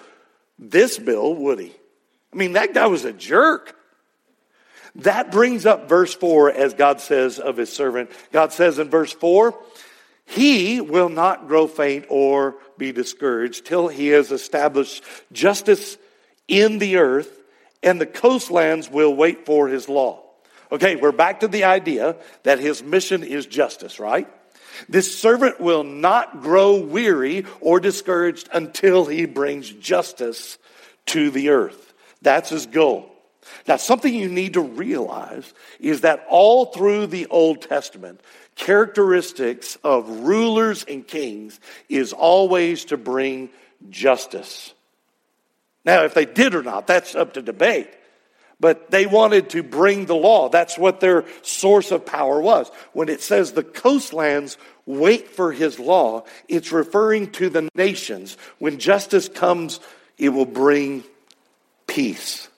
this 0.58 0.98
bill, 0.98 1.32
would 1.36 1.60
he? 1.60 1.72
I 2.32 2.36
mean, 2.36 2.54
that 2.54 2.74
guy 2.74 2.86
was 2.86 3.04
a 3.04 3.12
jerk. 3.12 3.76
That 4.96 5.30
brings 5.30 5.64
up 5.64 5.88
verse 5.88 6.12
4 6.12 6.50
as 6.50 6.74
God 6.74 7.00
says 7.00 7.38
of 7.38 7.56
his 7.56 7.72
servant. 7.72 8.10
God 8.32 8.52
says 8.52 8.80
in 8.80 8.90
verse 8.90 9.12
4, 9.12 9.54
he 10.30 10.80
will 10.80 11.08
not 11.08 11.48
grow 11.48 11.66
faint 11.66 12.06
or 12.08 12.54
be 12.78 12.92
discouraged 12.92 13.66
till 13.66 13.88
he 13.88 14.08
has 14.08 14.30
established 14.30 15.02
justice 15.32 15.98
in 16.46 16.78
the 16.78 16.98
earth 16.98 17.42
and 17.82 18.00
the 18.00 18.06
coastlands 18.06 18.88
will 18.88 19.12
wait 19.12 19.44
for 19.44 19.66
his 19.66 19.88
law. 19.88 20.22
Okay, 20.70 20.94
we're 20.94 21.10
back 21.10 21.40
to 21.40 21.48
the 21.48 21.64
idea 21.64 22.14
that 22.44 22.60
his 22.60 22.80
mission 22.80 23.24
is 23.24 23.44
justice, 23.44 23.98
right? 23.98 24.28
This 24.88 25.18
servant 25.18 25.60
will 25.60 25.82
not 25.82 26.42
grow 26.42 26.76
weary 26.76 27.44
or 27.60 27.80
discouraged 27.80 28.48
until 28.52 29.06
he 29.06 29.26
brings 29.26 29.68
justice 29.68 30.58
to 31.06 31.32
the 31.32 31.48
earth. 31.48 31.92
That's 32.22 32.50
his 32.50 32.66
goal. 32.66 33.10
Now, 33.66 33.76
something 33.76 34.12
you 34.12 34.28
need 34.28 34.54
to 34.54 34.60
realize 34.60 35.52
is 35.78 36.02
that 36.02 36.26
all 36.28 36.66
through 36.66 37.08
the 37.08 37.26
Old 37.26 37.62
Testament, 37.62 38.20
characteristics 38.56 39.78
of 39.82 40.08
rulers 40.08 40.84
and 40.84 41.06
kings 41.06 41.60
is 41.88 42.12
always 42.12 42.86
to 42.86 42.96
bring 42.96 43.50
justice. 43.88 44.74
Now, 45.84 46.04
if 46.04 46.14
they 46.14 46.26
did 46.26 46.54
or 46.54 46.62
not, 46.62 46.86
that's 46.86 47.14
up 47.14 47.34
to 47.34 47.42
debate. 47.42 47.88
But 48.60 48.90
they 48.90 49.06
wanted 49.06 49.48
to 49.50 49.62
bring 49.62 50.04
the 50.04 50.14
law. 50.14 50.50
That's 50.50 50.76
what 50.76 51.00
their 51.00 51.24
source 51.40 51.90
of 51.90 52.04
power 52.04 52.42
was. 52.42 52.70
When 52.92 53.08
it 53.08 53.22
says 53.22 53.52
the 53.52 53.62
coastlands 53.62 54.58
wait 54.84 55.30
for 55.30 55.50
his 55.50 55.78
law, 55.78 56.24
it's 56.46 56.70
referring 56.70 57.32
to 57.32 57.48
the 57.48 57.70
nations. 57.74 58.36
When 58.58 58.78
justice 58.78 59.30
comes, 59.30 59.80
it 60.18 60.28
will 60.28 60.44
bring 60.44 61.04
peace. 61.86 62.49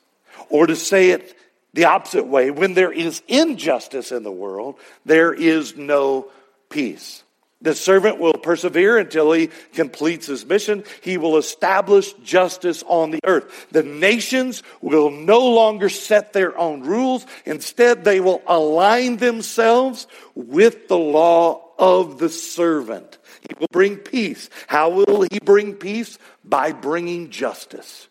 Or 0.52 0.66
to 0.66 0.76
say 0.76 1.10
it 1.10 1.34
the 1.72 1.86
opposite 1.86 2.26
way, 2.26 2.50
when 2.50 2.74
there 2.74 2.92
is 2.92 3.22
injustice 3.26 4.12
in 4.12 4.22
the 4.22 4.30
world, 4.30 4.78
there 5.06 5.32
is 5.32 5.76
no 5.76 6.30
peace. 6.68 7.24
The 7.62 7.74
servant 7.74 8.18
will 8.18 8.34
persevere 8.34 8.98
until 8.98 9.32
he 9.32 9.48
completes 9.72 10.26
his 10.26 10.44
mission. 10.44 10.84
He 11.00 11.16
will 11.16 11.38
establish 11.38 12.12
justice 12.14 12.84
on 12.86 13.12
the 13.12 13.20
earth. 13.24 13.68
The 13.70 13.84
nations 13.84 14.62
will 14.82 15.10
no 15.10 15.48
longer 15.48 15.88
set 15.88 16.34
their 16.34 16.58
own 16.58 16.82
rules. 16.82 17.24
Instead, 17.46 18.04
they 18.04 18.20
will 18.20 18.42
align 18.46 19.16
themselves 19.16 20.06
with 20.34 20.88
the 20.88 20.98
law 20.98 21.70
of 21.78 22.18
the 22.18 22.28
servant. 22.28 23.16
He 23.48 23.54
will 23.58 23.68
bring 23.70 23.96
peace. 23.96 24.50
How 24.66 24.90
will 24.90 25.22
he 25.22 25.38
bring 25.38 25.74
peace? 25.74 26.18
By 26.44 26.72
bringing 26.72 27.30
justice. 27.30 28.08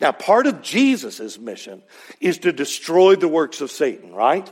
Now, 0.00 0.12
part 0.12 0.46
of 0.46 0.62
Jesus' 0.62 1.38
mission 1.38 1.82
is 2.20 2.38
to 2.38 2.52
destroy 2.52 3.16
the 3.16 3.28
works 3.28 3.60
of 3.60 3.70
Satan, 3.70 4.14
right? 4.14 4.50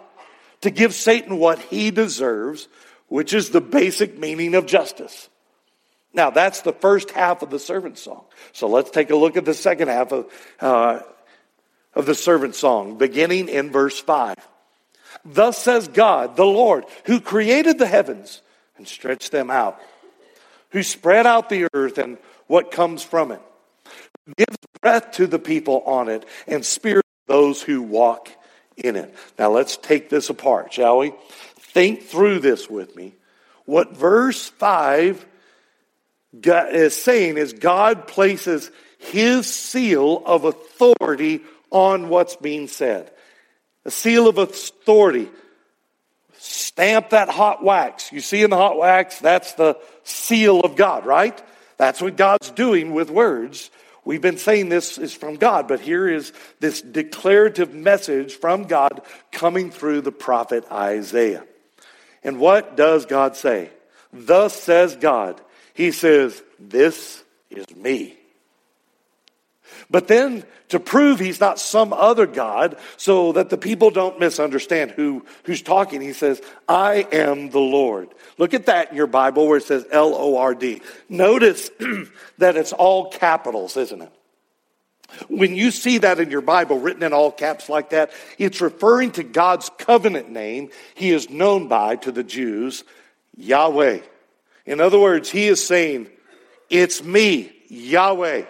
To 0.63 0.71
give 0.71 0.93
Satan 0.93 1.39
what 1.39 1.59
he 1.59 1.91
deserves 1.91 2.69
which 3.09 3.33
is 3.33 3.51
the 3.51 3.61
basic 3.61 4.19
meaning 4.19 4.55
of 4.55 4.67
justice. 4.67 5.29
Now, 6.13 6.31
that's 6.31 6.63
the 6.63 6.73
first 6.73 7.11
half 7.11 7.43
of 7.43 7.51
the 7.51 7.59
servant 7.59 7.99
song. 7.99 8.25
So 8.53 8.69
let's 8.69 8.91
take 8.91 9.11
a 9.11 9.17
look 9.17 9.37
at 9.37 9.45
the 9.45 9.55
second 9.55 9.89
half 9.89 10.13
of, 10.13 10.27
uh, 10.61 11.01
of 11.95 12.07
the 12.07 12.15
servant 12.15 12.55
song, 12.55 12.97
beginning 12.97 13.49
in 13.49 13.71
verse 13.71 13.99
5. 13.99 14.37
Thus 15.25 15.59
says 15.59 15.89
God, 15.89 16.37
the 16.37 16.45
Lord, 16.45 16.85
who 17.05 17.21
created 17.21 17.79
the 17.79 17.87
heavens 17.87 18.43
and 18.77 18.87
stretched 18.87 19.33
them 19.33 19.51
out, 19.51 19.81
who 20.71 20.83
spread 20.83 21.27
out 21.27 21.49
the 21.49 21.69
earth 21.73 21.99
and 21.99 22.19
what 22.47 22.71
comes 22.71 23.03
from 23.03 23.33
it, 23.33 23.41
gives 24.37 24.57
breath 24.81 25.13
to 25.13 25.27
the 25.27 25.39
people 25.39 25.83
on 25.87 26.09
it, 26.09 26.27
and 26.47 26.65
spirit 26.65 27.05
those 27.27 27.63
who 27.63 27.83
walk 27.83 28.31
in 28.77 28.97
it. 28.97 29.15
Now 29.39 29.51
let's 29.51 29.77
take 29.77 30.09
this 30.09 30.31
apart, 30.31 30.73
shall 30.73 30.99
we? 30.99 31.13
Think 31.59 32.03
through 32.03 32.41
this 32.41 32.69
with 32.69 32.97
me. 32.97 33.15
What 33.65 33.97
verse 33.97 34.49
5 34.49 35.27
is 36.43 37.01
saying 37.01 37.37
is 37.37 37.53
God 37.53 38.07
places 38.07 38.71
his 38.99 39.47
seal 39.47 40.23
of 40.25 40.45
authority 40.45 41.43
on 41.71 42.09
what's 42.09 42.37
being 42.37 42.69
said. 42.69 43.11
A 43.85 43.91
seal 43.91 44.29
of 44.29 44.39
authority. 44.39 45.29
Stamp 46.39 47.11
that 47.11 47.29
hot 47.29 47.63
wax. 47.63 48.13
You 48.13 48.21
see 48.21 48.43
in 48.43 48.51
the 48.51 48.57
hot 48.57 48.79
wax, 48.79 49.19
that's 49.19 49.55
the 49.55 49.79
seal 50.05 50.61
of 50.61 50.77
God, 50.77 51.05
right? 51.05 51.41
That's 51.77 52.01
what 52.01 52.17
God's 52.17 52.51
doing 52.51 52.93
with 52.93 53.11
words. 53.11 53.71
We've 54.09 54.23
been 54.23 54.39
saying 54.39 54.71
this 54.71 54.97
is 54.97 55.13
from 55.13 55.35
God, 55.35 55.69
but 55.69 55.81
here 55.81 56.09
is 56.09 56.33
this 56.61 56.81
declarative 56.81 57.75
message 57.75 58.33
from 58.33 58.65
God 58.65 59.03
coming 59.33 59.71
through 59.71 60.01
the 60.01 60.11
prophet 60.11 60.65
Isaiah. 60.73 61.45
And 62.25 62.41
what 62.41 62.75
does 62.75 63.05
God 63.05 63.37
say? 63.37 63.69
Thus 64.11 64.55
says 64.55 64.97
God. 64.97 65.39
He 65.75 65.93
says, 65.93 66.43
This 66.59 67.23
is 67.51 67.67
me. 67.77 68.18
But 69.91 70.09
then 70.09 70.45
to 70.69 70.79
prove 70.79 71.19
he's 71.19 71.41
not 71.41 71.59
some 71.59 71.93
other 71.93 72.27
God, 72.27 72.77
so 72.97 73.33
that 73.33 73.51
the 73.51 73.57
people 73.57 73.91
don't 73.91 74.21
misunderstand 74.21 74.91
who, 74.93 75.25
who's 75.45 75.63
talking, 75.63 76.01
he 76.01 76.13
says, 76.13 76.43
I 76.69 77.07
am 77.11 77.51
the 77.51 77.61
Lord. 77.61 78.09
Look 78.37 78.55
at 78.55 78.67
that 78.67 78.91
in 78.91 78.97
your 78.97 79.07
Bible 79.07 79.47
where 79.47 79.59
it 79.59 79.65
says 79.65 79.87
L 79.91 80.15
O 80.15 80.37
R 80.37 80.55
D. 80.55 80.83
Notice 81.09 81.71
that 82.39 82.57
it's 82.57 82.73
all 82.73 83.11
capitals, 83.11 83.77
isn't 83.77 84.03
it? 84.03 84.13
When 85.29 85.55
you 85.55 85.71
see 85.71 85.99
that 85.99 86.21
in 86.21 86.31
your 86.31 86.43
Bible 86.43 86.79
written 86.79 87.03
in 87.03 87.15
all 87.15 87.33
caps 87.33 87.69
like 87.69 87.91
that, 87.91 88.13
it's 88.37 88.61
referring 88.61 89.13
to 89.13 89.23
God's 89.23 89.71
covenant 89.79 90.31
name 90.31 90.71
he 90.95 91.11
is 91.11 91.31
known 91.31 91.67
by 91.67 91.97
to 91.97 92.13
the 92.13 92.23
Jews, 92.23 92.85
Yahweh. 93.37 94.01
In 94.67 94.81
other 94.81 94.99
words, 94.99 95.31
he 95.31 95.49
is 95.49 95.67
saying, 95.67 96.09
It's 96.69 97.03
me, 97.03 97.53
Yahweh, 97.69 98.45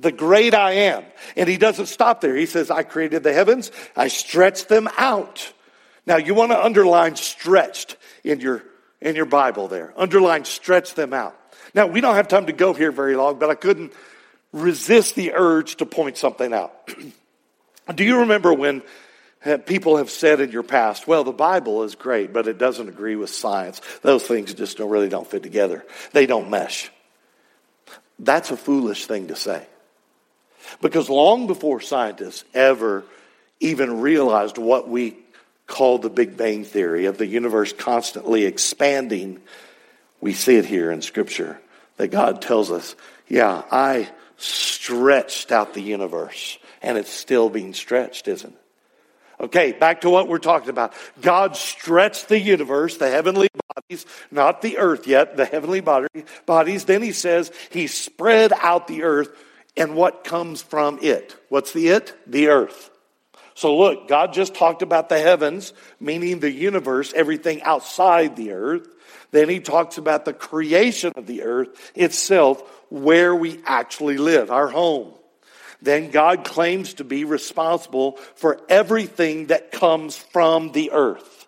the 0.00 0.12
great 0.12 0.54
I 0.54 0.72
am. 0.72 1.04
And 1.36 1.48
he 1.48 1.56
doesn't 1.56 1.86
stop 1.86 2.20
there. 2.20 2.34
He 2.34 2.46
says, 2.46 2.70
I 2.70 2.82
created 2.82 3.22
the 3.22 3.32
heavens, 3.32 3.70
I 3.94 4.08
stretched 4.08 4.68
them 4.68 4.88
out. 4.96 5.52
Now 6.06 6.16
you 6.16 6.34
want 6.34 6.52
to 6.52 6.62
underline 6.62 7.16
stretched 7.16 7.96
in 8.24 8.40
your 8.40 8.64
in 9.00 9.16
your 9.16 9.26
Bible 9.26 9.68
there. 9.68 9.92
Underline 9.96 10.44
stretch 10.44 10.94
them 10.94 11.12
out. 11.12 11.36
Now 11.74 11.86
we 11.86 12.00
don't 12.00 12.16
have 12.16 12.28
time 12.28 12.46
to 12.46 12.52
go 12.52 12.72
here 12.74 12.92
very 12.92 13.16
long, 13.16 13.38
but 13.38 13.50
I 13.50 13.54
couldn't 13.54 13.92
resist 14.52 15.14
the 15.14 15.32
urge 15.34 15.76
to 15.76 15.86
point 15.86 16.16
something 16.16 16.52
out. 16.52 16.72
Do 17.94 18.04
you 18.04 18.20
remember 18.20 18.52
when 18.52 18.82
uh, 19.44 19.58
people 19.58 19.96
have 19.96 20.10
said 20.10 20.40
in 20.40 20.50
your 20.50 20.62
past, 20.62 21.06
well, 21.06 21.24
the 21.24 21.32
Bible 21.32 21.82
is 21.82 21.94
great, 21.94 22.32
but 22.32 22.46
it 22.46 22.58
doesn't 22.58 22.88
agree 22.88 23.16
with 23.16 23.30
science. 23.30 23.80
Those 24.02 24.22
things 24.22 24.52
just 24.54 24.76
don't, 24.76 24.90
really 24.90 25.08
don't 25.08 25.26
fit 25.26 25.42
together. 25.42 25.84
They 26.12 26.26
don't 26.26 26.50
mesh. 26.50 26.90
That's 28.18 28.50
a 28.50 28.56
foolish 28.56 29.06
thing 29.06 29.28
to 29.28 29.36
say. 29.36 29.66
Because 30.80 31.08
long 31.08 31.46
before 31.46 31.80
scientists 31.80 32.44
ever 32.54 33.04
even 33.60 34.00
realized 34.00 34.58
what 34.58 34.88
we 34.88 35.16
call 35.66 35.98
the 35.98 36.10
Big 36.10 36.36
Bang 36.36 36.64
Theory 36.64 37.06
of 37.06 37.18
the 37.18 37.26
universe 37.26 37.72
constantly 37.72 38.44
expanding, 38.44 39.40
we 40.20 40.32
see 40.32 40.56
it 40.56 40.66
here 40.66 40.90
in 40.90 41.02
Scripture 41.02 41.60
that 41.96 42.08
God 42.08 42.42
tells 42.42 42.70
us, 42.70 42.96
yeah, 43.28 43.62
I 43.70 44.08
stretched 44.36 45.52
out 45.52 45.74
the 45.74 45.82
universe, 45.82 46.58
and 46.82 46.98
it's 46.98 47.10
still 47.10 47.50
being 47.50 47.74
stretched, 47.74 48.26
isn't 48.26 48.52
it? 48.52 48.56
Okay, 49.44 49.72
back 49.72 50.02
to 50.02 50.10
what 50.10 50.28
we're 50.28 50.38
talking 50.38 50.68
about. 50.68 50.92
God 51.22 51.56
stretched 51.56 52.28
the 52.28 52.38
universe, 52.38 52.98
the 52.98 53.08
heavenly 53.08 53.48
bodies, 53.74 54.04
not 54.30 54.60
the 54.60 54.76
earth 54.76 55.06
yet, 55.06 55.36
the 55.36 55.46
heavenly 55.46 55.80
bodies. 55.80 56.84
Then 56.84 57.00
he 57.02 57.12
says 57.12 57.50
he 57.70 57.86
spread 57.86 58.52
out 58.52 58.86
the 58.86 59.02
earth 59.02 59.30
and 59.80 59.96
what 59.96 60.22
comes 60.22 60.62
from 60.62 61.00
it. 61.02 61.34
What's 61.48 61.72
the 61.72 61.88
it? 61.88 62.14
The 62.26 62.48
earth. 62.48 62.90
So 63.54 63.76
look, 63.76 64.06
God 64.06 64.32
just 64.32 64.54
talked 64.54 64.82
about 64.82 65.08
the 65.08 65.18
heavens, 65.18 65.72
meaning 65.98 66.38
the 66.38 66.50
universe, 66.50 67.12
everything 67.14 67.62
outside 67.62 68.36
the 68.36 68.52
earth. 68.52 68.86
Then 69.32 69.48
he 69.48 69.58
talks 69.58 69.98
about 69.98 70.24
the 70.24 70.32
creation 70.32 71.12
of 71.16 71.26
the 71.26 71.42
earth 71.42 71.92
itself, 71.96 72.62
where 72.90 73.34
we 73.34 73.60
actually 73.66 74.18
live, 74.18 74.50
our 74.50 74.68
home 74.68 75.14
then 75.82 76.10
God 76.10 76.44
claims 76.44 76.94
to 76.94 77.04
be 77.04 77.24
responsible 77.24 78.16
for 78.34 78.60
everything 78.68 79.46
that 79.46 79.72
comes 79.72 80.16
from 80.16 80.72
the 80.72 80.92
earth. 80.92 81.46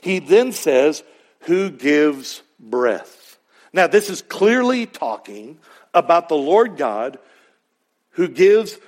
He 0.00 0.18
then 0.18 0.52
says, 0.52 1.02
Who 1.40 1.70
gives 1.70 2.42
breath? 2.58 3.38
Now, 3.72 3.86
this 3.86 4.10
is 4.10 4.22
clearly 4.22 4.86
talking 4.86 5.58
about 5.92 6.28
the 6.28 6.36
Lord 6.36 6.76
God 6.76 7.18
who 8.14 8.28
gives 8.28 8.78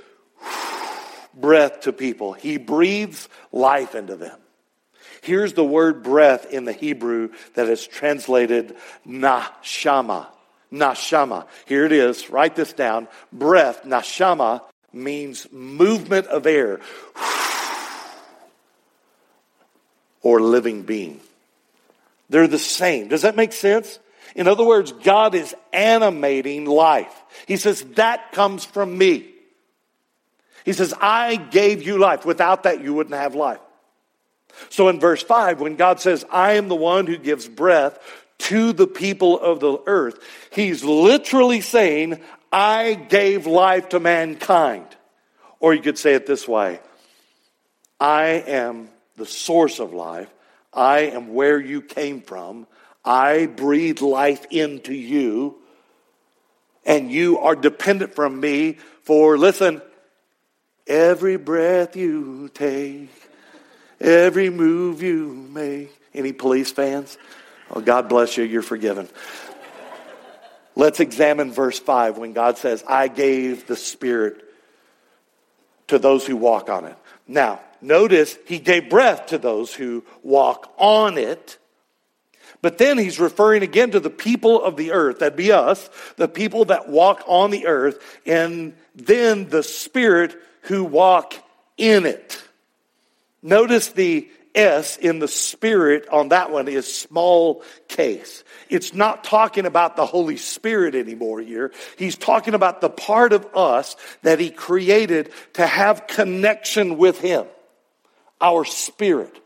breath 1.34 1.80
to 1.82 1.92
people. 1.92 2.32
He 2.32 2.56
breathes 2.56 3.28
life 3.52 3.94
into 3.94 4.16
them. 4.16 4.38
Here's 5.22 5.52
the 5.52 5.64
word 5.64 6.02
breath 6.02 6.52
in 6.52 6.64
the 6.64 6.72
Hebrew 6.72 7.30
that 7.54 7.68
is 7.68 7.86
translated 7.86 8.76
nashama. 9.06 10.26
Nashama. 10.72 11.46
Here 11.66 11.84
it 11.84 11.92
is. 11.92 12.30
Write 12.30 12.56
this 12.56 12.72
down. 12.72 13.08
Breath, 13.32 13.82
nashama, 13.84 14.62
means 14.92 15.46
movement 15.52 16.26
of 16.26 16.46
air 16.46 16.80
or 20.22 20.40
living 20.40 20.82
being. 20.82 21.20
They're 22.30 22.48
the 22.48 22.58
same. 22.58 23.08
Does 23.08 23.22
that 23.22 23.36
make 23.36 23.52
sense? 23.52 23.98
In 24.36 24.46
other 24.46 24.64
words, 24.64 24.92
God 24.92 25.34
is 25.34 25.54
animating 25.72 26.66
life. 26.66 27.24
He 27.46 27.56
says, 27.56 27.82
That 27.94 28.32
comes 28.32 28.64
from 28.64 28.96
me. 28.96 29.28
He 30.64 30.72
says, 30.72 30.94
I 31.00 31.36
gave 31.36 31.82
you 31.82 31.98
life. 31.98 32.24
Without 32.24 32.64
that, 32.64 32.82
you 32.82 32.94
wouldn't 32.94 33.16
have 33.16 33.34
life. 33.34 33.60
So 34.68 34.88
in 34.88 35.00
verse 35.00 35.22
5, 35.22 35.60
when 35.60 35.76
God 35.76 36.00
says, 36.00 36.24
I 36.30 36.52
am 36.52 36.68
the 36.68 36.74
one 36.74 37.06
who 37.06 37.16
gives 37.16 37.48
breath 37.48 37.98
to 38.38 38.72
the 38.72 38.86
people 38.86 39.40
of 39.40 39.60
the 39.60 39.78
earth. 39.86 40.18
He's 40.50 40.84
literally 40.84 41.60
saying, 41.60 42.20
I 42.52 42.94
gave 42.94 43.46
life 43.46 43.90
to 43.90 44.00
mankind. 44.00 44.86
Or 45.60 45.74
you 45.74 45.80
could 45.80 45.98
say 45.98 46.14
it 46.14 46.26
this 46.26 46.46
way 46.46 46.80
I 47.98 48.24
am 48.46 48.90
the 49.16 49.26
source 49.26 49.78
of 49.78 49.94
life. 49.94 50.32
I 50.72 51.00
am 51.00 51.32
where 51.32 51.58
you 51.58 51.80
came 51.80 52.20
from. 52.20 52.66
I 53.06 53.46
breathe 53.46 54.00
life 54.00 54.44
into 54.50 54.92
you. 54.92 55.56
And 56.84 57.10
you 57.10 57.38
are 57.38 57.56
dependent 57.56 58.14
from 58.14 58.38
me 58.38 58.78
for, 59.02 59.38
listen, 59.38 59.80
every 60.86 61.36
breath 61.36 61.96
you 61.96 62.48
take, 62.52 63.10
every 64.00 64.50
move 64.50 65.02
you 65.02 65.28
make. 65.52 65.92
Any 66.14 66.32
police 66.32 66.72
fans? 66.72 67.18
Oh, 67.70 67.80
God 67.80 68.08
bless 68.08 68.36
you, 68.36 68.44
you're 68.44 68.62
forgiven. 68.62 69.08
Let's 70.74 71.00
examine 71.00 71.52
verse 71.52 71.78
5 71.78 72.18
when 72.18 72.32
God 72.32 72.58
says, 72.58 72.84
I 72.86 73.08
gave 73.08 73.66
the 73.66 73.76
Spirit 73.76 74.42
to 75.88 75.98
those 75.98 76.26
who 76.26 76.36
walk 76.36 76.68
on 76.68 76.84
it. 76.84 76.96
Now, 77.26 77.60
notice 77.80 78.36
he 78.46 78.58
gave 78.58 78.88
breath 78.88 79.26
to 79.26 79.38
those 79.38 79.74
who 79.74 80.04
walk 80.22 80.72
on 80.78 81.18
it. 81.18 81.58
But 82.62 82.78
then 82.78 82.98
he's 82.98 83.20
referring 83.20 83.62
again 83.62 83.90
to 83.92 84.00
the 84.00 84.10
people 84.10 84.62
of 84.62 84.76
the 84.76 84.92
earth, 84.92 85.20
that'd 85.20 85.36
be 85.36 85.52
us, 85.52 85.88
the 86.16 86.28
people 86.28 86.66
that 86.66 86.88
walk 86.88 87.22
on 87.26 87.50
the 87.50 87.66
earth, 87.66 87.98
and 88.24 88.74
then 88.94 89.48
the 89.48 89.62
Spirit 89.62 90.36
who 90.62 90.84
walk 90.84 91.34
in 91.76 92.06
it. 92.06 92.42
Notice 93.42 93.88
the 93.88 94.28
S 94.54 94.96
in 94.96 95.18
the 95.18 95.28
Spirit 95.28 96.08
on 96.08 96.30
that 96.30 96.50
one 96.50 96.66
is 96.66 96.92
small 96.92 97.62
case. 97.88 98.42
It's 98.70 98.94
not 98.94 99.22
talking 99.22 99.66
about 99.66 99.96
the 99.96 100.06
Holy 100.06 100.38
Spirit 100.38 100.94
anymore 100.94 101.40
here. 101.40 101.72
He's 101.98 102.16
talking 102.16 102.54
about 102.54 102.80
the 102.80 102.88
part 102.88 103.32
of 103.32 103.46
us 103.54 103.96
that 104.22 104.40
He 104.40 104.50
created 104.50 105.30
to 105.54 105.66
have 105.66 106.06
connection 106.06 106.96
with 106.96 107.20
Him, 107.20 107.46
our 108.40 108.64
spirit. 108.64 109.38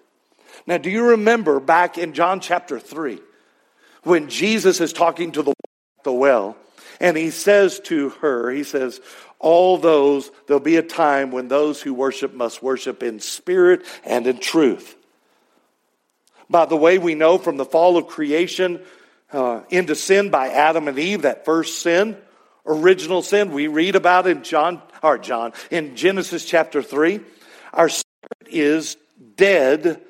Now, 0.67 0.79
do 0.79 0.91
you 0.91 1.11
remember 1.11 1.61
back 1.61 1.99
in 1.99 2.13
John 2.13 2.41
chapter 2.41 2.79
3 2.79 3.19
when 4.03 4.29
Jesus 4.29 4.81
is 4.81 4.93
talking 4.93 5.33
to 5.33 5.43
the, 5.43 5.55
the 6.05 6.13
well 6.13 6.57
and 7.01 7.17
he 7.17 7.31
says 7.31 7.81
to 7.85 8.11
her, 8.21 8.51
He 8.51 8.63
says, 8.63 9.01
all 9.39 9.79
those, 9.79 10.31
there'll 10.47 10.61
be 10.61 10.77
a 10.77 10.83
time 10.83 11.31
when 11.31 11.49
those 11.49 11.81
who 11.81 11.95
worship 11.95 12.35
must 12.35 12.63
worship 12.63 13.03
in 13.03 13.21
spirit 13.21 13.85
and 14.05 14.27
in 14.27 14.39
truth. 14.39 14.97
By 16.51 16.67
the 16.67 16.77
way, 16.77 16.99
we 16.99 17.15
know 17.15 17.39
from 17.39 17.57
the 17.57 17.65
fall 17.65 17.97
of 17.97 18.07
creation 18.07 18.83
uh, 19.33 19.63
into 19.71 19.95
sin 19.95 20.29
by 20.29 20.51
Adam 20.51 20.89
and 20.89 20.99
Eve, 20.99 21.23
that 21.23 21.47
first 21.47 21.81
sin, 21.81 22.19
original 22.67 23.23
sin, 23.23 23.53
we 23.53 23.67
read 23.67 23.97
about 23.97 24.27
in 24.27 24.43
John, 24.43 24.83
or 25.03 25.17
John, 25.17 25.53
in 25.71 25.97
Genesis 25.97 26.45
chapter 26.45 26.83
3. 26.83 27.21
Our 27.73 27.89
spirit 27.89 28.49
is 28.49 28.97
dead 29.37 30.03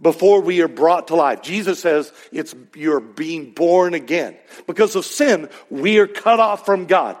before 0.00 0.40
we 0.40 0.62
are 0.62 0.68
brought 0.68 1.08
to 1.08 1.16
life. 1.16 1.42
Jesus 1.42 1.80
says 1.80 2.12
it's 2.32 2.54
you're 2.74 3.00
being 3.00 3.52
born 3.52 3.94
again. 3.94 4.36
Because 4.66 4.96
of 4.96 5.04
sin, 5.04 5.48
we 5.70 5.98
are 5.98 6.06
cut 6.06 6.40
off 6.40 6.64
from 6.64 6.86
God. 6.86 7.16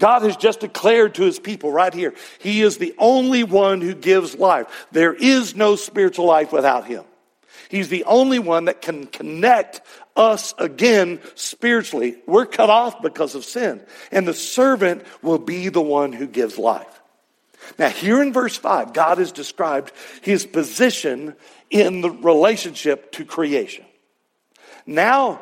God 0.00 0.22
has 0.22 0.36
just 0.36 0.60
declared 0.60 1.14
to 1.14 1.22
his 1.22 1.38
people 1.38 1.70
right 1.70 1.94
here, 1.94 2.14
he 2.40 2.62
is 2.62 2.78
the 2.78 2.94
only 2.98 3.44
one 3.44 3.80
who 3.80 3.94
gives 3.94 4.34
life. 4.34 4.86
There 4.90 5.14
is 5.14 5.54
no 5.54 5.76
spiritual 5.76 6.26
life 6.26 6.52
without 6.52 6.86
him. 6.86 7.04
He's 7.68 7.88
the 7.88 8.04
only 8.04 8.38
one 8.38 8.66
that 8.66 8.82
can 8.82 9.06
connect 9.06 9.80
us 10.16 10.54
again 10.58 11.20
spiritually. 11.34 12.16
We're 12.26 12.46
cut 12.46 12.70
off 12.70 13.02
because 13.02 13.34
of 13.34 13.44
sin. 13.44 13.82
And 14.10 14.28
the 14.28 14.34
servant 14.34 15.04
will 15.22 15.38
be 15.38 15.68
the 15.68 15.80
one 15.80 16.12
who 16.12 16.26
gives 16.26 16.58
life. 16.58 16.93
Now, 17.78 17.88
here 17.88 18.22
in 18.22 18.32
verse 18.32 18.56
5, 18.56 18.92
God 18.92 19.18
has 19.18 19.32
described 19.32 19.92
his 20.22 20.46
position 20.46 21.34
in 21.70 22.00
the 22.00 22.10
relationship 22.10 23.12
to 23.12 23.24
creation. 23.24 23.84
Now, 24.86 25.40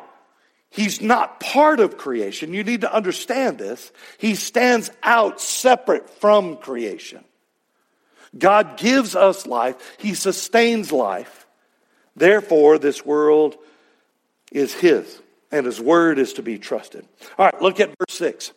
he's 0.69 1.01
not 1.01 1.39
part 1.39 1.79
of 1.79 1.97
creation. 1.97 2.53
You 2.53 2.63
need 2.63 2.81
to 2.81 2.93
understand 2.93 3.57
this. 3.57 3.91
He 4.17 4.35
stands 4.35 4.89
out 5.03 5.41
separate 5.41 6.09
from 6.09 6.57
creation. 6.57 7.23
God 8.37 8.77
gives 8.77 9.15
us 9.15 9.45
life, 9.45 9.75
he 9.99 10.15
sustains 10.15 10.91
life. 10.91 11.45
Therefore, 12.15 12.77
this 12.77 13.05
world 13.05 13.55
is 14.51 14.73
his, 14.73 15.21
and 15.51 15.65
his 15.65 15.79
word 15.79 16.19
is 16.19 16.33
to 16.33 16.43
be 16.43 16.57
trusted. 16.57 17.07
All 17.37 17.45
right, 17.45 17.61
look 17.61 17.79
at 17.79 17.89
verse 17.89 18.17
6. 18.17 18.53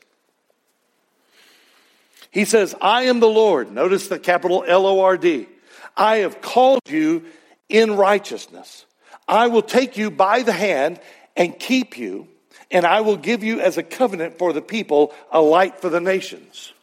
He 2.37 2.45
says, 2.45 2.75
I 2.83 3.05
am 3.05 3.21
the 3.21 3.31
Lord. 3.31 3.73
Notice 3.73 4.09
the 4.09 4.19
capital 4.19 4.63
L 4.69 4.85
O 4.87 5.01
R 5.01 5.17
D. 5.17 5.49
I 5.97 6.17
have 6.17 6.43
called 6.43 6.83
you 6.87 7.25
in 7.71 7.97
righteousness. 7.97 8.85
I 9.27 9.47
will 9.47 9.63
take 9.63 9.97
you 9.97 10.11
by 10.11 10.43
the 10.43 10.53
hand 10.53 11.01
and 11.35 11.59
keep 11.59 11.97
you, 11.97 12.29
and 12.71 12.85
I 12.85 13.01
will 13.01 13.17
give 13.17 13.43
you 13.43 13.63
as 13.63 13.79
a 13.79 13.83
covenant 13.83 14.37
for 14.37 14.53
the 14.53 14.61
people, 14.61 15.15
a 15.31 15.41
light 15.41 15.81
for 15.81 15.89
the 15.89 15.99
nations. 15.99 16.75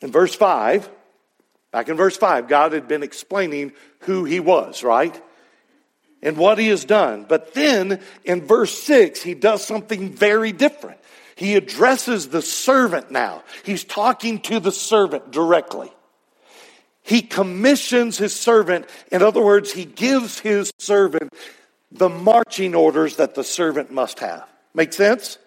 In 0.00 0.10
verse 0.10 0.34
5, 0.34 0.90
back 1.70 1.88
in 1.88 1.96
verse 1.96 2.16
5, 2.16 2.48
God 2.48 2.72
had 2.72 2.88
been 2.88 3.04
explaining 3.04 3.74
who 4.00 4.24
he 4.24 4.40
was, 4.40 4.82
right? 4.82 5.22
And 6.20 6.36
what 6.36 6.58
he 6.58 6.66
has 6.66 6.84
done. 6.84 7.26
But 7.28 7.54
then 7.54 8.00
in 8.24 8.44
verse 8.44 8.76
6, 8.82 9.22
he 9.22 9.34
does 9.34 9.64
something 9.64 10.10
very 10.10 10.50
different. 10.50 10.98
He 11.36 11.56
addresses 11.56 12.28
the 12.28 12.42
servant 12.42 13.10
now. 13.10 13.42
He's 13.64 13.84
talking 13.84 14.40
to 14.42 14.60
the 14.60 14.72
servant 14.72 15.30
directly. 15.30 15.92
He 17.02 17.20
commissions 17.22 18.16
his 18.16 18.34
servant. 18.34 18.86
In 19.12 19.22
other 19.22 19.42
words, 19.42 19.72
he 19.72 19.84
gives 19.84 20.38
his 20.38 20.72
servant 20.78 21.32
the 21.92 22.08
marching 22.08 22.74
orders 22.74 23.16
that 23.16 23.34
the 23.34 23.44
servant 23.44 23.90
must 23.92 24.20
have. 24.20 24.48
Make 24.74 24.92
sense? 24.92 25.38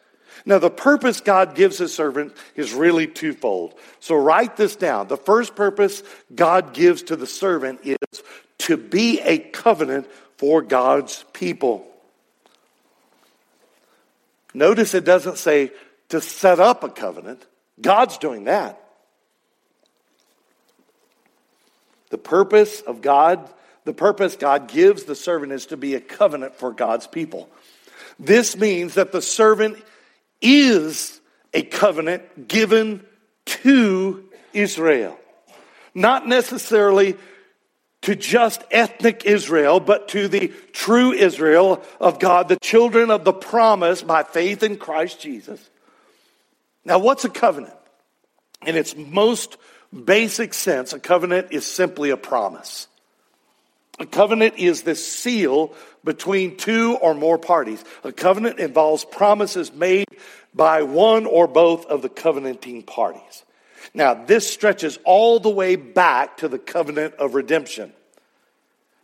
Now, 0.45 0.59
the 0.59 0.69
purpose 0.69 1.19
God 1.19 1.55
gives 1.55 1.77
his 1.77 1.93
servant 1.93 2.33
is 2.55 2.73
really 2.73 3.07
twofold. 3.07 3.73
So 3.99 4.15
write 4.15 4.55
this 4.55 4.75
down. 4.75 5.07
The 5.07 5.17
first 5.17 5.55
purpose 5.55 6.03
God 6.33 6.73
gives 6.73 7.03
to 7.03 7.15
the 7.15 7.27
servant 7.27 7.81
is 7.83 8.23
to 8.59 8.77
be 8.77 9.19
a 9.21 9.39
covenant 9.39 10.07
for 10.37 10.61
God's 10.61 11.25
people. 11.33 11.87
Notice 14.57 14.93
it 14.93 15.05
doesn't 15.05 15.37
say 15.37 15.71
to 16.09 16.19
set 16.19 16.59
up 16.59 16.83
a 16.83 16.89
covenant. 16.89 17.45
God's 17.79 18.17
doing 18.17 18.45
that. 18.45 18.81
The 22.09 22.17
purpose 22.17 22.81
of 22.81 23.01
God 23.01 23.49
the 23.87 23.93
purpose 23.93 24.35
God 24.35 24.67
gives 24.67 25.05
the 25.05 25.15
servant 25.15 25.53
is 25.53 25.67
to 25.67 25.77
be 25.77 25.95
a 25.95 26.01
covenant 26.01 26.55
for 26.55 26.73
God's 26.73 27.07
people. 27.07 27.49
This 28.19 28.57
means 28.57 28.95
that 28.95 29.13
the 29.13 29.21
servant 29.21 29.81
is 30.41 31.21
a 31.53 31.61
covenant 31.61 32.49
given 32.49 33.05
to 33.45 34.25
Israel. 34.51 35.17
Not 35.93 36.27
necessarily 36.27 37.15
to 38.03 38.15
just 38.15 38.63
ethnic 38.71 39.25
Israel, 39.25 39.79
but 39.79 40.09
to 40.09 40.27
the 40.27 40.53
true 40.71 41.11
Israel 41.11 41.83
of 41.99 42.19
God, 42.19 42.47
the 42.47 42.57
children 42.57 43.11
of 43.11 43.23
the 43.23 43.33
promise 43.33 44.01
by 44.01 44.23
faith 44.23 44.63
in 44.63 44.77
Christ 44.77 45.19
Jesus. 45.19 45.69
Now, 46.85 46.99
what's 46.99 47.25
a 47.25 47.29
covenant? 47.29 47.73
In 48.65 48.75
its 48.75 48.95
most 48.95 49.57
basic 49.93 50.53
sense, 50.53 50.93
a 50.93 50.99
covenant 50.99 51.47
is 51.51 51.65
simply 51.65 52.11
a 52.11 52.17
promise. 52.17 52.87
A 53.99 54.05
covenant 54.05 54.55
is 54.57 54.83
the 54.83 54.95
seal 54.95 55.73
between 56.03 56.55
two 56.55 56.95
or 57.01 57.13
more 57.13 57.37
parties. 57.37 57.83
A 58.03 58.11
covenant 58.11 58.59
involves 58.59 59.03
promises 59.05 59.73
made 59.73 60.07
by 60.53 60.83
one 60.83 61.25
or 61.25 61.47
both 61.47 61.85
of 61.87 62.01
the 62.01 62.09
covenanting 62.09 62.83
parties. 62.83 63.43
Now, 63.93 64.13
this 64.13 64.49
stretches 64.49 64.97
all 65.03 65.39
the 65.39 65.49
way 65.49 65.75
back 65.75 66.37
to 66.37 66.47
the 66.47 66.59
covenant 66.59 67.15
of 67.15 67.35
redemption. 67.35 67.93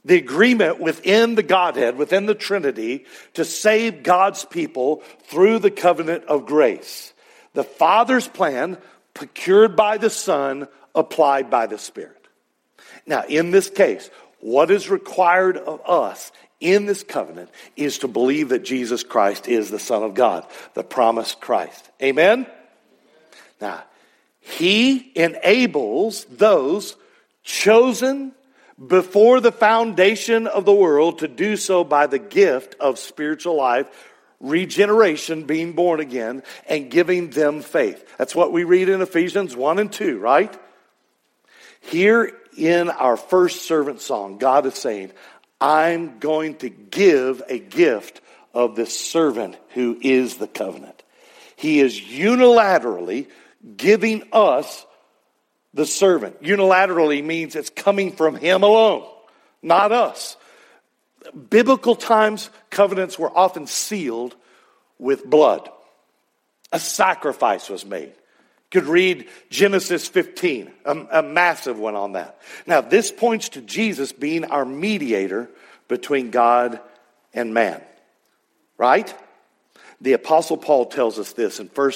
The 0.06 0.18
agreement 0.18 0.80
within 0.80 1.36
the 1.36 1.44
Godhead, 1.44 1.98
within 1.98 2.26
the 2.26 2.36
Trinity, 2.36 3.06
to 3.36 3.46
save 3.46 4.04
God's 4.04 4.44
people 4.44 4.98
through 5.26 5.60
the 5.60 5.72
covenant 5.72 6.26
of 6.26 6.46
grace. 6.46 7.14
The 7.54 7.64
Father's 7.64 8.28
plan, 8.28 8.78
procured 9.14 9.76
by 9.76 9.98
the 9.98 10.10
Son, 10.10 10.68
applied 10.94 11.50
by 11.50 11.68
the 11.68 11.78
Spirit. 11.78 12.28
Now, 13.06 13.24
in 13.28 13.52
this 13.52 13.70
case, 13.70 14.10
what 14.40 14.72
is 14.72 14.90
required 14.90 15.58
of 15.58 15.82
us 15.88 16.32
in 16.60 16.86
this 16.86 17.04
covenant 17.04 17.50
is 17.76 18.00
to 18.00 18.08
believe 18.08 18.50
that 18.50 18.64
Jesus 18.64 19.04
Christ 19.04 19.48
is 19.48 19.70
the 19.70 19.80
Son 19.80 20.04
of 20.04 20.14
God, 20.14 20.46
the 20.74 20.84
promised 20.84 21.40
Christ. 21.40 21.90
Amen? 22.02 22.48
Now, 23.62 23.84
He 24.44 25.12
enables 25.16 26.26
those 26.26 26.96
chosen 27.44 28.34
before 28.88 29.40
the 29.40 29.52
foundation 29.52 30.48
of 30.48 30.66
the 30.66 30.74
world 30.74 31.20
to 31.20 31.28
do 31.28 31.56
so 31.56 31.84
by 31.84 32.08
the 32.08 32.20
gift 32.20 32.76
of 32.80 33.00
spiritual 33.00 33.56
life, 33.56 33.88
regeneration, 34.40 35.44
being 35.44 35.74
born 35.74 36.02
again, 36.02 36.44
and 36.68 36.92
giving 36.92 37.30
them 37.30 37.62
faith. 37.62 38.06
That's 38.18 38.36
what 38.36 38.52
we 38.52 38.66
read 38.66 38.90
in 38.90 39.02
Ephesians 39.02 39.56
1 39.56 39.80
and 39.80 39.92
2, 39.92 40.20
right? 40.20 40.54
Here 41.80 42.32
in 42.58 42.90
our 42.90 43.16
first 43.16 43.64
servant 43.64 44.02
song, 44.02 44.38
God 44.38 44.66
is 44.66 44.76
saying, 44.76 45.12
I'm 45.62 46.20
going 46.20 46.56
to 46.58 46.70
give 46.70 47.42
a 47.48 47.60
gift 47.60 48.20
of 48.54 48.76
this 48.76 49.00
servant 49.00 49.56
who 49.70 49.98
is 50.02 50.36
the 50.36 50.48
covenant. 50.48 51.02
He 51.56 51.80
is 51.80 52.00
unilaterally 52.00 53.28
giving 53.78 54.24
us 54.32 54.86
the 55.74 55.86
servant. 55.86 56.42
Unilaterally 56.42 57.24
means 57.24 57.56
it's 57.56 57.70
coming 57.70 58.12
from 58.12 58.36
him 58.36 58.64
alone, 58.64 59.08
not 59.62 59.92
us. 59.92 60.38
Biblical 61.50 61.96
times, 61.96 62.50
covenants 62.70 63.18
were 63.18 63.36
often 63.36 63.66
sealed 63.68 64.36
with 65.00 65.26
blood. 65.26 65.70
A 66.72 66.80
sacrifice 66.80 67.70
was 67.70 67.86
made 67.86 68.14
could 68.74 68.86
read 68.86 69.30
Genesis 69.52 70.08
15, 70.08 70.72
a, 70.84 70.98
a, 71.12 71.22
massive 71.22 71.78
one 71.78 71.96
on 71.96 72.14
that. 72.14 72.42
Now, 72.66 72.82
this 72.82 73.12
points 73.12 73.50
to 73.50 73.62
Jesus 73.62 74.12
being 74.12 74.46
our 74.46 74.66
mediator 74.66 75.48
between 75.88 76.32
God 76.32 76.80
and 77.36 77.54
man, 77.54 77.84
right? 78.80 79.14
The 80.02 80.14
apostle 80.14 80.58
Paul 80.58 80.88
tells 80.88 81.20
us 81.20 81.34
this 81.34 81.60
in 81.60 81.68
1 81.68 81.92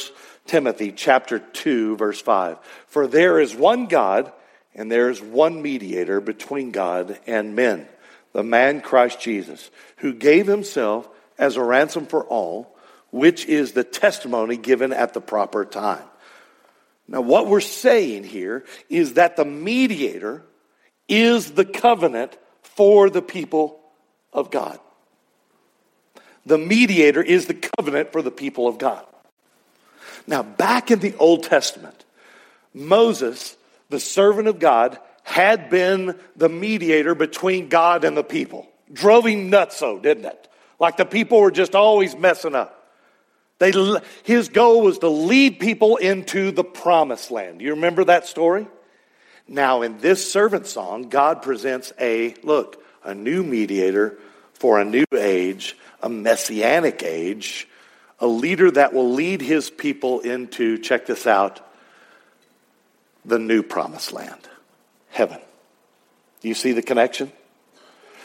Timothy 0.47 0.91
chapter 0.91 1.39
2 1.39 1.97
verse 1.97 2.21
5. 2.21 2.57
For 2.87 3.07
there 3.07 3.39
is 3.39 3.55
one 3.55 3.87
God 3.87 4.31
and 4.75 4.91
there 4.91 5.09
is 5.09 5.21
one 5.21 5.61
mediator 5.61 6.21
between 6.21 6.71
God 6.71 7.19
and 7.27 7.55
men, 7.55 7.87
the 8.33 8.43
man 8.43 8.81
Christ 8.81 9.19
Jesus, 9.19 9.71
who 9.97 10.13
gave 10.13 10.47
himself 10.47 11.09
as 11.37 11.55
a 11.55 11.63
ransom 11.63 12.05
for 12.05 12.23
all, 12.25 12.75
which 13.11 13.45
is 13.45 13.71
the 13.71 13.83
testimony 13.83 14.57
given 14.57 14.93
at 14.93 15.13
the 15.13 15.21
proper 15.21 15.65
time. 15.65 16.03
Now, 17.07 17.21
what 17.21 17.47
we're 17.47 17.61
saying 17.61 18.25
here 18.25 18.65
is 18.89 19.13
that 19.13 19.37
the 19.37 19.45
mediator 19.45 20.43
is 21.07 21.51
the 21.51 21.65
covenant 21.65 22.37
for 22.61 23.09
the 23.09 23.21
people 23.21 23.79
of 24.33 24.51
God. 24.51 24.79
The 26.45 26.57
mediator 26.57 27.21
is 27.21 27.45
the 27.45 27.53
covenant 27.53 28.11
for 28.11 28.21
the 28.21 28.31
people 28.31 28.67
of 28.67 28.77
God. 28.77 29.05
Now, 30.27 30.43
back 30.43 30.91
in 30.91 30.99
the 30.99 31.15
Old 31.15 31.43
Testament, 31.43 32.05
Moses, 32.73 33.55
the 33.89 33.99
servant 33.99 34.47
of 34.47 34.59
God, 34.59 34.99
had 35.23 35.69
been 35.69 36.19
the 36.35 36.49
mediator 36.49 37.15
between 37.15 37.69
God 37.69 38.03
and 38.03 38.15
the 38.15 38.23
people. 38.23 38.67
Drove 38.91 39.25
him 39.25 39.49
nuts, 39.49 39.77
so 39.77 39.99
didn't 39.99 40.25
it? 40.25 40.47
Like 40.79 40.97
the 40.97 41.05
people 41.05 41.39
were 41.39 41.51
just 41.51 41.75
always 41.75 42.15
messing 42.15 42.55
up. 42.55 42.73
They, 43.59 43.71
his 44.23 44.49
goal 44.49 44.81
was 44.81 44.99
to 44.99 45.09
lead 45.09 45.59
people 45.59 45.97
into 45.97 46.51
the 46.51 46.63
promised 46.63 47.31
land. 47.31 47.61
You 47.61 47.71
remember 47.71 48.03
that 48.05 48.27
story? 48.27 48.67
Now, 49.47 49.81
in 49.81 49.97
this 49.97 50.31
servant 50.31 50.67
song, 50.67 51.09
God 51.09 51.41
presents 51.41 51.91
a 51.99 52.35
look, 52.43 52.83
a 53.03 53.15
new 53.15 53.43
mediator 53.43 54.19
for 54.53 54.79
a 54.79 54.85
new 54.85 55.05
age, 55.17 55.77
a 56.01 56.09
messianic 56.09 57.01
age, 57.01 57.67
a 58.19 58.27
leader 58.27 58.71
that 58.71 58.93
will 58.93 59.11
lead 59.11 59.41
his 59.41 59.69
people 59.69 60.21
into, 60.21 60.77
check 60.77 61.05
this 61.05 61.27
out, 61.27 61.59
the 63.25 63.39
new 63.39 63.61
promised 63.61 64.13
land, 64.13 64.39
heaven. 65.09 65.39
Do 66.41 66.47
you 66.47 66.53
see 66.53 66.71
the 66.71 66.81
connection? 66.81 67.31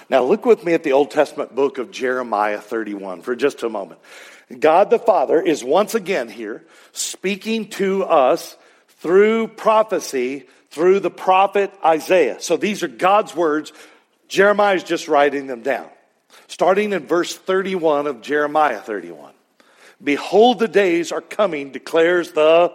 Now, 0.08 0.24
look 0.24 0.44
with 0.44 0.64
me 0.64 0.74
at 0.74 0.82
the 0.82 0.92
Old 0.92 1.10
Testament 1.10 1.54
book 1.54 1.78
of 1.78 1.90
Jeremiah 1.90 2.60
31 2.60 3.22
for 3.22 3.34
just 3.34 3.62
a 3.62 3.68
moment. 3.68 4.00
God 4.58 4.90
the 4.90 4.98
Father 4.98 5.40
is 5.40 5.64
once 5.64 5.94
again 5.94 6.28
here 6.28 6.64
speaking 6.92 7.68
to 7.70 8.04
us 8.04 8.56
through 9.00 9.48
prophecy 9.48 10.46
through 10.72 11.00
the 11.00 11.10
prophet 11.10 11.70
Isaiah. 11.84 12.40
So 12.40 12.56
these 12.56 12.82
are 12.82 12.88
God's 12.88 13.36
words. 13.36 13.72
Jeremiah 14.26 14.74
is 14.74 14.84
just 14.84 15.06
writing 15.06 15.46
them 15.46 15.62
down. 15.62 15.88
Starting 16.48 16.92
in 16.94 17.06
verse 17.06 17.36
31 17.36 18.06
of 18.06 18.22
Jeremiah 18.22 18.80
31. 18.80 19.31
Behold, 20.02 20.58
the 20.58 20.68
days 20.68 21.12
are 21.12 21.20
coming, 21.20 21.70
declares 21.70 22.32
the 22.32 22.72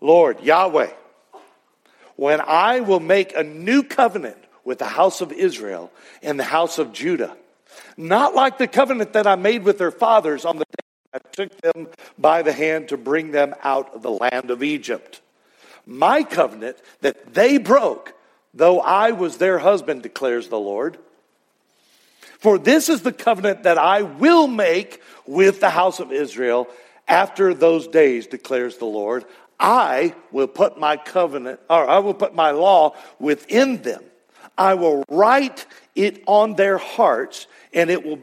Lord, 0.00 0.40
Yahweh, 0.40 0.90
when 2.16 2.40
I 2.40 2.80
will 2.80 3.00
make 3.00 3.34
a 3.34 3.42
new 3.42 3.82
covenant 3.82 4.36
with 4.64 4.78
the 4.78 4.86
house 4.86 5.20
of 5.20 5.32
Israel 5.32 5.90
and 6.22 6.38
the 6.38 6.44
house 6.44 6.78
of 6.78 6.92
Judah. 6.92 7.36
Not 7.96 8.34
like 8.34 8.58
the 8.58 8.68
covenant 8.68 9.14
that 9.14 9.26
I 9.26 9.36
made 9.36 9.64
with 9.64 9.78
their 9.78 9.90
fathers 9.90 10.44
on 10.44 10.58
the 10.58 10.64
day 10.64 10.82
I 11.14 11.18
took 11.18 11.60
them 11.60 11.88
by 12.18 12.42
the 12.42 12.52
hand 12.52 12.88
to 12.88 12.96
bring 12.96 13.32
them 13.32 13.54
out 13.62 13.94
of 13.94 14.02
the 14.02 14.10
land 14.10 14.50
of 14.50 14.62
Egypt. 14.62 15.20
My 15.84 16.22
covenant 16.22 16.78
that 17.02 17.34
they 17.34 17.58
broke, 17.58 18.14
though 18.54 18.80
I 18.80 19.10
was 19.10 19.36
their 19.36 19.58
husband, 19.58 20.02
declares 20.02 20.48
the 20.48 20.58
Lord. 20.58 20.98
For 22.42 22.58
this 22.58 22.88
is 22.88 23.02
the 23.02 23.12
covenant 23.12 23.62
that 23.62 23.78
I 23.78 24.02
will 24.02 24.48
make 24.48 25.00
with 25.26 25.60
the 25.60 25.70
house 25.70 26.00
of 26.00 26.10
Israel 26.10 26.66
after 27.06 27.54
those 27.54 27.86
days, 27.86 28.26
declares 28.26 28.78
the 28.78 28.84
Lord. 28.84 29.24
I 29.60 30.16
will 30.32 30.48
put 30.48 30.76
my 30.76 30.96
covenant, 30.96 31.60
or 31.70 31.88
I 31.88 32.00
will 32.00 32.14
put 32.14 32.34
my 32.34 32.50
law 32.50 32.96
within 33.20 33.82
them. 33.82 34.02
I 34.58 34.74
will 34.74 35.04
write 35.08 35.66
it 35.94 36.24
on 36.26 36.56
their 36.56 36.78
hearts, 36.78 37.46
and 37.72 37.90
it 37.90 38.04
will 38.04 38.18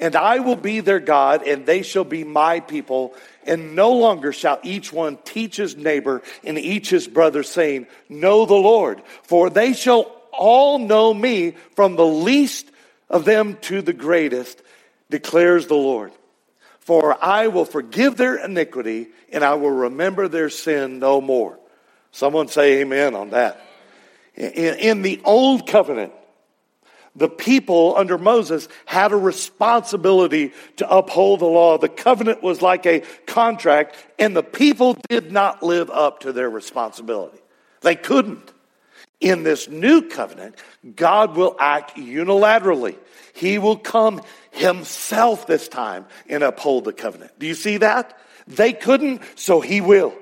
and 0.00 0.16
I 0.16 0.38
will 0.38 0.56
be 0.56 0.80
their 0.80 1.00
God, 1.00 1.46
and 1.46 1.66
they 1.66 1.82
shall 1.82 2.04
be 2.04 2.24
my 2.24 2.60
people. 2.60 3.14
And 3.44 3.74
no 3.74 3.92
longer 3.92 4.32
shall 4.32 4.60
each 4.62 4.94
one 4.94 5.18
teach 5.24 5.56
his 5.56 5.76
neighbor 5.76 6.22
and 6.42 6.56
each 6.56 6.88
his 6.88 7.06
brother, 7.06 7.42
saying, 7.42 7.86
Know 8.08 8.46
the 8.46 8.54
Lord. 8.54 9.02
For 9.24 9.50
they 9.50 9.74
shall 9.74 10.04
all 10.32 10.78
know 10.78 11.12
me, 11.12 11.56
from 11.74 11.96
the 11.96 12.06
least 12.06 12.70
of 13.10 13.24
them 13.24 13.56
to 13.62 13.82
the 13.82 13.92
greatest, 13.92 14.62
declares 15.10 15.66
the 15.66 15.74
Lord. 15.74 16.12
For 16.80 17.22
I 17.22 17.48
will 17.48 17.64
forgive 17.64 18.16
their 18.16 18.36
iniquity, 18.36 19.08
and 19.30 19.44
I 19.44 19.54
will 19.54 19.70
remember 19.70 20.28
their 20.28 20.50
sin 20.50 20.98
no 20.98 21.20
more. 21.20 21.58
Someone 22.12 22.48
say 22.48 22.80
amen 22.80 23.14
on 23.14 23.30
that. 23.30 23.60
In, 24.34 24.74
in 24.76 25.02
the 25.02 25.20
old 25.24 25.66
covenant, 25.66 26.12
the 27.14 27.28
people 27.28 27.94
under 27.96 28.16
Moses 28.16 28.68
had 28.86 29.12
a 29.12 29.16
responsibility 29.16 30.52
to 30.76 30.88
uphold 30.88 31.40
the 31.40 31.46
law. 31.46 31.76
The 31.76 31.88
covenant 31.88 32.42
was 32.42 32.62
like 32.62 32.86
a 32.86 33.00
contract, 33.26 33.96
and 34.18 34.36
the 34.36 34.42
people 34.42 34.96
did 35.08 35.32
not 35.32 35.62
live 35.62 35.90
up 35.90 36.20
to 36.20 36.32
their 36.32 36.48
responsibility. 36.48 37.38
They 37.80 37.96
couldn't. 37.96 38.52
In 39.20 39.42
this 39.42 39.68
new 39.68 40.02
covenant, 40.02 40.54
God 40.94 41.36
will 41.36 41.56
act 41.58 41.96
unilaterally. 41.96 42.96
He 43.34 43.58
will 43.58 43.76
come 43.76 44.22
himself 44.50 45.46
this 45.46 45.68
time 45.68 46.06
and 46.28 46.42
uphold 46.42 46.84
the 46.84 46.92
covenant. 46.92 47.38
Do 47.38 47.46
you 47.46 47.54
see 47.54 47.78
that? 47.78 48.16
They 48.46 48.72
couldn't, 48.72 49.22
so 49.34 49.60
he 49.60 49.80
will. 49.80 50.14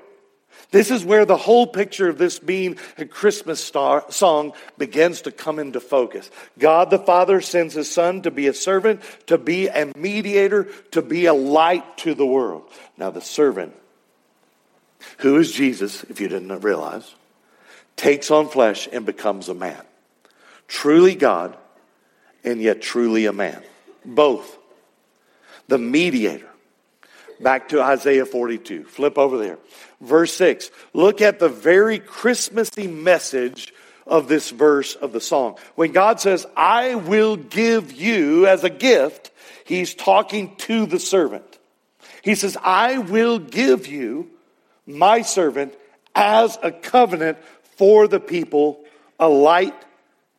This 0.71 0.91
is 0.91 1.05
where 1.05 1.25
the 1.25 1.37
whole 1.37 1.65
picture 1.65 2.09
of 2.09 2.17
this 2.17 2.39
being 2.39 2.77
a 2.97 3.05
Christmas 3.05 3.63
star, 3.63 4.03
song 4.09 4.51
begins 4.77 5.21
to 5.21 5.31
come 5.31 5.59
into 5.59 5.79
focus. 5.79 6.29
God 6.59 6.89
the 6.89 6.99
Father 6.99 7.39
sends 7.39 7.73
his 7.73 7.89
Son 7.89 8.23
to 8.23 8.31
be 8.31 8.47
a 8.47 8.53
servant, 8.53 9.01
to 9.27 9.37
be 9.37 9.67
a 9.67 9.91
mediator, 9.95 10.65
to 10.91 11.01
be 11.01 11.25
a 11.25 11.33
light 11.33 11.97
to 11.99 12.13
the 12.13 12.25
world. 12.25 12.69
Now, 12.97 13.11
the 13.11 13.21
servant, 13.21 13.75
who 15.19 15.37
is 15.37 15.53
Jesus, 15.53 16.03
if 16.05 16.19
you 16.19 16.27
didn't 16.27 16.59
realize, 16.59 17.15
takes 17.97 18.31
on 18.31 18.47
flesh 18.47 18.87
and 18.91 19.05
becomes 19.05 19.49
a 19.49 19.53
man. 19.53 19.81
Truly 20.67 21.15
God, 21.15 21.57
and 22.43 22.61
yet 22.61 22.81
truly 22.81 23.25
a 23.25 23.33
man. 23.33 23.61
Both. 24.05 24.57
The 25.67 25.77
mediator. 25.77 26.47
Back 27.41 27.69
to 27.69 27.81
Isaiah 27.81 28.25
42. 28.25 28.85
Flip 28.85 29.17
over 29.17 29.37
there. 29.37 29.59
Verse 29.99 30.33
6. 30.35 30.71
Look 30.93 31.21
at 31.21 31.39
the 31.39 31.49
very 31.49 31.99
Christmassy 31.99 32.87
message 32.87 33.73
of 34.05 34.27
this 34.27 34.49
verse 34.49 34.95
of 34.95 35.11
the 35.11 35.21
song. 35.21 35.57
When 35.75 35.91
God 35.91 36.19
says, 36.19 36.45
I 36.55 36.95
will 36.95 37.35
give 37.35 37.91
you 37.91 38.47
as 38.47 38.63
a 38.63 38.69
gift, 38.69 39.31
he's 39.65 39.93
talking 39.93 40.55
to 40.57 40.85
the 40.85 40.99
servant. 40.99 41.43
He 42.23 42.35
says, 42.35 42.57
I 42.63 42.97
will 42.99 43.39
give 43.39 43.87
you, 43.87 44.29
my 44.85 45.21
servant, 45.21 45.75
as 46.15 46.57
a 46.63 46.71
covenant 46.71 47.37
for 47.77 48.07
the 48.07 48.19
people, 48.19 48.83
a 49.19 49.29
light 49.29 49.75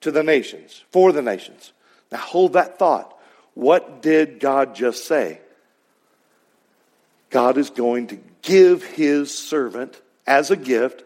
to 0.02 0.10
the 0.10 0.22
nations, 0.22 0.84
for 0.90 1.12
the 1.12 1.22
nations. 1.22 1.72
Now 2.12 2.18
hold 2.18 2.52
that 2.52 2.78
thought. 2.78 3.16
What 3.54 4.02
did 4.02 4.40
God 4.40 4.74
just 4.74 5.06
say? 5.06 5.40
God 7.30 7.58
is 7.58 7.70
going 7.70 8.08
to 8.08 8.18
give 8.42 8.84
his 8.84 9.36
servant 9.36 10.00
as 10.26 10.50
a 10.50 10.56
gift. 10.56 11.04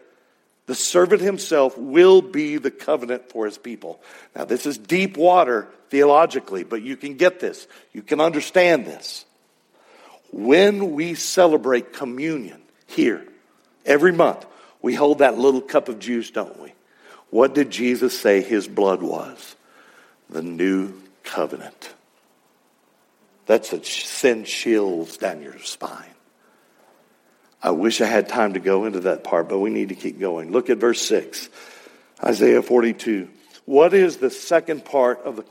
The 0.65 0.75
servant 0.75 1.21
himself 1.21 1.77
will 1.77 2.21
be 2.21 2.57
the 2.57 2.71
covenant 2.71 3.29
for 3.29 3.45
his 3.45 3.57
people. 3.57 3.99
Now, 4.35 4.45
this 4.45 4.65
is 4.65 4.77
deep 4.77 5.17
water 5.17 5.67
theologically, 5.89 6.63
but 6.63 6.81
you 6.81 6.95
can 6.95 7.15
get 7.15 7.39
this. 7.39 7.67
You 7.91 8.01
can 8.01 8.21
understand 8.21 8.85
this. 8.85 9.25
When 10.31 10.93
we 10.93 11.15
celebrate 11.15 11.93
communion 11.93 12.61
here 12.87 13.27
every 13.85 14.13
month, 14.13 14.45
we 14.83 14.93
hold 14.93 15.19
that 15.19 15.39
little 15.39 15.61
cup 15.61 15.89
of 15.89 15.97
juice, 15.97 16.29
don't 16.29 16.59
we? 16.61 16.73
What 17.31 17.55
did 17.55 17.71
Jesus 17.71 18.19
say 18.19 18.43
his 18.43 18.67
blood 18.67 19.01
was? 19.01 19.55
The 20.29 20.43
new 20.43 20.93
covenant. 21.23 21.91
That's 23.47 23.73
a 23.73 23.83
send 23.83 24.45
chills 24.45 25.17
down 25.17 25.41
your 25.41 25.57
spine. 25.59 26.05
I 27.61 27.71
wish 27.71 28.01
I 28.01 28.05
had 28.05 28.27
time 28.27 28.53
to 28.53 28.59
go 28.59 28.83
into 28.83 28.99
that 29.01 29.23
part, 29.23 29.47
but 29.47 29.59
we 29.59 29.69
need 29.69 29.89
to 29.89 29.95
keep 29.95 30.19
going. 30.19 30.51
Look 30.51 30.69
at 30.69 30.77
verse 30.77 31.01
6, 31.01 31.49
Isaiah 32.21 32.61
42. 32.61 33.29
What 33.65 33.93
is 33.93 34.17
the 34.17 34.29
second 34.29 34.83
part 34.83 35.21
of 35.21 35.37
the 35.37 35.45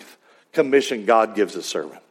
commission 0.53 1.07
God 1.07 1.35
gives 1.35 1.57
a 1.57 1.63
servant? 1.63 2.03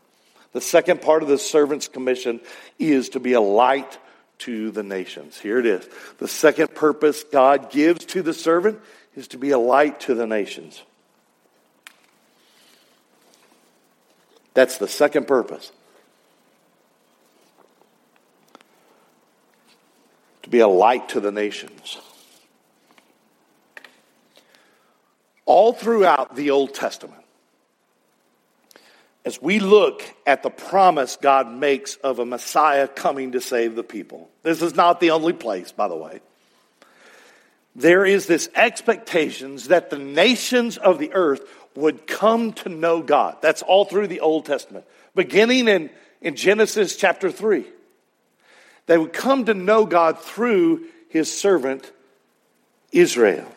The 0.53 0.61
second 0.61 1.01
part 1.01 1.22
of 1.22 1.30
the 1.30 1.38
servant's 1.38 1.88
commission 1.88 2.41
is 2.80 3.09
to 3.09 3.19
be 3.19 3.34
a 3.34 3.41
light 3.41 3.99
to 4.42 4.72
the 4.72 4.84
nations. 4.84 5.39
Here 5.39 5.60
it 5.60 5.66
is. 5.66 5.88
The 6.18 6.28
second 6.28 6.76
purpose 6.76 7.24
God 7.24 7.72
gives 7.72 8.06
to 8.06 8.22
the 8.22 8.34
servant 8.34 8.80
is 9.16 9.28
to 9.30 9.38
be 9.38 9.52
a 9.52 9.60
light 9.60 10.02
to 10.02 10.16
the 10.16 10.28
nations. 10.28 10.82
That's 14.54 14.78
the 14.78 14.88
second 14.88 15.28
purpose. 15.28 15.72
To 20.44 20.50
be 20.50 20.60
a 20.60 20.68
light 20.68 21.10
to 21.10 21.20
the 21.20 21.32
nations. 21.32 22.00
All 25.46 25.74
throughout 25.74 26.36
the 26.36 26.52
Old 26.52 26.74
Testament, 26.74 27.20
as 29.24 29.41
we 29.41 29.59
look 29.59 30.03
at 30.26 30.43
the 30.43 30.49
promise 30.49 31.17
God 31.22 31.51
makes 31.51 31.95
of 31.97 32.19
a 32.19 32.26
Messiah 32.26 32.88
coming 32.88 33.34
to 33.34 33.41
save 33.41 33.76
the 33.76 33.84
people, 33.84 34.30
this 34.43 34.61
is 34.61 34.76
not 34.76 34.99
the 34.99 35.11
only 35.11 35.34
place, 35.34 35.72
by 35.72 35.88
the 35.88 35.95
way. 35.95 36.22
There 37.76 38.05
is 38.05 38.26
this 38.26 38.49
expectations 38.55 39.69
that 39.69 39.89
the 39.89 39.99
nations 39.99 40.78
of 40.78 40.99
the 40.99 41.13
earth 41.13 41.41
would 41.76 42.05
come 42.05 42.51
to 42.53 42.69
know 42.69 43.01
God. 43.01 43.38
That's 43.41 43.61
all 43.61 43.86
through 43.86 44.07
the 44.07 44.19
Old 44.19 44.45
Testament, 44.45 44.86
beginning 45.15 45.67
in, 45.67 45.89
in 46.22 46.36
Genesis 46.36 46.97
chapter 46.97 47.32
3. 47.32 47.65
They 48.88 48.97
would 48.97 49.13
come 49.13 49.45
to 49.45 49.53
know 49.53 49.86
God 49.86 50.19
through 50.19 50.86
his 51.07 51.32
servant 51.32 51.89
Israel. 52.91 53.47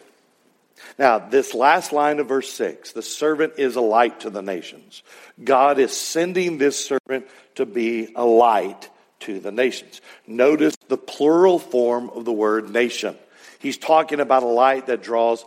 Now, 0.98 1.18
this 1.18 1.54
last 1.54 1.92
line 1.92 2.20
of 2.20 2.28
verse 2.28 2.52
6 2.52 2.92
the 2.92 3.02
servant 3.02 3.54
is 3.58 3.76
a 3.76 3.80
light 3.80 4.20
to 4.20 4.30
the 4.30 4.42
nations. 4.42 5.02
God 5.42 5.78
is 5.78 5.96
sending 5.96 6.58
this 6.58 6.84
servant 6.84 7.26
to 7.56 7.66
be 7.66 8.12
a 8.14 8.24
light 8.24 8.88
to 9.20 9.40
the 9.40 9.52
nations. 9.52 10.00
Notice 10.26 10.76
the 10.88 10.96
plural 10.96 11.58
form 11.58 12.10
of 12.10 12.24
the 12.24 12.32
word 12.32 12.70
nation. 12.70 13.16
He's 13.58 13.78
talking 13.78 14.20
about 14.20 14.42
a 14.42 14.46
light 14.46 14.86
that 14.86 15.02
draws 15.02 15.44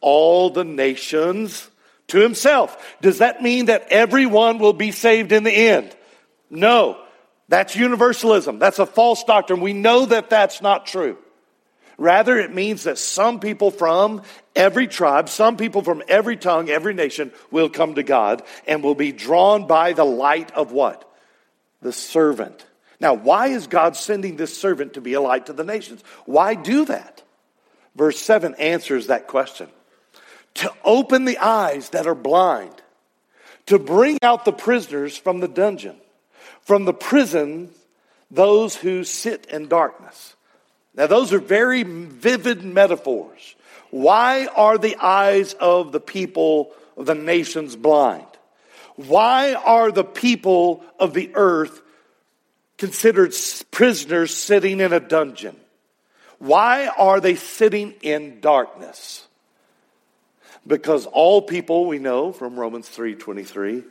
all 0.00 0.50
the 0.50 0.64
nations 0.64 1.68
to 2.08 2.18
himself. 2.18 2.96
Does 3.00 3.18
that 3.18 3.42
mean 3.42 3.66
that 3.66 3.86
everyone 3.90 4.58
will 4.58 4.72
be 4.72 4.90
saved 4.90 5.32
in 5.32 5.44
the 5.44 5.52
end? 5.52 5.94
No. 6.50 6.98
That's 7.48 7.76
universalism. 7.76 8.58
That's 8.58 8.78
a 8.78 8.86
false 8.86 9.24
doctrine. 9.24 9.60
We 9.60 9.72
know 9.72 10.06
that 10.06 10.30
that's 10.30 10.60
not 10.60 10.86
true. 10.86 11.18
Rather, 11.98 12.38
it 12.38 12.54
means 12.54 12.84
that 12.84 12.98
some 12.98 13.40
people 13.40 13.70
from 13.70 14.22
every 14.56 14.86
tribe, 14.86 15.28
some 15.28 15.56
people 15.56 15.82
from 15.82 16.02
every 16.08 16.36
tongue, 16.36 16.70
every 16.70 16.94
nation 16.94 17.32
will 17.50 17.68
come 17.68 17.94
to 17.94 18.02
God 18.02 18.42
and 18.66 18.82
will 18.82 18.94
be 18.94 19.12
drawn 19.12 19.66
by 19.66 19.92
the 19.92 20.04
light 20.04 20.50
of 20.52 20.72
what? 20.72 21.08
The 21.80 21.92
servant. 21.92 22.64
Now, 23.00 23.14
why 23.14 23.48
is 23.48 23.66
God 23.66 23.96
sending 23.96 24.36
this 24.36 24.56
servant 24.56 24.94
to 24.94 25.00
be 25.00 25.14
a 25.14 25.20
light 25.20 25.46
to 25.46 25.52
the 25.52 25.64
nations? 25.64 26.02
Why 26.24 26.54
do 26.54 26.84
that? 26.86 27.22
Verse 27.94 28.18
7 28.18 28.54
answers 28.54 29.08
that 29.08 29.26
question. 29.26 29.68
To 30.54 30.72
open 30.84 31.24
the 31.24 31.38
eyes 31.38 31.90
that 31.90 32.06
are 32.06 32.14
blind, 32.14 32.74
to 33.66 33.78
bring 33.78 34.18
out 34.22 34.44
the 34.44 34.52
prisoners 34.52 35.16
from 35.16 35.40
the 35.40 35.48
dungeon, 35.48 35.96
from 36.62 36.84
the 36.84 36.94
prison, 36.94 37.70
those 38.30 38.76
who 38.76 39.04
sit 39.04 39.46
in 39.46 39.68
darkness 39.68 40.36
now, 40.94 41.06
those 41.06 41.32
are 41.32 41.38
very 41.38 41.84
vivid 41.84 42.64
metaphors. 42.64 43.54
Why 43.90 44.46
are 44.46 44.76
the 44.76 44.96
eyes 44.96 45.54
of 45.54 45.92
the 45.92 46.00
people 46.00 46.72
of 46.96 47.06
the 47.06 47.14
nations 47.14 47.76
blind? 47.76 48.26
Why 48.96 49.54
are 49.54 49.90
the 49.90 50.04
people 50.04 50.84
of 50.98 51.14
the 51.14 51.30
earth 51.34 51.80
considered 52.76 53.34
prisoners 53.70 54.34
sitting 54.34 54.80
in 54.80 54.92
a 54.92 55.00
dungeon? 55.00 55.56
Why 56.38 56.88
are 56.88 57.20
they 57.20 57.36
sitting 57.36 57.94
in 58.02 58.40
darkness? 58.40 59.26
Because 60.66 61.06
all 61.06 61.40
people 61.40 61.86
we 61.86 61.98
know 61.98 62.32
from 62.32 62.58
Romans 62.58 62.88
3:23 62.88 63.84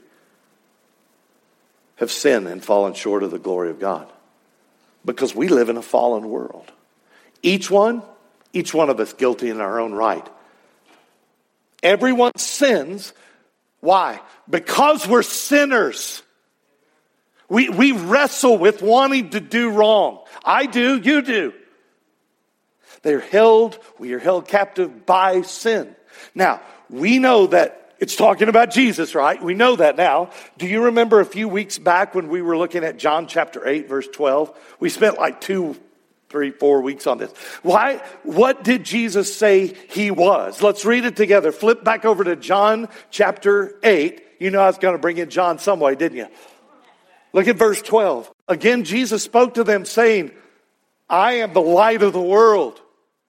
have 1.96 2.12
sinned 2.12 2.48
and 2.48 2.64
fallen 2.64 2.94
short 2.94 3.24
of 3.24 3.32
the 3.32 3.40
glory 3.40 3.72
of 3.72 3.80
God. 3.80 4.12
Because 5.04 5.34
we 5.34 5.48
live 5.48 5.70
in 5.70 5.78
a 5.78 5.82
fallen 5.82 6.30
world. 6.30 6.72
Each 7.44 7.70
one, 7.70 8.04
each 8.54 8.74
one 8.74 8.90
of 8.90 9.00
us 9.00 9.14
guilty 9.14 9.50
in 9.50 9.62
our 9.62 9.80
own 9.80 9.94
right. 9.94 10.28
Everyone 11.82 12.38
sins. 12.38 13.14
Why? 13.80 14.20
Because 14.50 15.08
we're 15.08 15.24
sinners. 15.24 16.22
We, 17.50 17.70
we 17.70 17.92
wrestle 17.92 18.58
with 18.58 18.82
wanting 18.82 19.32
to 19.32 19.40
do 19.40 19.72
wrong. 19.72 20.24
I 20.46 20.68
do, 20.68 20.98
you 20.98 21.22
do. 21.22 21.54
They're 23.02 23.20
held, 23.20 23.80
we 23.98 24.14
are 24.14 24.20
held 24.20 24.48
captive 24.48 25.06
by 25.06 25.42
sin. 25.42 25.96
Now, 26.36 26.62
we 26.90 27.20
know 27.20 27.48
that 27.48 27.94
it's 28.00 28.16
talking 28.16 28.48
about 28.48 28.72
Jesus, 28.72 29.16
right? 29.16 29.42
We 29.42 29.54
know 29.54 29.76
that 29.76 29.96
now. 29.96 30.32
Do 30.58 30.68
you 30.68 30.86
remember 30.86 31.20
a 31.20 31.26
few 31.26 31.48
weeks 31.48 31.78
back 31.78 32.16
when 32.16 32.30
we 32.30 32.42
were 32.42 32.58
looking 32.58 32.84
at 32.84 32.98
John 32.98 33.28
chapter 33.28 33.68
8, 33.68 33.88
verse 33.88 34.08
12? 34.08 34.58
We 34.80 34.90
spent 34.90 35.18
like 35.18 35.42
two, 35.42 35.76
three, 36.32 36.50
four 36.50 36.82
weeks 36.82 37.06
on 37.06 37.18
this. 37.18 37.32
Why? 37.62 37.98
What 38.24 38.64
did 38.64 38.84
Jesus 38.84 39.36
say 39.36 39.76
he 39.90 40.10
was? 40.10 40.62
Let's 40.62 40.86
read 40.86 41.06
it 41.06 41.16
together. 41.16 41.52
Flip 41.52 41.84
back 41.84 42.06
over 42.06 42.24
to 42.24 42.36
John 42.36 42.88
chapter 43.12 43.78
8. 43.84 44.24
You 44.40 44.50
know 44.50 44.62
I 44.62 44.68
was 44.68 44.78
going 44.78 44.96
to 44.96 45.00
bring 45.00 45.18
in 45.18 45.30
John 45.30 45.60
some 45.60 45.80
way, 45.80 45.94
didn't 45.96 46.18
you? 46.18 46.28
Look 47.34 47.48
at 47.48 47.58
verse 47.58 47.82
12. 47.82 48.32
Again, 48.48 48.84
Jesus 48.84 49.24
spoke 49.24 49.56
to 49.56 49.64
them 49.64 49.86
saying, 49.86 50.32
I 51.10 51.34
am 51.34 51.54
the 51.54 51.62
light 51.62 52.02
of 52.02 52.14
the 52.14 52.22
world. 52.22 52.82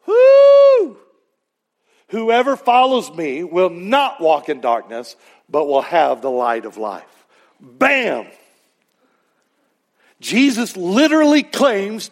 Whoo! 0.07 0.97
Whoever 2.09 2.57
follows 2.57 3.13
me 3.13 3.43
will 3.43 3.71
not 3.71 4.21
walk 4.21 4.49
in 4.49 4.61
darkness, 4.61 5.17
but 5.49 5.67
will 5.67 5.83
have 5.83 6.23
the 6.23 6.31
light 6.31 6.65
of 6.65 6.77
life. 6.77 7.27
Bam! 7.61 8.27
Jesus 10.23 10.77
literally 10.77 11.43
claims, 11.43 12.11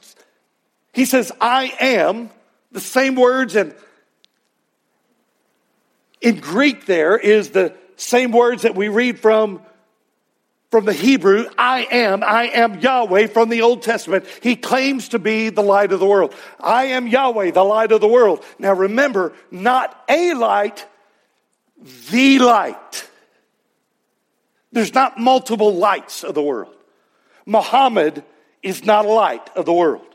he 0.93 1.05
says, 1.05 1.32
I 1.41 1.72
am, 1.80 2.30
the 2.72 2.80
same 2.80 3.14
words 3.14 3.57
and 3.57 3.74
in 6.20 6.36
Greek 6.36 6.86
there 6.86 7.16
is 7.16 7.51
the 7.51 7.74
same 7.97 8.30
words 8.30 8.62
that 8.62 8.74
we 8.74 8.88
read 8.88 9.18
from 9.18 9.62
from 10.70 10.84
the 10.84 10.93
Hebrew, 10.93 11.47
I 11.59 11.88
am, 11.91 12.22
I 12.22 12.45
am 12.45 12.78
Yahweh 12.78 13.26
from 13.26 13.49
the 13.49 13.62
Old 13.62 13.82
Testament. 13.82 14.24
He 14.41 14.55
claims 14.55 15.09
to 15.09 15.18
be 15.18 15.49
the 15.49 15.62
light 15.62 15.91
of 15.91 15.99
the 15.99 16.07
world. 16.07 16.32
I 16.61 16.86
am 16.86 17.09
Yahweh, 17.09 17.51
the 17.51 17.64
light 17.64 17.91
of 17.91 18.01
the 18.01 18.07
world. 18.07 18.45
Now 18.57 18.74
remember, 18.74 19.32
not 19.51 20.01
a 20.09 20.34
light, 20.34 20.86
the 22.11 22.38
light. 22.38 23.09
There's 24.70 24.95
not 24.95 25.18
multiple 25.18 25.74
lights 25.74 26.22
of 26.22 26.36
the 26.36 26.43
world. 26.43 26.74
Muhammad 27.47 28.22
is 28.62 28.84
not 28.84 29.07
a 29.07 29.09
light 29.09 29.51
of 29.57 29.64
the 29.64 29.72
world. 29.72 30.10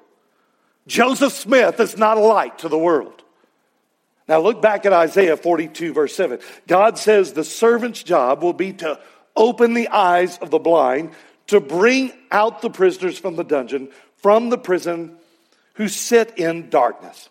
Joseph 0.87 1.33
Smith 1.33 1.79
is 1.79 1.97
not 1.97 2.17
a 2.17 2.21
light 2.21 2.59
to 2.59 2.69
the 2.69 2.77
world. 2.77 3.23
Now 4.27 4.39
look 4.39 4.61
back 4.61 4.85
at 4.85 4.93
Isaiah 4.93 5.37
42 5.37 5.93
verse 5.93 6.15
7. 6.15 6.39
God 6.67 6.97
says 6.97 7.33
the 7.33 7.43
servant's 7.43 8.03
job 8.03 8.41
will 8.41 8.53
be 8.53 8.73
to 8.73 8.99
open 9.35 9.73
the 9.73 9.89
eyes 9.89 10.37
of 10.39 10.49
the 10.49 10.59
blind, 10.59 11.11
to 11.47 11.59
bring 11.59 12.11
out 12.31 12.61
the 12.61 12.69
prisoners 12.69 13.19
from 13.19 13.35
the 13.35 13.43
dungeon, 13.43 13.89
from 14.17 14.49
the 14.49 14.57
prison 14.57 15.15
who 15.73 15.87
sit 15.87 16.37
in 16.37 16.69
darkness. 16.69 17.29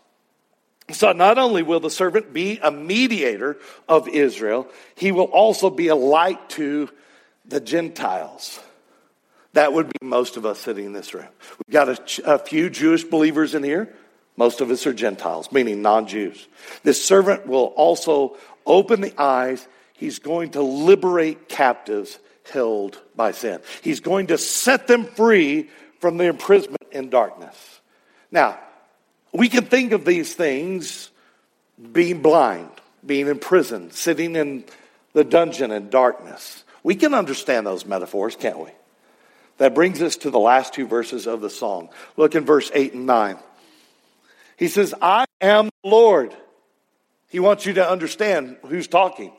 So 0.91 1.13
not 1.13 1.39
only 1.39 1.63
will 1.63 1.81
the 1.81 1.91
servant 1.91 2.33
be 2.33 2.59
a 2.63 2.71
mediator 2.71 3.57
of 3.89 4.07
Israel, 4.07 4.69
he 4.95 5.13
will 5.13 5.25
also 5.25 5.71
be 5.71 5.89
a 5.89 5.97
light 5.97 6.51
to 6.51 6.91
the 7.47 7.61
Gentiles. 7.61 8.61
That 9.55 9.73
would 9.73 9.89
be 9.89 10.07
most 10.07 10.37
of 10.37 10.47
us 10.47 10.61
sitting 10.61 10.85
in 10.85 10.93
this 10.93 11.15
room. 11.15 11.27
We've 11.67 11.73
got 11.73 11.89
a, 11.89 12.35
a 12.35 12.39
few 12.39 12.71
Jewish 12.71 13.03
believers 13.03 13.55
in 13.55 13.65
here. 13.65 13.93
Most 14.37 14.61
of 14.61 14.71
us 14.71 14.87
are 14.87 14.93
Gentiles, 14.93 15.51
meaning 15.51 15.83
non 15.83 16.07
Jews. 16.07 16.47
This 16.83 17.05
servant 17.05 17.47
will 17.47 17.73
also 17.77 18.37
open 18.67 19.01
the 19.01 19.15
eyes 19.21 19.67
He's 19.95 20.19
going 20.19 20.51
to 20.51 20.63
liberate 20.63 21.49
captives 21.49 22.19
held 22.53 23.01
by 23.17 23.31
sin. 23.31 23.61
He's 23.81 24.01
going 24.01 24.27
to 24.27 24.39
set 24.39 24.87
them 24.87 25.05
free 25.05 25.71
from 26.01 26.19
their 26.19 26.31
imprisonment 26.31 26.83
in 26.91 27.09
darkness. 27.11 27.81
Now, 28.31 28.59
we 29.33 29.49
can 29.49 29.65
think 29.65 29.93
of 29.93 30.05
these 30.05 30.35
things 30.35 31.11
being 31.93 32.23
blind, 32.23 32.69
being 33.07 33.29
in 33.29 33.39
prison, 33.39 33.93
sitting 33.93 34.37
in 34.37 34.65
the 35.13 35.25
dungeon 35.25 35.71
in 35.71 35.91
darkness. 35.91 36.65
We 36.83 36.97
can 36.97 37.15
understand 37.15 37.67
those 37.67 37.87
metaphors, 37.87 38.37
can't 38.37 38.59
we? 38.59 38.71
That 39.59 39.75
brings 39.75 40.03
us 40.03 40.17
to 40.19 40.31
the 40.31 40.39
last 40.39 40.75
two 40.75 40.87
verses 40.87 41.27
of 41.27 41.41
the 41.41 41.51
song. 41.51 41.91
Look 42.17 42.35
in 42.35 42.45
verse 42.45 42.71
8 42.75 42.95
and 42.95 43.07
9. 43.07 43.39
He 44.57 44.69
says, 44.69 44.95
I 45.01 45.27
am 45.41 45.71
the 45.83 45.89
Lord. 45.91 46.35
He 47.29 47.41
wants 47.41 47.67
you 47.67 47.75
to 47.75 47.89
understand 47.89 48.57
who's 48.67 48.89
talking. 48.89 49.33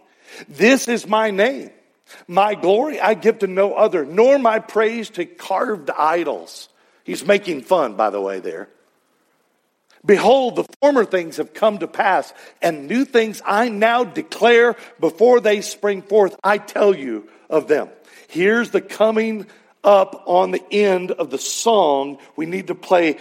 This 0.48 0.88
is 0.88 1.08
my 1.08 1.32
name. 1.32 1.72
My 2.28 2.56
glory 2.56 3.00
I 3.00 3.14
give 3.14 3.40
to 3.40 3.48
no 3.48 3.74
other, 3.74 4.06
nor 4.06 4.38
my 4.38 4.60
praise 4.60 5.10
to 5.12 5.26
carved 5.26 5.90
idols. 5.90 6.70
He's 7.04 7.26
making 7.26 7.62
fun, 7.62 7.96
by 7.96 8.10
the 8.10 8.22
way, 8.22 8.40
there. 8.40 8.70
Behold, 10.06 10.56
the 10.56 10.66
former 10.82 11.04
things 11.04 11.38
have 11.38 11.54
come 11.54 11.80
to 11.80 11.88
pass, 11.88 12.32
and 12.62 12.88
new 12.88 13.06
things 13.06 13.42
I 13.44 13.70
now 13.70 14.04
declare 14.04 14.76
before 15.00 15.40
they 15.40 15.62
spring 15.62 16.04
forth. 16.04 16.36
I 16.44 16.60
tell 16.60 16.96
you 16.96 17.28
of 17.50 17.68
them. 17.68 17.90
Here's 18.28 18.70
the 18.70 18.82
coming 18.82 19.48
up 19.86 20.24
on 20.26 20.52
the 20.52 20.64
end 20.74 21.12
of 21.12 21.30
the 21.30 21.38
song 21.38 22.18
we 22.36 22.46
need 22.46 22.68
to 22.68 22.76
play, 22.76 23.18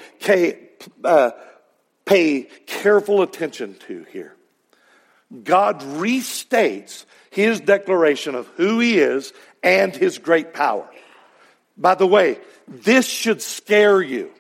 uh, 1.05 1.31
pay 2.05 2.43
careful 2.67 3.23
attention 3.23 3.77
to 3.87 4.05
here. 4.11 4.35
God 5.43 5.81
restates 5.81 7.05
his 7.31 7.61
declaration 7.61 8.35
of 8.35 8.47
who 8.57 8.81
he 8.81 8.99
is 8.99 9.33
and 9.63 9.95
his 9.95 10.19
great 10.19 10.55
power. 10.55 10.89
By 11.77 11.95
the 11.95 12.07
way, 12.07 12.39
this 12.69 13.07
should 13.07 13.43
scare 13.43 14.01
you. 14.01 14.31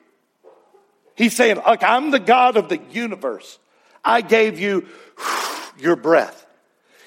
He's 1.17 1.37
saying, 1.37 1.57
Look, 1.57 1.83
I'm 1.83 2.11
the 2.11 2.21
God 2.21 2.57
of 2.57 2.69
the 2.69 2.81
universe. 2.91 3.59
I 4.05 4.21
gave 4.21 4.59
you 4.59 4.87
your 5.79 5.97
breath. 5.97 6.47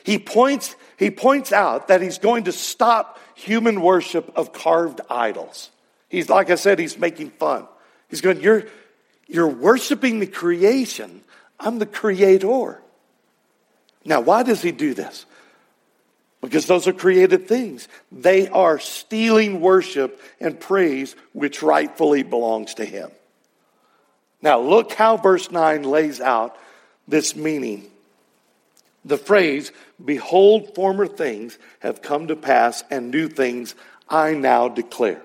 He 0.04 0.20
points, 0.20 0.76
he 0.98 1.12
points 1.12 1.52
out 1.52 1.90
that 1.90 2.02
he's 2.02 2.18
going 2.18 2.46
to 2.46 2.52
stop 2.52 3.20
human 3.38 3.82
worship 3.82 4.32
of 4.36 4.52
carved 4.52 5.00
idols. 5.10 5.70
He's, 6.10 6.28
like 6.28 6.50
I 6.50 6.56
said, 6.56 6.80
he's 6.80 6.98
making 6.98 7.32
fun. 7.32 7.68
He's 8.10 8.22
going, 8.22 8.42
You're, 8.42 8.66
you're 9.28 9.48
worshiping 9.48 10.20
the 10.20 10.28
creation. 10.28 11.22
I'm 11.60 11.78
the 11.80 11.86
creator. 11.86 12.82
Now, 14.06 14.22
why 14.22 14.44
does 14.44 14.62
he 14.62 14.72
do 14.72 14.94
this? 14.94 15.26
Because 16.42 16.66
those 16.66 16.88
are 16.88 16.94
created 16.94 17.48
things. 17.48 17.88
They 18.12 18.48
are 18.48 18.80
stealing 18.80 19.62
worship 19.62 20.22
and 20.40 20.60
praise 20.60 21.16
which 21.34 21.62
rightfully 21.62 22.24
belongs 22.24 22.76
to 22.76 22.86
him. 22.86 23.12
Now, 24.42 24.60
look 24.60 24.94
how 24.94 25.18
verse 25.18 25.52
9 25.52 25.84
lays 25.84 26.22
out 26.22 26.58
this 27.08 27.36
meaning. 27.36 27.90
The 29.08 29.18
phrase, 29.18 29.72
Behold, 30.04 30.76
former 30.76 31.08
things 31.08 31.58
have 31.80 32.02
come 32.02 32.28
to 32.28 32.36
pass, 32.36 32.84
and 32.92 33.10
new 33.10 33.30
things 33.30 33.74
I 34.10 34.34
now 34.34 34.68
declare. 34.68 35.22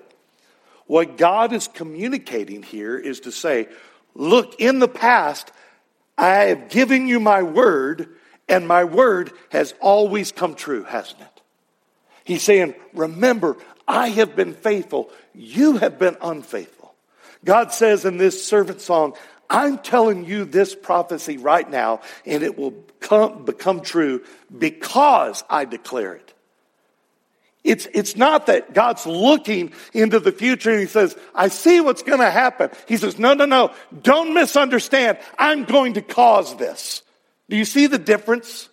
What 0.87 1.17
God 1.17 1.53
is 1.53 1.69
communicating 1.69 2.63
here 2.63 2.97
is 2.97 3.21
to 3.21 3.33
say, 3.33 3.69
Look, 4.15 4.61
in 4.61 4.79
the 4.79 4.89
past, 4.89 5.51
I 6.17 6.45
have 6.45 6.69
given 6.69 7.09
you 7.09 7.19
my 7.19 7.43
word 7.43 8.09
and 8.49 8.69
my 8.69 8.85
word 8.85 9.33
has 9.51 9.75
always 9.81 10.31
come 10.31 10.55
true, 10.55 10.85
hasn't 10.85 11.21
it? 11.21 11.41
He's 12.25 12.43
saying, 12.43 12.75
Remember, 12.93 13.57
I 13.89 14.09
have 14.11 14.37
been 14.37 14.55
faithful. 14.55 15.11
You 15.35 15.79
have 15.79 15.99
been 15.99 16.17
unfaithful. 16.21 16.95
God 17.45 17.73
says 17.73 18.05
in 18.05 18.19
this 18.19 18.45
servant 18.45 18.81
song, 18.81 19.15
I'm 19.53 19.79
telling 19.79 20.25
you 20.25 20.47
this 20.47 20.75
prophecy 20.75 21.37
right 21.37 21.69
now, 21.69 22.01
and 22.25 22.43
it 22.43 22.57
will 22.57 22.73
come, 23.01 23.45
become 23.45 23.83
true 23.83 24.25
because 24.57 25.45
I 25.51 25.67
declare 25.67 26.15
it. 26.15 26.33
It's, 27.63 27.87
it's 27.93 28.17
not 28.17 28.47
that 28.47 28.73
God's 28.73 29.07
looking 29.07 29.73
into 29.93 30.19
the 30.21 30.33
future 30.33 30.71
and 30.71 30.81
He 30.81 30.87
says, 30.87 31.17
I 31.35 31.49
see 31.49 31.83
what's 31.83 32.03
going 32.03 32.21
to 32.21 32.31
happen. 32.31 32.71
He 32.89 32.97
says, 32.97 33.19
No, 33.19 33.35
no, 33.35 33.45
no, 33.45 33.73
don't 34.03 34.33
misunderstand. 34.33 35.19
I'm 35.39 35.65
going 35.65 35.93
to 35.95 36.03
cause 36.03 36.57
this. 36.57 37.03
Do 37.51 37.57
you 37.57 37.67
see 37.67 37.87
the 37.87 37.99
difference? 37.99 38.71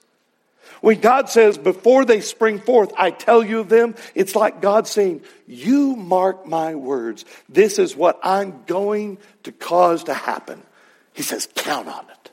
When 0.81 1.01
God 1.01 1.27
says, 1.29 1.57
before 1.57 2.05
they 2.05 2.21
spring 2.21 2.57
forth, 2.57 2.93
I 2.97 3.11
tell 3.11 3.43
you 3.43 3.59
of 3.59 3.67
them, 3.67 3.95
it's 4.15 4.33
like 4.33 4.61
God 4.61 4.87
saying, 4.87 5.23
You 5.45 5.97
mark 5.97 6.47
my 6.47 6.75
words. 6.75 7.25
This 7.49 7.79
is 7.79 7.97
what 7.97 8.17
I'm 8.23 8.63
going 8.65 9.17
to 9.43 9.51
cause 9.51 10.05
to 10.05 10.13
happen. 10.13 10.63
He 11.13 11.23
says, 11.23 11.47
Count 11.55 11.87
on 11.87 12.05
it. 12.09 12.31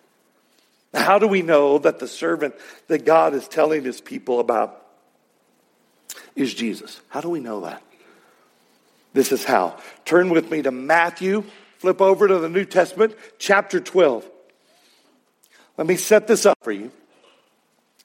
Now, 0.92 1.02
how 1.02 1.18
do 1.18 1.26
we 1.26 1.42
know 1.42 1.78
that 1.78 1.98
the 1.98 2.08
servant 2.08 2.54
that 2.88 3.04
God 3.04 3.34
is 3.34 3.48
telling 3.48 3.84
his 3.84 4.00
people 4.00 4.40
about 4.40 4.82
is 6.34 6.54
Jesus? 6.54 7.00
How 7.08 7.20
do 7.20 7.28
we 7.28 7.40
know 7.40 7.60
that? 7.62 7.82
This 9.12 9.32
is 9.32 9.44
how. 9.44 9.78
Turn 10.04 10.28
with 10.28 10.50
me 10.50 10.62
to 10.62 10.70
Matthew, 10.70 11.44
flip 11.78 12.00
over 12.00 12.28
to 12.28 12.38
the 12.38 12.48
New 12.48 12.64
Testament, 12.64 13.14
chapter 13.38 13.80
12. 13.80 14.28
Let 15.76 15.86
me 15.86 15.96
set 15.96 16.26
this 16.26 16.46
up 16.46 16.58
for 16.62 16.72
you. 16.72 16.90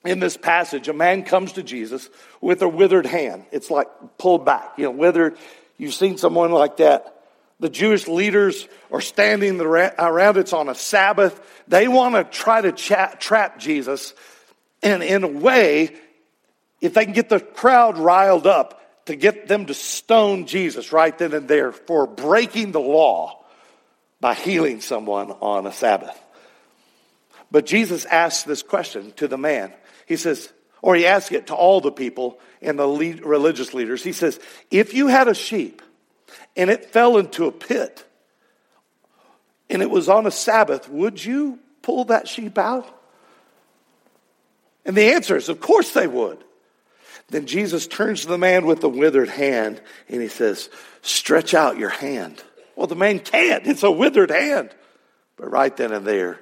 In 0.04 0.20
this 0.20 0.36
passage, 0.36 0.88
a 0.88 0.94
man 0.94 1.24
comes 1.24 1.54
to 1.54 1.64
Jesus 1.64 2.10
with 2.40 2.62
a 2.62 2.68
withered 2.68 3.06
hand. 3.06 3.46
It's 3.52 3.70
like 3.70 3.88
pulled 4.18 4.46
back, 4.46 4.72
you 4.78 4.86
know, 4.86 4.92
withered. 4.92 5.38
You've 5.78 5.94
seen 5.94 6.18
someone 6.18 6.52
like 6.52 6.78
that. 6.78 7.21
The 7.62 7.70
Jewish 7.70 8.08
leaders 8.08 8.68
are 8.92 9.02
standing 9.02 9.62
around. 9.62 9.94
Uh, 9.98 10.40
it's 10.40 10.52
on 10.52 10.68
a 10.68 10.76
Sabbath. 10.76 11.40
They 11.68 11.88
want 11.88 12.16
to 12.16 12.24
try 12.24 12.60
to 12.60 12.72
trap 12.72 13.60
Jesus. 13.60 14.14
And 14.82 15.04
in 15.04 15.24
a 15.24 15.28
way, 15.28 15.96
if 16.82 16.96
they 16.96 17.06
can 17.06 17.14
get 17.14 17.30
the 17.30 17.40
crowd 17.40 17.98
riled 18.00 18.48
up, 18.48 18.80
to 19.06 19.16
get 19.16 19.48
them 19.48 19.66
to 19.68 19.74
stone 19.74 20.46
Jesus 20.46 20.92
right 20.92 21.18
then 21.18 21.34
and 21.34 21.48
there 21.48 21.72
for 21.72 22.08
breaking 22.08 22.72
the 22.72 22.80
law 22.80 23.44
by 24.20 24.34
healing 24.34 24.82
someone 24.82 25.32
on 25.32 25.66
a 25.66 25.72
Sabbath. 25.72 26.20
But 27.52 27.66
Jesus 27.66 28.06
asks 28.06 28.44
this 28.44 28.64
question 28.64 29.12
to 29.18 29.28
the 29.28 29.38
man. 29.38 29.74
He 30.08 30.18
says, 30.18 30.52
or 30.82 30.96
he 30.96 31.06
asks 31.06 31.32
it 31.32 31.48
to 31.48 31.56
all 31.56 31.82
the 31.82 31.92
people 31.92 32.40
and 32.62 32.78
the 32.78 32.88
religious 32.88 33.74
leaders. 33.74 34.04
He 34.04 34.14
says, 34.14 34.40
If 34.70 34.94
you 34.94 35.08
had 35.08 35.28
a 35.28 35.34
sheep 35.34 35.82
and 36.56 36.70
it 36.70 36.86
fell 36.86 37.18
into 37.18 37.46
a 37.46 37.52
pit 37.52 38.06
and 39.72 39.82
it 39.82 39.90
was 39.90 40.10
on 40.10 40.28
a 40.28 40.32
Sabbath, 40.32 40.90
would 40.90 41.24
you 41.24 41.58
pull 41.82 42.06
that 42.06 42.28
sheep 42.28 42.58
out? 42.58 42.86
And 44.86 44.96
the 44.96 45.14
answer 45.14 45.38
is, 45.38 45.48
Of 45.48 45.62
course 45.62 45.94
they 45.94 46.08
would. 46.08 46.44
Then 47.30 47.46
Jesus 47.46 47.88
turns 47.88 48.22
to 48.22 48.28
the 48.28 48.38
man 48.38 48.66
with 48.66 48.82
the 48.82 48.90
withered 48.90 49.30
hand 49.30 49.82
and 50.10 50.22
he 50.22 50.28
says, 50.28 50.70
Stretch 51.02 51.54
out 51.54 51.78
your 51.78 51.90
hand. 51.90 52.44
Well, 52.76 52.88
the 52.88 52.96
man 52.96 53.20
can't. 53.20 53.66
It's 53.66 53.84
a 53.84 53.92
withered 53.92 54.32
hand. 54.32 54.76
But 55.38 55.50
right 55.50 55.76
then 55.76 55.94
and 55.94 56.06
there, 56.06 56.42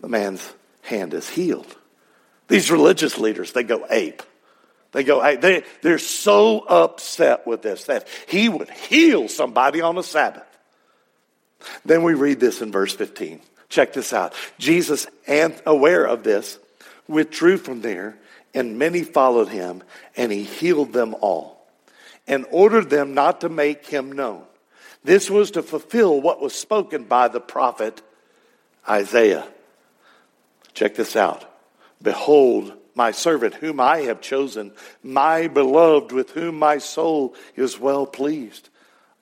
the 0.00 0.08
man's 0.08 0.48
hand 0.82 1.14
is 1.14 1.28
healed. 1.28 1.76
These 2.46 2.70
religious 2.70 3.18
leaders, 3.18 3.52
they 3.52 3.64
go 3.64 3.86
ape. 3.90 4.22
They 4.96 5.04
go, 5.04 5.22
hey, 5.22 5.36
they, 5.36 5.62
they're 5.82 5.98
so 5.98 6.60
upset 6.60 7.46
with 7.46 7.60
this 7.60 7.84
that 7.84 8.08
he 8.28 8.48
would 8.48 8.70
heal 8.70 9.28
somebody 9.28 9.82
on 9.82 9.94
the 9.94 10.02
Sabbath. 10.02 10.46
Then 11.84 12.02
we 12.02 12.14
read 12.14 12.40
this 12.40 12.62
in 12.62 12.72
verse 12.72 12.94
15. 12.94 13.42
Check 13.68 13.92
this 13.92 14.14
out. 14.14 14.32
Jesus, 14.58 15.06
aware 15.66 16.06
of 16.06 16.22
this, 16.22 16.58
withdrew 17.08 17.58
from 17.58 17.82
there, 17.82 18.16
and 18.54 18.78
many 18.78 19.02
followed 19.02 19.48
him, 19.48 19.82
and 20.16 20.32
he 20.32 20.44
healed 20.44 20.94
them 20.94 21.14
all, 21.20 21.62
and 22.26 22.46
ordered 22.50 22.88
them 22.88 23.12
not 23.12 23.42
to 23.42 23.50
make 23.50 23.84
him 23.84 24.12
known. 24.12 24.44
This 25.04 25.28
was 25.28 25.50
to 25.50 25.62
fulfill 25.62 26.22
what 26.22 26.40
was 26.40 26.54
spoken 26.54 27.04
by 27.04 27.28
the 27.28 27.40
prophet 27.40 28.00
Isaiah. 28.88 29.46
Check 30.72 30.94
this 30.94 31.16
out. 31.16 31.44
Behold, 32.00 32.72
my 32.96 33.12
servant 33.12 33.54
whom 33.54 33.78
I 33.78 33.98
have 34.02 34.20
chosen, 34.20 34.72
my 35.02 35.48
beloved 35.48 36.12
with 36.12 36.30
whom 36.30 36.58
my 36.58 36.78
soul 36.78 37.34
is 37.54 37.78
well 37.78 38.06
pleased. 38.06 38.68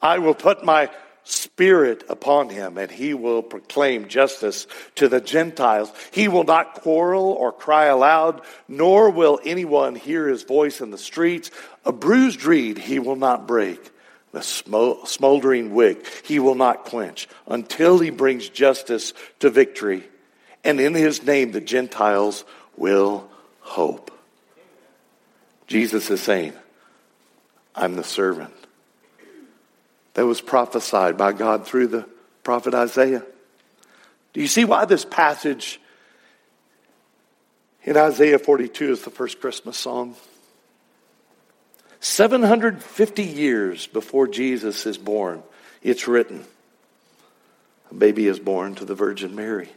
I 0.01 0.18
will 0.18 0.35
put 0.35 0.64
my 0.64 0.91
spirit 1.25 2.05
upon 2.09 2.51
him 2.51 2.79
and 2.79 2.91
he 2.91 3.14
will 3.14 3.43
proclaim 3.43 4.09
justice 4.09 4.66
to 4.95 5.09
the 5.09 5.20
Gentiles. 5.20 5.91
He 6.12 6.29
will 6.29 6.45
not 6.45 6.75
quarrel 6.75 7.33
or 7.33 7.51
cry 7.51 7.87
aloud, 7.87 8.43
nor 8.68 9.11
will 9.11 9.41
anyone 9.45 9.95
hear 9.95 10.29
his 10.29 10.43
voice 10.43 10.81
in 10.81 10.91
the 10.91 10.99
streets. 10.99 11.51
A 11.85 11.93
bruised 11.93 12.45
reed 12.45 12.79
he 12.79 12.99
will 12.99 13.16
not 13.16 13.49
break. 13.49 13.91
The 14.33 14.43
smoldering 14.43 15.75
wick 15.75 16.07
he 16.25 16.39
will 16.39 16.57
not 16.57 16.85
quench 16.85 17.29
until 17.47 17.99
he 17.99 18.11
brings 18.11 18.49
justice 18.49 19.12
to 19.41 19.49
victory 19.49 20.05
and 20.64 20.81
in 20.81 20.95
his 20.95 21.22
name 21.22 21.53
the 21.53 21.61
Gentiles 21.61 22.45
will 22.77 23.31
hope. 23.65 24.11
Jesus 25.67 26.11
is 26.11 26.21
saying, 26.21 26.53
I'm 27.75 27.97
the 27.97 28.05
servant. 28.05 28.55
That 30.15 30.27
was 30.27 30.41
prophesied 30.41 31.17
by 31.17 31.33
God 31.33 31.67
through 31.67 31.89
the 31.89 32.07
prophet 32.45 32.75
Isaiah. 32.75 33.25
Do 34.33 34.41
you 34.41 34.47
see 34.47 34.65
why 34.65 34.85
this 34.85 35.05
passage 35.05 35.81
in 37.83 37.97
Isaiah 37.97 38.39
42 38.39 38.93
is 38.93 39.03
the 39.03 39.11
first 39.11 39.41
Christmas 39.41 39.77
song? 39.77 40.15
750 42.01 43.23
years 43.23 43.87
before 43.87 44.29
Jesus 44.29 44.85
is 44.87 44.99
born, 44.99 45.43
it's 45.83 46.07
written. 46.07 46.45
A 47.91 47.95
baby 47.95 48.27
is 48.27 48.39
born 48.39 48.75
to 48.77 48.85
the 48.85 48.95
Virgin 48.95 49.35
Mary. 49.35 49.71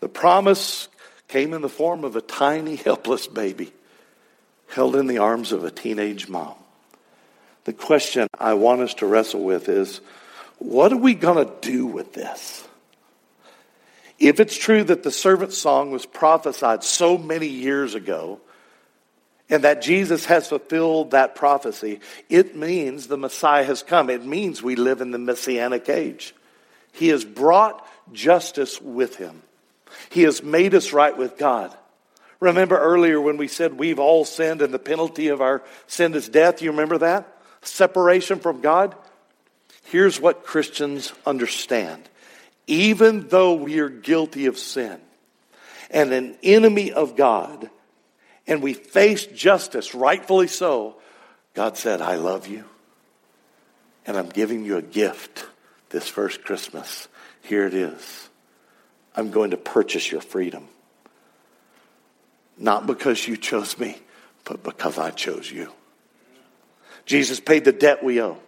The 0.00 0.08
promise 0.08 0.88
came 1.28 1.52
in 1.52 1.62
the 1.62 1.68
form 1.68 2.04
of 2.04 2.16
a 2.16 2.20
tiny, 2.20 2.76
helpless 2.76 3.26
baby 3.26 3.72
held 4.68 4.96
in 4.96 5.06
the 5.06 5.18
arms 5.18 5.52
of 5.52 5.64
a 5.64 5.70
teenage 5.70 6.28
mom. 6.28 6.54
The 7.64 7.72
question 7.72 8.28
I 8.38 8.54
want 8.54 8.80
us 8.80 8.94
to 8.94 9.06
wrestle 9.06 9.42
with 9.42 9.68
is 9.68 10.00
what 10.58 10.92
are 10.92 10.98
we 10.98 11.14
going 11.14 11.44
to 11.44 11.52
do 11.60 11.86
with 11.86 12.12
this? 12.12 12.66
If 14.18 14.40
it's 14.40 14.56
true 14.56 14.84
that 14.84 15.02
the 15.02 15.10
servant 15.10 15.52
song 15.52 15.90
was 15.90 16.06
prophesied 16.06 16.84
so 16.84 17.18
many 17.18 17.48
years 17.48 17.94
ago, 17.94 18.40
and 19.50 19.64
that 19.64 19.82
Jesus 19.82 20.24
has 20.26 20.48
fulfilled 20.48 21.10
that 21.10 21.34
prophecy, 21.34 22.00
it 22.28 22.56
means 22.56 23.06
the 23.06 23.18
Messiah 23.18 23.64
has 23.64 23.82
come. 23.82 24.08
It 24.08 24.24
means 24.24 24.62
we 24.62 24.74
live 24.74 25.00
in 25.00 25.10
the 25.10 25.18
Messianic 25.18 25.88
age. 25.88 26.34
He 26.92 27.08
has 27.08 27.24
brought 27.24 27.86
justice 28.12 28.80
with 28.80 29.16
him. 29.16 29.42
He 30.14 30.22
has 30.22 30.44
made 30.44 30.76
us 30.76 30.92
right 30.92 31.16
with 31.18 31.36
God. 31.38 31.76
Remember 32.38 32.78
earlier 32.78 33.20
when 33.20 33.36
we 33.36 33.48
said 33.48 33.74
we've 33.74 33.98
all 33.98 34.24
sinned 34.24 34.62
and 34.62 34.72
the 34.72 34.78
penalty 34.78 35.26
of 35.26 35.40
our 35.40 35.64
sin 35.88 36.14
is 36.14 36.28
death? 36.28 36.62
You 36.62 36.70
remember 36.70 36.98
that? 36.98 37.26
Separation 37.62 38.38
from 38.38 38.60
God? 38.60 38.94
Here's 39.86 40.20
what 40.20 40.44
Christians 40.44 41.12
understand. 41.26 42.08
Even 42.68 43.26
though 43.26 43.54
we 43.54 43.80
are 43.80 43.88
guilty 43.88 44.46
of 44.46 44.56
sin 44.56 45.00
and 45.90 46.12
an 46.12 46.36
enemy 46.44 46.92
of 46.92 47.16
God, 47.16 47.68
and 48.46 48.62
we 48.62 48.72
face 48.72 49.26
justice, 49.26 49.96
rightfully 49.96 50.46
so, 50.46 50.94
God 51.54 51.76
said, 51.76 52.00
I 52.00 52.14
love 52.14 52.46
you, 52.46 52.64
and 54.06 54.16
I'm 54.16 54.28
giving 54.28 54.64
you 54.64 54.76
a 54.76 54.82
gift 54.82 55.44
this 55.90 56.08
first 56.08 56.44
Christmas. 56.44 57.08
Here 57.42 57.66
it 57.66 57.74
is. 57.74 58.28
I'm 59.14 59.30
going 59.30 59.50
to 59.50 59.56
purchase 59.56 60.10
your 60.10 60.20
freedom. 60.20 60.68
Not 62.58 62.86
because 62.86 63.26
you 63.26 63.36
chose 63.36 63.78
me, 63.78 63.96
but 64.44 64.62
because 64.62 64.98
I 64.98 65.10
chose 65.10 65.50
you. 65.50 65.72
Jesus 67.06 67.40
paid 67.40 67.64
the 67.64 67.72
debt 67.72 68.02
we 68.02 68.20
owe 68.22 68.38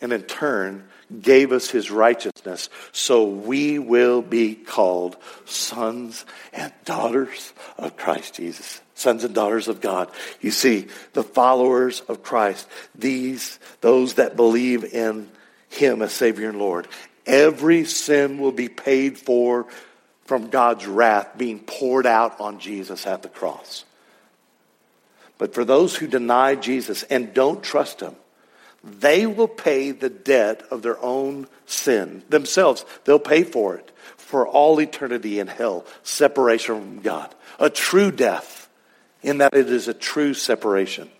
and 0.00 0.12
in 0.12 0.22
turn 0.22 0.84
gave 1.20 1.52
us 1.52 1.70
his 1.70 1.90
righteousness 1.90 2.68
so 2.92 3.24
we 3.24 3.78
will 3.78 4.22
be 4.22 4.54
called 4.54 5.16
sons 5.44 6.26
and 6.52 6.72
daughters 6.84 7.52
of 7.78 7.96
Christ 7.96 8.34
Jesus. 8.34 8.80
Sons 8.94 9.24
and 9.24 9.34
daughters 9.34 9.66
of 9.66 9.80
God. 9.80 10.10
You 10.40 10.50
see, 10.50 10.88
the 11.14 11.22
followers 11.22 12.00
of 12.02 12.22
Christ, 12.22 12.68
these, 12.94 13.58
those 13.80 14.14
that 14.14 14.36
believe 14.36 14.84
in 14.84 15.30
him 15.68 16.00
as 16.02 16.12
Savior 16.12 16.50
and 16.50 16.58
Lord, 16.58 16.86
Every 17.26 17.84
sin 17.84 18.38
will 18.38 18.52
be 18.52 18.68
paid 18.68 19.18
for 19.18 19.66
from 20.24 20.48
God's 20.48 20.86
wrath 20.86 21.36
being 21.36 21.60
poured 21.60 22.06
out 22.06 22.40
on 22.40 22.58
Jesus 22.58 23.06
at 23.06 23.22
the 23.22 23.28
cross. 23.28 23.84
But 25.38 25.54
for 25.54 25.64
those 25.64 25.96
who 25.96 26.06
deny 26.06 26.54
Jesus 26.54 27.02
and 27.04 27.34
don't 27.34 27.62
trust 27.62 28.00
him, 28.00 28.14
they 28.82 29.26
will 29.26 29.48
pay 29.48 29.90
the 29.90 30.10
debt 30.10 30.62
of 30.70 30.82
their 30.82 31.02
own 31.02 31.46
sin 31.66 32.22
themselves. 32.28 32.84
They'll 33.04 33.18
pay 33.18 33.42
for 33.42 33.76
it 33.76 33.90
for 34.16 34.46
all 34.46 34.80
eternity 34.80 35.38
in 35.38 35.46
hell, 35.46 35.86
separation 36.02 36.80
from 36.80 37.00
God. 37.00 37.34
A 37.58 37.70
true 37.70 38.10
death, 38.10 38.68
in 39.22 39.38
that 39.38 39.54
it 39.54 39.70
is 39.70 39.88
a 39.88 39.94
true 39.94 40.34
separation. 40.34 41.10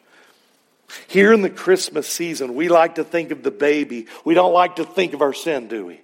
Here 1.06 1.32
in 1.32 1.42
the 1.42 1.50
Christmas 1.50 2.08
season, 2.08 2.54
we 2.54 2.68
like 2.68 2.96
to 2.96 3.04
think 3.04 3.30
of 3.30 3.42
the 3.42 3.50
baby. 3.50 4.06
We 4.24 4.34
don't 4.34 4.52
like 4.52 4.76
to 4.76 4.84
think 4.84 5.14
of 5.14 5.22
our 5.22 5.32
sin, 5.32 5.68
do 5.68 5.86
we? 5.86 6.00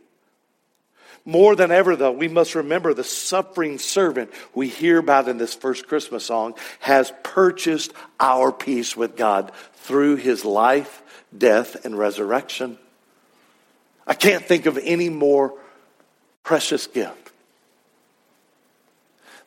More 1.24 1.54
than 1.54 1.70
ever, 1.70 1.96
though, 1.96 2.12
we 2.12 2.28
must 2.28 2.54
remember 2.54 2.94
the 2.94 3.04
suffering 3.04 3.78
servant 3.78 4.30
we 4.54 4.68
hear 4.68 4.98
about 4.98 5.28
in 5.28 5.36
this 5.36 5.54
first 5.54 5.86
Christmas 5.86 6.24
song 6.24 6.54
has 6.80 7.12
purchased 7.22 7.92
our 8.18 8.50
peace 8.50 8.96
with 8.96 9.16
God 9.16 9.52
through 9.74 10.16
his 10.16 10.44
life, 10.44 11.02
death, 11.36 11.84
and 11.84 11.96
resurrection. 11.96 12.78
I 14.06 14.14
can't 14.14 14.44
think 14.44 14.66
of 14.66 14.78
any 14.82 15.08
more 15.08 15.54
precious 16.42 16.86
gift. 16.86 17.32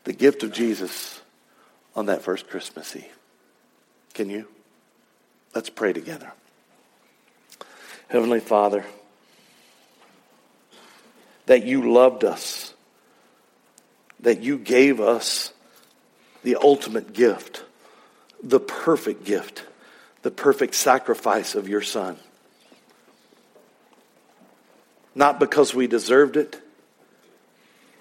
The 0.04 0.14
gift 0.14 0.44
of 0.44 0.52
Jesus 0.52 1.22
on 1.96 2.06
that 2.06 2.22
first 2.22 2.50
Christmas 2.50 2.96
Eve. 2.96 3.18
Can 4.14 4.30
you? 4.30 4.48
Let's 5.56 5.70
pray 5.70 5.94
together. 5.94 6.32
Heavenly 8.08 8.40
Father, 8.40 8.86
that 11.46 11.66
you 11.66 11.92
loved 11.92 12.24
us, 12.24 12.74
that 14.20 14.42
you 14.42 14.58
gave 14.58 15.00
us 15.00 15.54
the 16.44 16.56
ultimate 16.56 17.14
gift, 17.14 17.64
the 18.42 18.60
perfect 18.60 19.24
gift, 19.24 19.64
the 20.22 20.32
perfect 20.32 20.76
sacrifice 20.76 21.56
of 21.56 21.68
your 21.68 21.82
Son. 21.82 22.18
Not 25.16 25.40
because 25.40 25.74
we 25.74 25.88
deserved 25.88 26.38
it, 26.38 26.60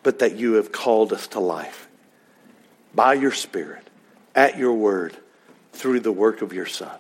but 0.02 0.20
that 0.20 0.36
you 0.36 0.54
have 0.54 0.72
called 0.72 1.12
us 1.12 1.28
to 1.28 1.40
life 1.40 1.88
by 2.94 3.14
your 3.14 3.32
Spirit, 3.32 3.86
at 4.34 4.58
your 4.58 4.72
word, 4.72 5.16
through 5.72 6.00
the 6.00 6.12
work 6.12 6.42
of 6.42 6.52
your 6.52 6.66
Son. 6.66 6.96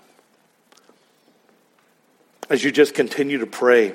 As 2.52 2.62
you 2.62 2.70
just 2.70 2.92
continue 2.92 3.38
to 3.38 3.46
pray, 3.46 3.94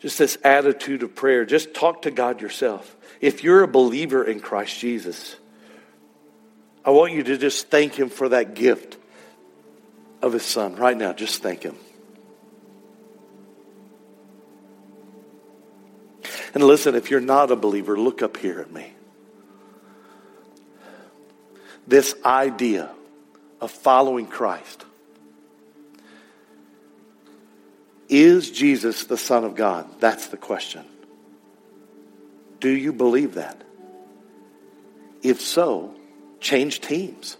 just 0.00 0.18
this 0.18 0.36
attitude 0.42 1.04
of 1.04 1.14
prayer, 1.14 1.44
just 1.44 1.74
talk 1.74 2.02
to 2.02 2.10
God 2.10 2.40
yourself. 2.40 2.96
If 3.20 3.44
you're 3.44 3.62
a 3.62 3.68
believer 3.68 4.24
in 4.24 4.40
Christ 4.40 4.76
Jesus, 4.80 5.36
I 6.84 6.90
want 6.90 7.12
you 7.12 7.22
to 7.22 7.38
just 7.38 7.68
thank 7.68 7.94
Him 7.94 8.08
for 8.08 8.30
that 8.30 8.54
gift 8.54 8.96
of 10.20 10.32
His 10.32 10.42
Son 10.42 10.74
right 10.74 10.96
now. 10.96 11.12
Just 11.12 11.40
thank 11.40 11.62
Him. 11.62 11.76
And 16.52 16.64
listen, 16.64 16.96
if 16.96 17.12
you're 17.12 17.20
not 17.20 17.52
a 17.52 17.56
believer, 17.56 17.96
look 17.96 18.22
up 18.22 18.38
here 18.38 18.58
at 18.58 18.72
me. 18.72 18.92
This 21.86 22.16
idea 22.24 22.90
of 23.60 23.70
following 23.70 24.26
Christ. 24.26 24.84
Is 28.12 28.50
Jesus 28.50 29.04
the 29.04 29.16
Son 29.16 29.42
of 29.42 29.54
God? 29.54 29.88
That's 29.98 30.26
the 30.26 30.36
question. 30.36 30.84
Do 32.60 32.68
you 32.68 32.92
believe 32.92 33.34
that? 33.36 33.64
If 35.22 35.40
so, 35.40 35.94
change 36.38 36.82
teams. 36.82 37.38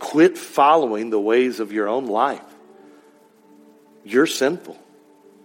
Quit 0.00 0.36
following 0.36 1.10
the 1.10 1.20
ways 1.20 1.60
of 1.60 1.70
your 1.70 1.86
own 1.86 2.06
life. 2.06 2.42
You're 4.04 4.26
sinful. 4.26 4.76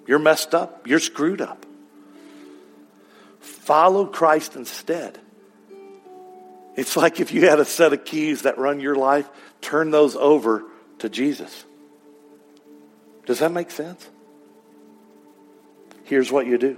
You're 0.08 0.18
messed 0.18 0.56
up. 0.56 0.88
You're 0.88 0.98
screwed 0.98 1.40
up. 1.40 1.64
Follow 3.42 4.08
Christ 4.08 4.56
instead. 4.56 5.20
It's 6.76 6.98
like 6.98 7.20
if 7.20 7.32
you 7.32 7.48
had 7.48 7.60
a 7.60 7.66
set 7.66 7.94
of 7.94 8.06
keys 8.06 8.42
that 8.42 8.58
run 8.58 8.80
your 8.80 8.96
life, 8.96 9.30
turn 9.62 9.92
those 9.92 10.16
over 10.16 10.64
to 10.98 11.10
Jesus. 11.10 11.64
Does 13.26 13.40
that 13.40 13.52
make 13.52 13.72
sense? 13.72 14.10
Here's 16.04 16.32
what 16.32 16.46
you 16.48 16.58
do 16.58 16.78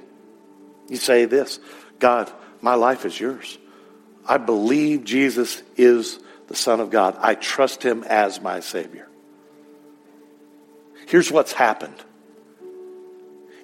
you 0.89 0.97
say 0.97 1.25
this 1.25 1.59
God, 1.99 2.31
my 2.61 2.75
life 2.75 3.05
is 3.05 3.19
yours. 3.19 3.57
I 4.25 4.37
believe 4.37 5.03
Jesus 5.03 5.61
is 5.75 6.19
the 6.47 6.55
Son 6.55 6.79
of 6.79 6.89
God. 6.89 7.17
I 7.19 7.35
trust 7.35 7.83
him 7.83 8.03
as 8.03 8.41
my 8.41 8.61
Savior. 8.61 9.07
Here's 11.07 11.31
what's 11.31 11.51
happened 11.51 12.01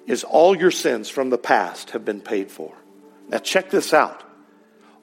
is 0.06 0.24
all 0.24 0.56
your 0.56 0.70
sins 0.70 1.08
from 1.08 1.30
the 1.30 1.38
past 1.38 1.90
have 1.90 2.04
been 2.04 2.20
paid 2.20 2.50
for. 2.50 2.74
Now, 3.28 3.38
check 3.38 3.70
this 3.70 3.94
out. 3.94 4.24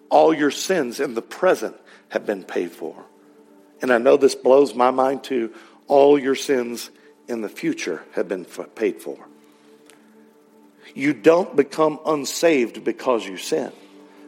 All 0.10 0.34
your 0.34 0.52
sins 0.52 1.00
in 1.00 1.14
the 1.14 1.22
present 1.22 1.76
have 2.10 2.26
been 2.26 2.44
paid 2.44 2.72
for. 2.72 3.06
And 3.82 3.92
I 3.92 4.00
know 4.00 4.18
this 4.18 4.36
blows 4.36 4.76
my 4.76 4.92
mind 4.92 5.24
too. 5.24 5.54
All 5.88 6.20
your 6.20 6.36
sins 6.36 6.92
in 7.28 7.42
the 7.42 7.50
future 7.50 8.04
have 8.14 8.28
been 8.28 8.46
paid 8.46 9.02
for. 9.02 9.18
You 10.96 11.14
don't 11.14 11.56
become 11.56 12.00
unsaved 12.06 12.84
because 12.84 13.26
you 13.26 13.38
sin. 13.38 13.72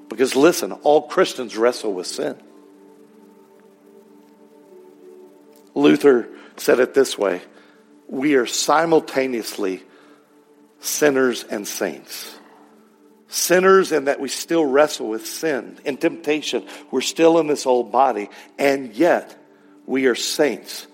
Because 0.10 0.36
listen, 0.36 0.72
all 0.72 1.04
Christians 1.04 1.56
wrestle 1.56 1.94
with 1.94 2.08
sin. 2.08 2.36
Luther 5.76 6.28
said 6.58 6.80
it 6.80 6.94
this 6.94 7.18
way 7.18 7.42
We 8.08 8.36
are 8.36 8.46
simultaneously 8.46 9.84
sinners 10.80 11.44
and 11.44 11.68
saints 11.68 12.36
sinners 13.30 13.92
in 13.92 14.06
that 14.06 14.20
we 14.20 14.28
still 14.28 14.66
wrestle 14.66 15.08
with 15.08 15.26
sin 15.26 15.78
and 15.86 16.02
temptation. 16.02 16.68
We're 16.92 17.02
still 17.02 17.40
in 17.40 17.48
this 17.48 17.66
old 17.66 17.92
body, 17.92 18.30
and 18.58 18.94
yet 18.94 19.36
we 19.86 20.08
are 20.08 20.16
saints. 20.16 20.88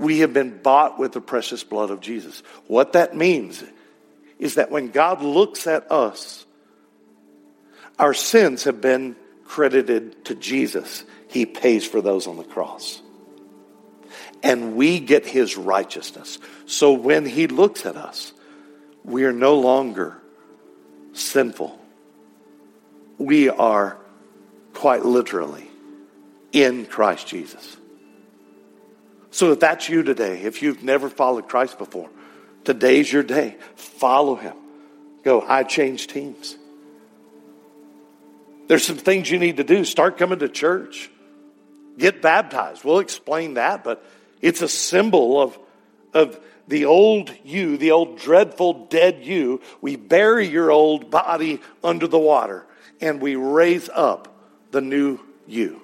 We 0.00 0.20
have 0.20 0.32
been 0.32 0.62
bought 0.62 0.98
with 0.98 1.12
the 1.12 1.20
precious 1.20 1.62
blood 1.62 1.90
of 1.90 2.00
Jesus. 2.00 2.42
What 2.66 2.94
that 2.94 3.14
means 3.14 3.62
is 4.38 4.54
that 4.54 4.70
when 4.70 4.88
God 4.88 5.20
looks 5.20 5.66
at 5.66 5.92
us, 5.92 6.46
our 7.98 8.14
sins 8.14 8.64
have 8.64 8.80
been 8.80 9.14
credited 9.44 10.24
to 10.24 10.34
Jesus. 10.34 11.04
He 11.28 11.44
pays 11.44 11.86
for 11.86 12.00
those 12.00 12.26
on 12.26 12.38
the 12.38 12.44
cross. 12.44 13.02
And 14.42 14.74
we 14.74 15.00
get 15.00 15.26
his 15.26 15.58
righteousness. 15.58 16.38
So 16.64 16.92
when 16.94 17.26
he 17.26 17.46
looks 17.46 17.84
at 17.84 17.96
us, 17.96 18.32
we 19.04 19.24
are 19.24 19.32
no 19.34 19.58
longer 19.58 20.16
sinful. 21.12 21.78
We 23.18 23.50
are 23.50 23.98
quite 24.72 25.04
literally 25.04 25.70
in 26.52 26.86
Christ 26.86 27.26
Jesus. 27.26 27.76
So 29.30 29.52
if 29.52 29.60
that's 29.60 29.88
you 29.88 30.02
today, 30.02 30.42
if 30.42 30.62
you've 30.62 30.82
never 30.82 31.08
followed 31.08 31.48
Christ 31.48 31.78
before, 31.78 32.10
today's 32.64 33.12
your 33.12 33.22
day. 33.22 33.56
Follow 33.76 34.34
him. 34.34 34.56
Go, 35.22 35.42
I 35.42 35.62
change 35.62 36.06
teams. 36.06 36.56
There's 38.66 38.84
some 38.84 38.96
things 38.96 39.30
you 39.30 39.38
need 39.38 39.56
to 39.58 39.64
do. 39.64 39.84
Start 39.84 40.16
coming 40.16 40.38
to 40.40 40.48
church. 40.48 41.10
Get 41.98 42.22
baptized. 42.22 42.84
We'll 42.84 43.00
explain 43.00 43.54
that, 43.54 43.84
but 43.84 44.04
it's 44.40 44.62
a 44.62 44.68
symbol 44.68 45.40
of, 45.40 45.58
of 46.14 46.40
the 46.68 46.84
old 46.84 47.32
you, 47.44 47.76
the 47.76 47.90
old 47.90 48.18
dreadful 48.18 48.86
dead 48.86 49.24
you, 49.24 49.60
we 49.80 49.96
bury 49.96 50.46
your 50.46 50.70
old 50.70 51.10
body 51.10 51.60
under 51.82 52.06
the 52.06 52.18
water 52.18 52.64
and 53.00 53.20
we 53.20 53.34
raise 53.34 53.88
up 53.88 54.32
the 54.70 54.80
new 54.80 55.18
you. 55.46 55.82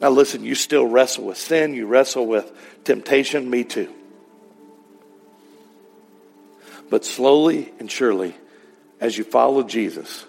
Now, 0.00 0.10
listen, 0.10 0.44
you 0.44 0.54
still 0.54 0.86
wrestle 0.86 1.24
with 1.24 1.38
sin, 1.38 1.74
you 1.74 1.86
wrestle 1.86 2.26
with 2.26 2.50
temptation, 2.84 3.50
me 3.50 3.64
too. 3.64 3.92
But 6.88 7.04
slowly 7.04 7.72
and 7.80 7.90
surely, 7.90 8.36
as 9.00 9.18
you 9.18 9.24
follow 9.24 9.62
Jesus, 9.62 10.24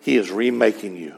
He 0.00 0.16
is 0.16 0.30
remaking 0.30 0.96
you 0.96 1.14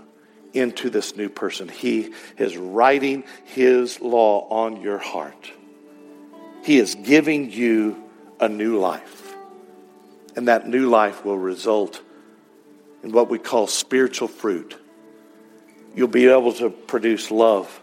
into 0.55 0.89
this 0.89 1.17
new 1.17 1.29
person. 1.29 1.69
He 1.69 2.13
is 2.37 2.57
writing 2.57 3.25
His 3.45 4.01
law 4.01 4.49
on 4.49 4.81
your 4.81 4.99
heart. 4.99 5.53
He 6.63 6.79
is 6.79 6.95
giving 6.95 7.51
you 7.51 8.03
a 8.41 8.49
new 8.49 8.79
life. 8.79 9.35
And 10.37 10.49
that 10.49 10.69
new 10.69 10.89
life 10.89 11.25
will 11.25 11.39
result 11.39 12.01
in 13.03 13.13
what 13.13 13.29
we 13.29 13.39
call 13.39 13.67
spiritual 13.67 14.29
fruit. 14.29 14.77
You'll 15.99 16.07
be 16.07 16.29
able 16.29 16.53
to 16.53 16.71
produce 16.71 17.33
love, 17.33 17.83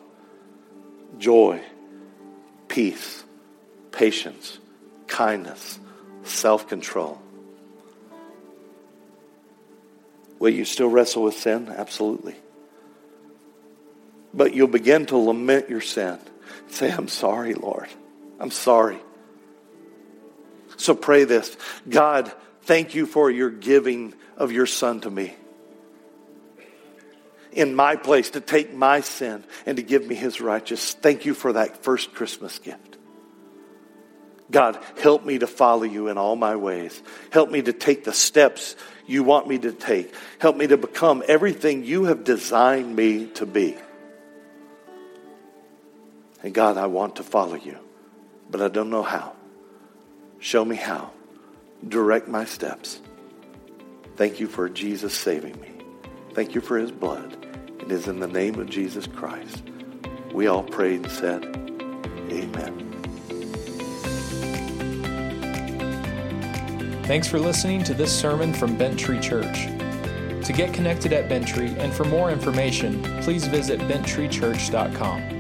joy, 1.20 1.61
peace, 2.70 3.26
patience, 3.91 4.57
kindness, 5.05 5.78
self 6.24 6.70
control. 6.70 7.20
Will 10.39 10.51
you 10.51 10.63
still 10.63 10.88
wrestle 10.88 11.24
with 11.24 11.38
sin? 11.38 11.68
Absolutely. 11.68 12.38
But 14.34 14.53
you'll 14.53 14.70
begin 14.70 15.07
to 15.07 15.18
lament 15.18 15.70
your 15.70 15.82
sin. 15.82 16.18
Say, 16.70 16.89
I'm 16.89 17.09
sorry, 17.09 17.53
Lord. 17.53 17.89
I'm 18.39 18.51
sorry. 18.51 18.99
So 20.78 20.95
pray 20.95 21.26
this 21.26 21.53
God, 21.89 22.32
thank 22.61 22.95
you 22.95 23.07
for 23.07 23.30
your 23.30 23.49
giving 23.49 24.13
of 24.38 24.53
your 24.53 24.68
son 24.68 25.01
to 25.01 25.11
me. 25.11 25.36
In 27.56 27.74
my 27.74 27.95
place 27.95 28.32
to 28.32 28.41
take 28.41 28.74
my 28.74 29.01
sin 29.01 29.43
and 29.66 29.78
to 29.78 29.84
give 29.84 30.06
me 30.06 30.14
his 30.14 30.39
righteousness. 30.41 30.95
Thank 31.01 31.26
you 31.26 31.34
for 31.34 31.53
that 31.53 31.84
first 31.84 32.14
Christmas 32.14 32.60
gift. 32.60 32.97
God, 34.51 34.78
help 35.01 35.26
me 35.26 35.39
to 35.39 35.47
follow 35.47 35.84
you 35.84 36.10
in 36.10 36.18
all 36.18 36.36
my 36.36 36.56
ways. 36.56 37.01
Help 37.32 37.49
me 37.49 37.62
to 37.64 37.74
take 37.74 38.03
the 38.03 38.14
steps 38.14 38.76
you 39.08 39.24
want 39.24 39.47
me 39.47 39.58
to 39.58 39.72
take. 39.72 40.14
Help 40.39 40.56
me 40.56 40.68
to 40.68 40.78
become 40.78 41.24
everything 41.28 41.84
you 41.84 42.06
have 42.06 42.24
designed 42.24 42.95
me 42.95 43.28
to 43.36 43.45
be. 43.45 43.76
And 46.43 46.53
God, 46.53 46.78
I 46.78 46.86
want 46.86 47.16
to 47.16 47.24
follow 47.24 47.56
you 47.56 47.80
but 48.49 48.62
I 48.62 48.68
don't 48.68 48.89
know 48.89 49.03
how. 49.03 49.34
Show 50.39 50.64
me 50.64 50.76
how. 50.76 51.12
Direct 51.88 52.28
my 52.28 52.45
steps. 52.45 53.01
Thank 54.16 54.39
you 54.39 54.47
for 54.47 54.70
Jesus 54.70 55.14
saving 55.14 55.60
me. 55.60 55.72
Thank 56.34 56.56
you 56.56 56.62
for 56.62 56.78
his 56.78 56.91
blood. 56.91 57.45
It 57.80 57.91
is 57.91 58.07
in 58.07 58.19
the 58.19 58.28
name 58.28 58.59
of 58.59 58.69
Jesus 58.69 59.07
Christ. 59.07 59.63
We 60.34 60.47
all 60.47 60.63
prayed 60.63 61.01
and 61.01 61.11
said, 61.11 61.43
Amen. 62.32 62.82
Thanks 67.05 67.28
for 67.28 67.39
listening 67.39 67.84
to 67.84 67.93
this 67.93 68.11
sermon 68.17 68.53
from 68.53 68.78
Bent 68.78 68.99
Tree 68.99 69.19
Church. 69.19 69.67
To 70.45 70.53
get 70.53 70.73
connected 70.73 71.13
at 71.13 71.30
Bent 71.30 71.47
Tree 71.47 71.76
and 71.78 71.93
for 71.93 72.03
more 72.03 72.32
information, 72.32 73.01
please 73.21 73.47
visit 73.47 73.80
benttreechurch.com. 73.82 75.35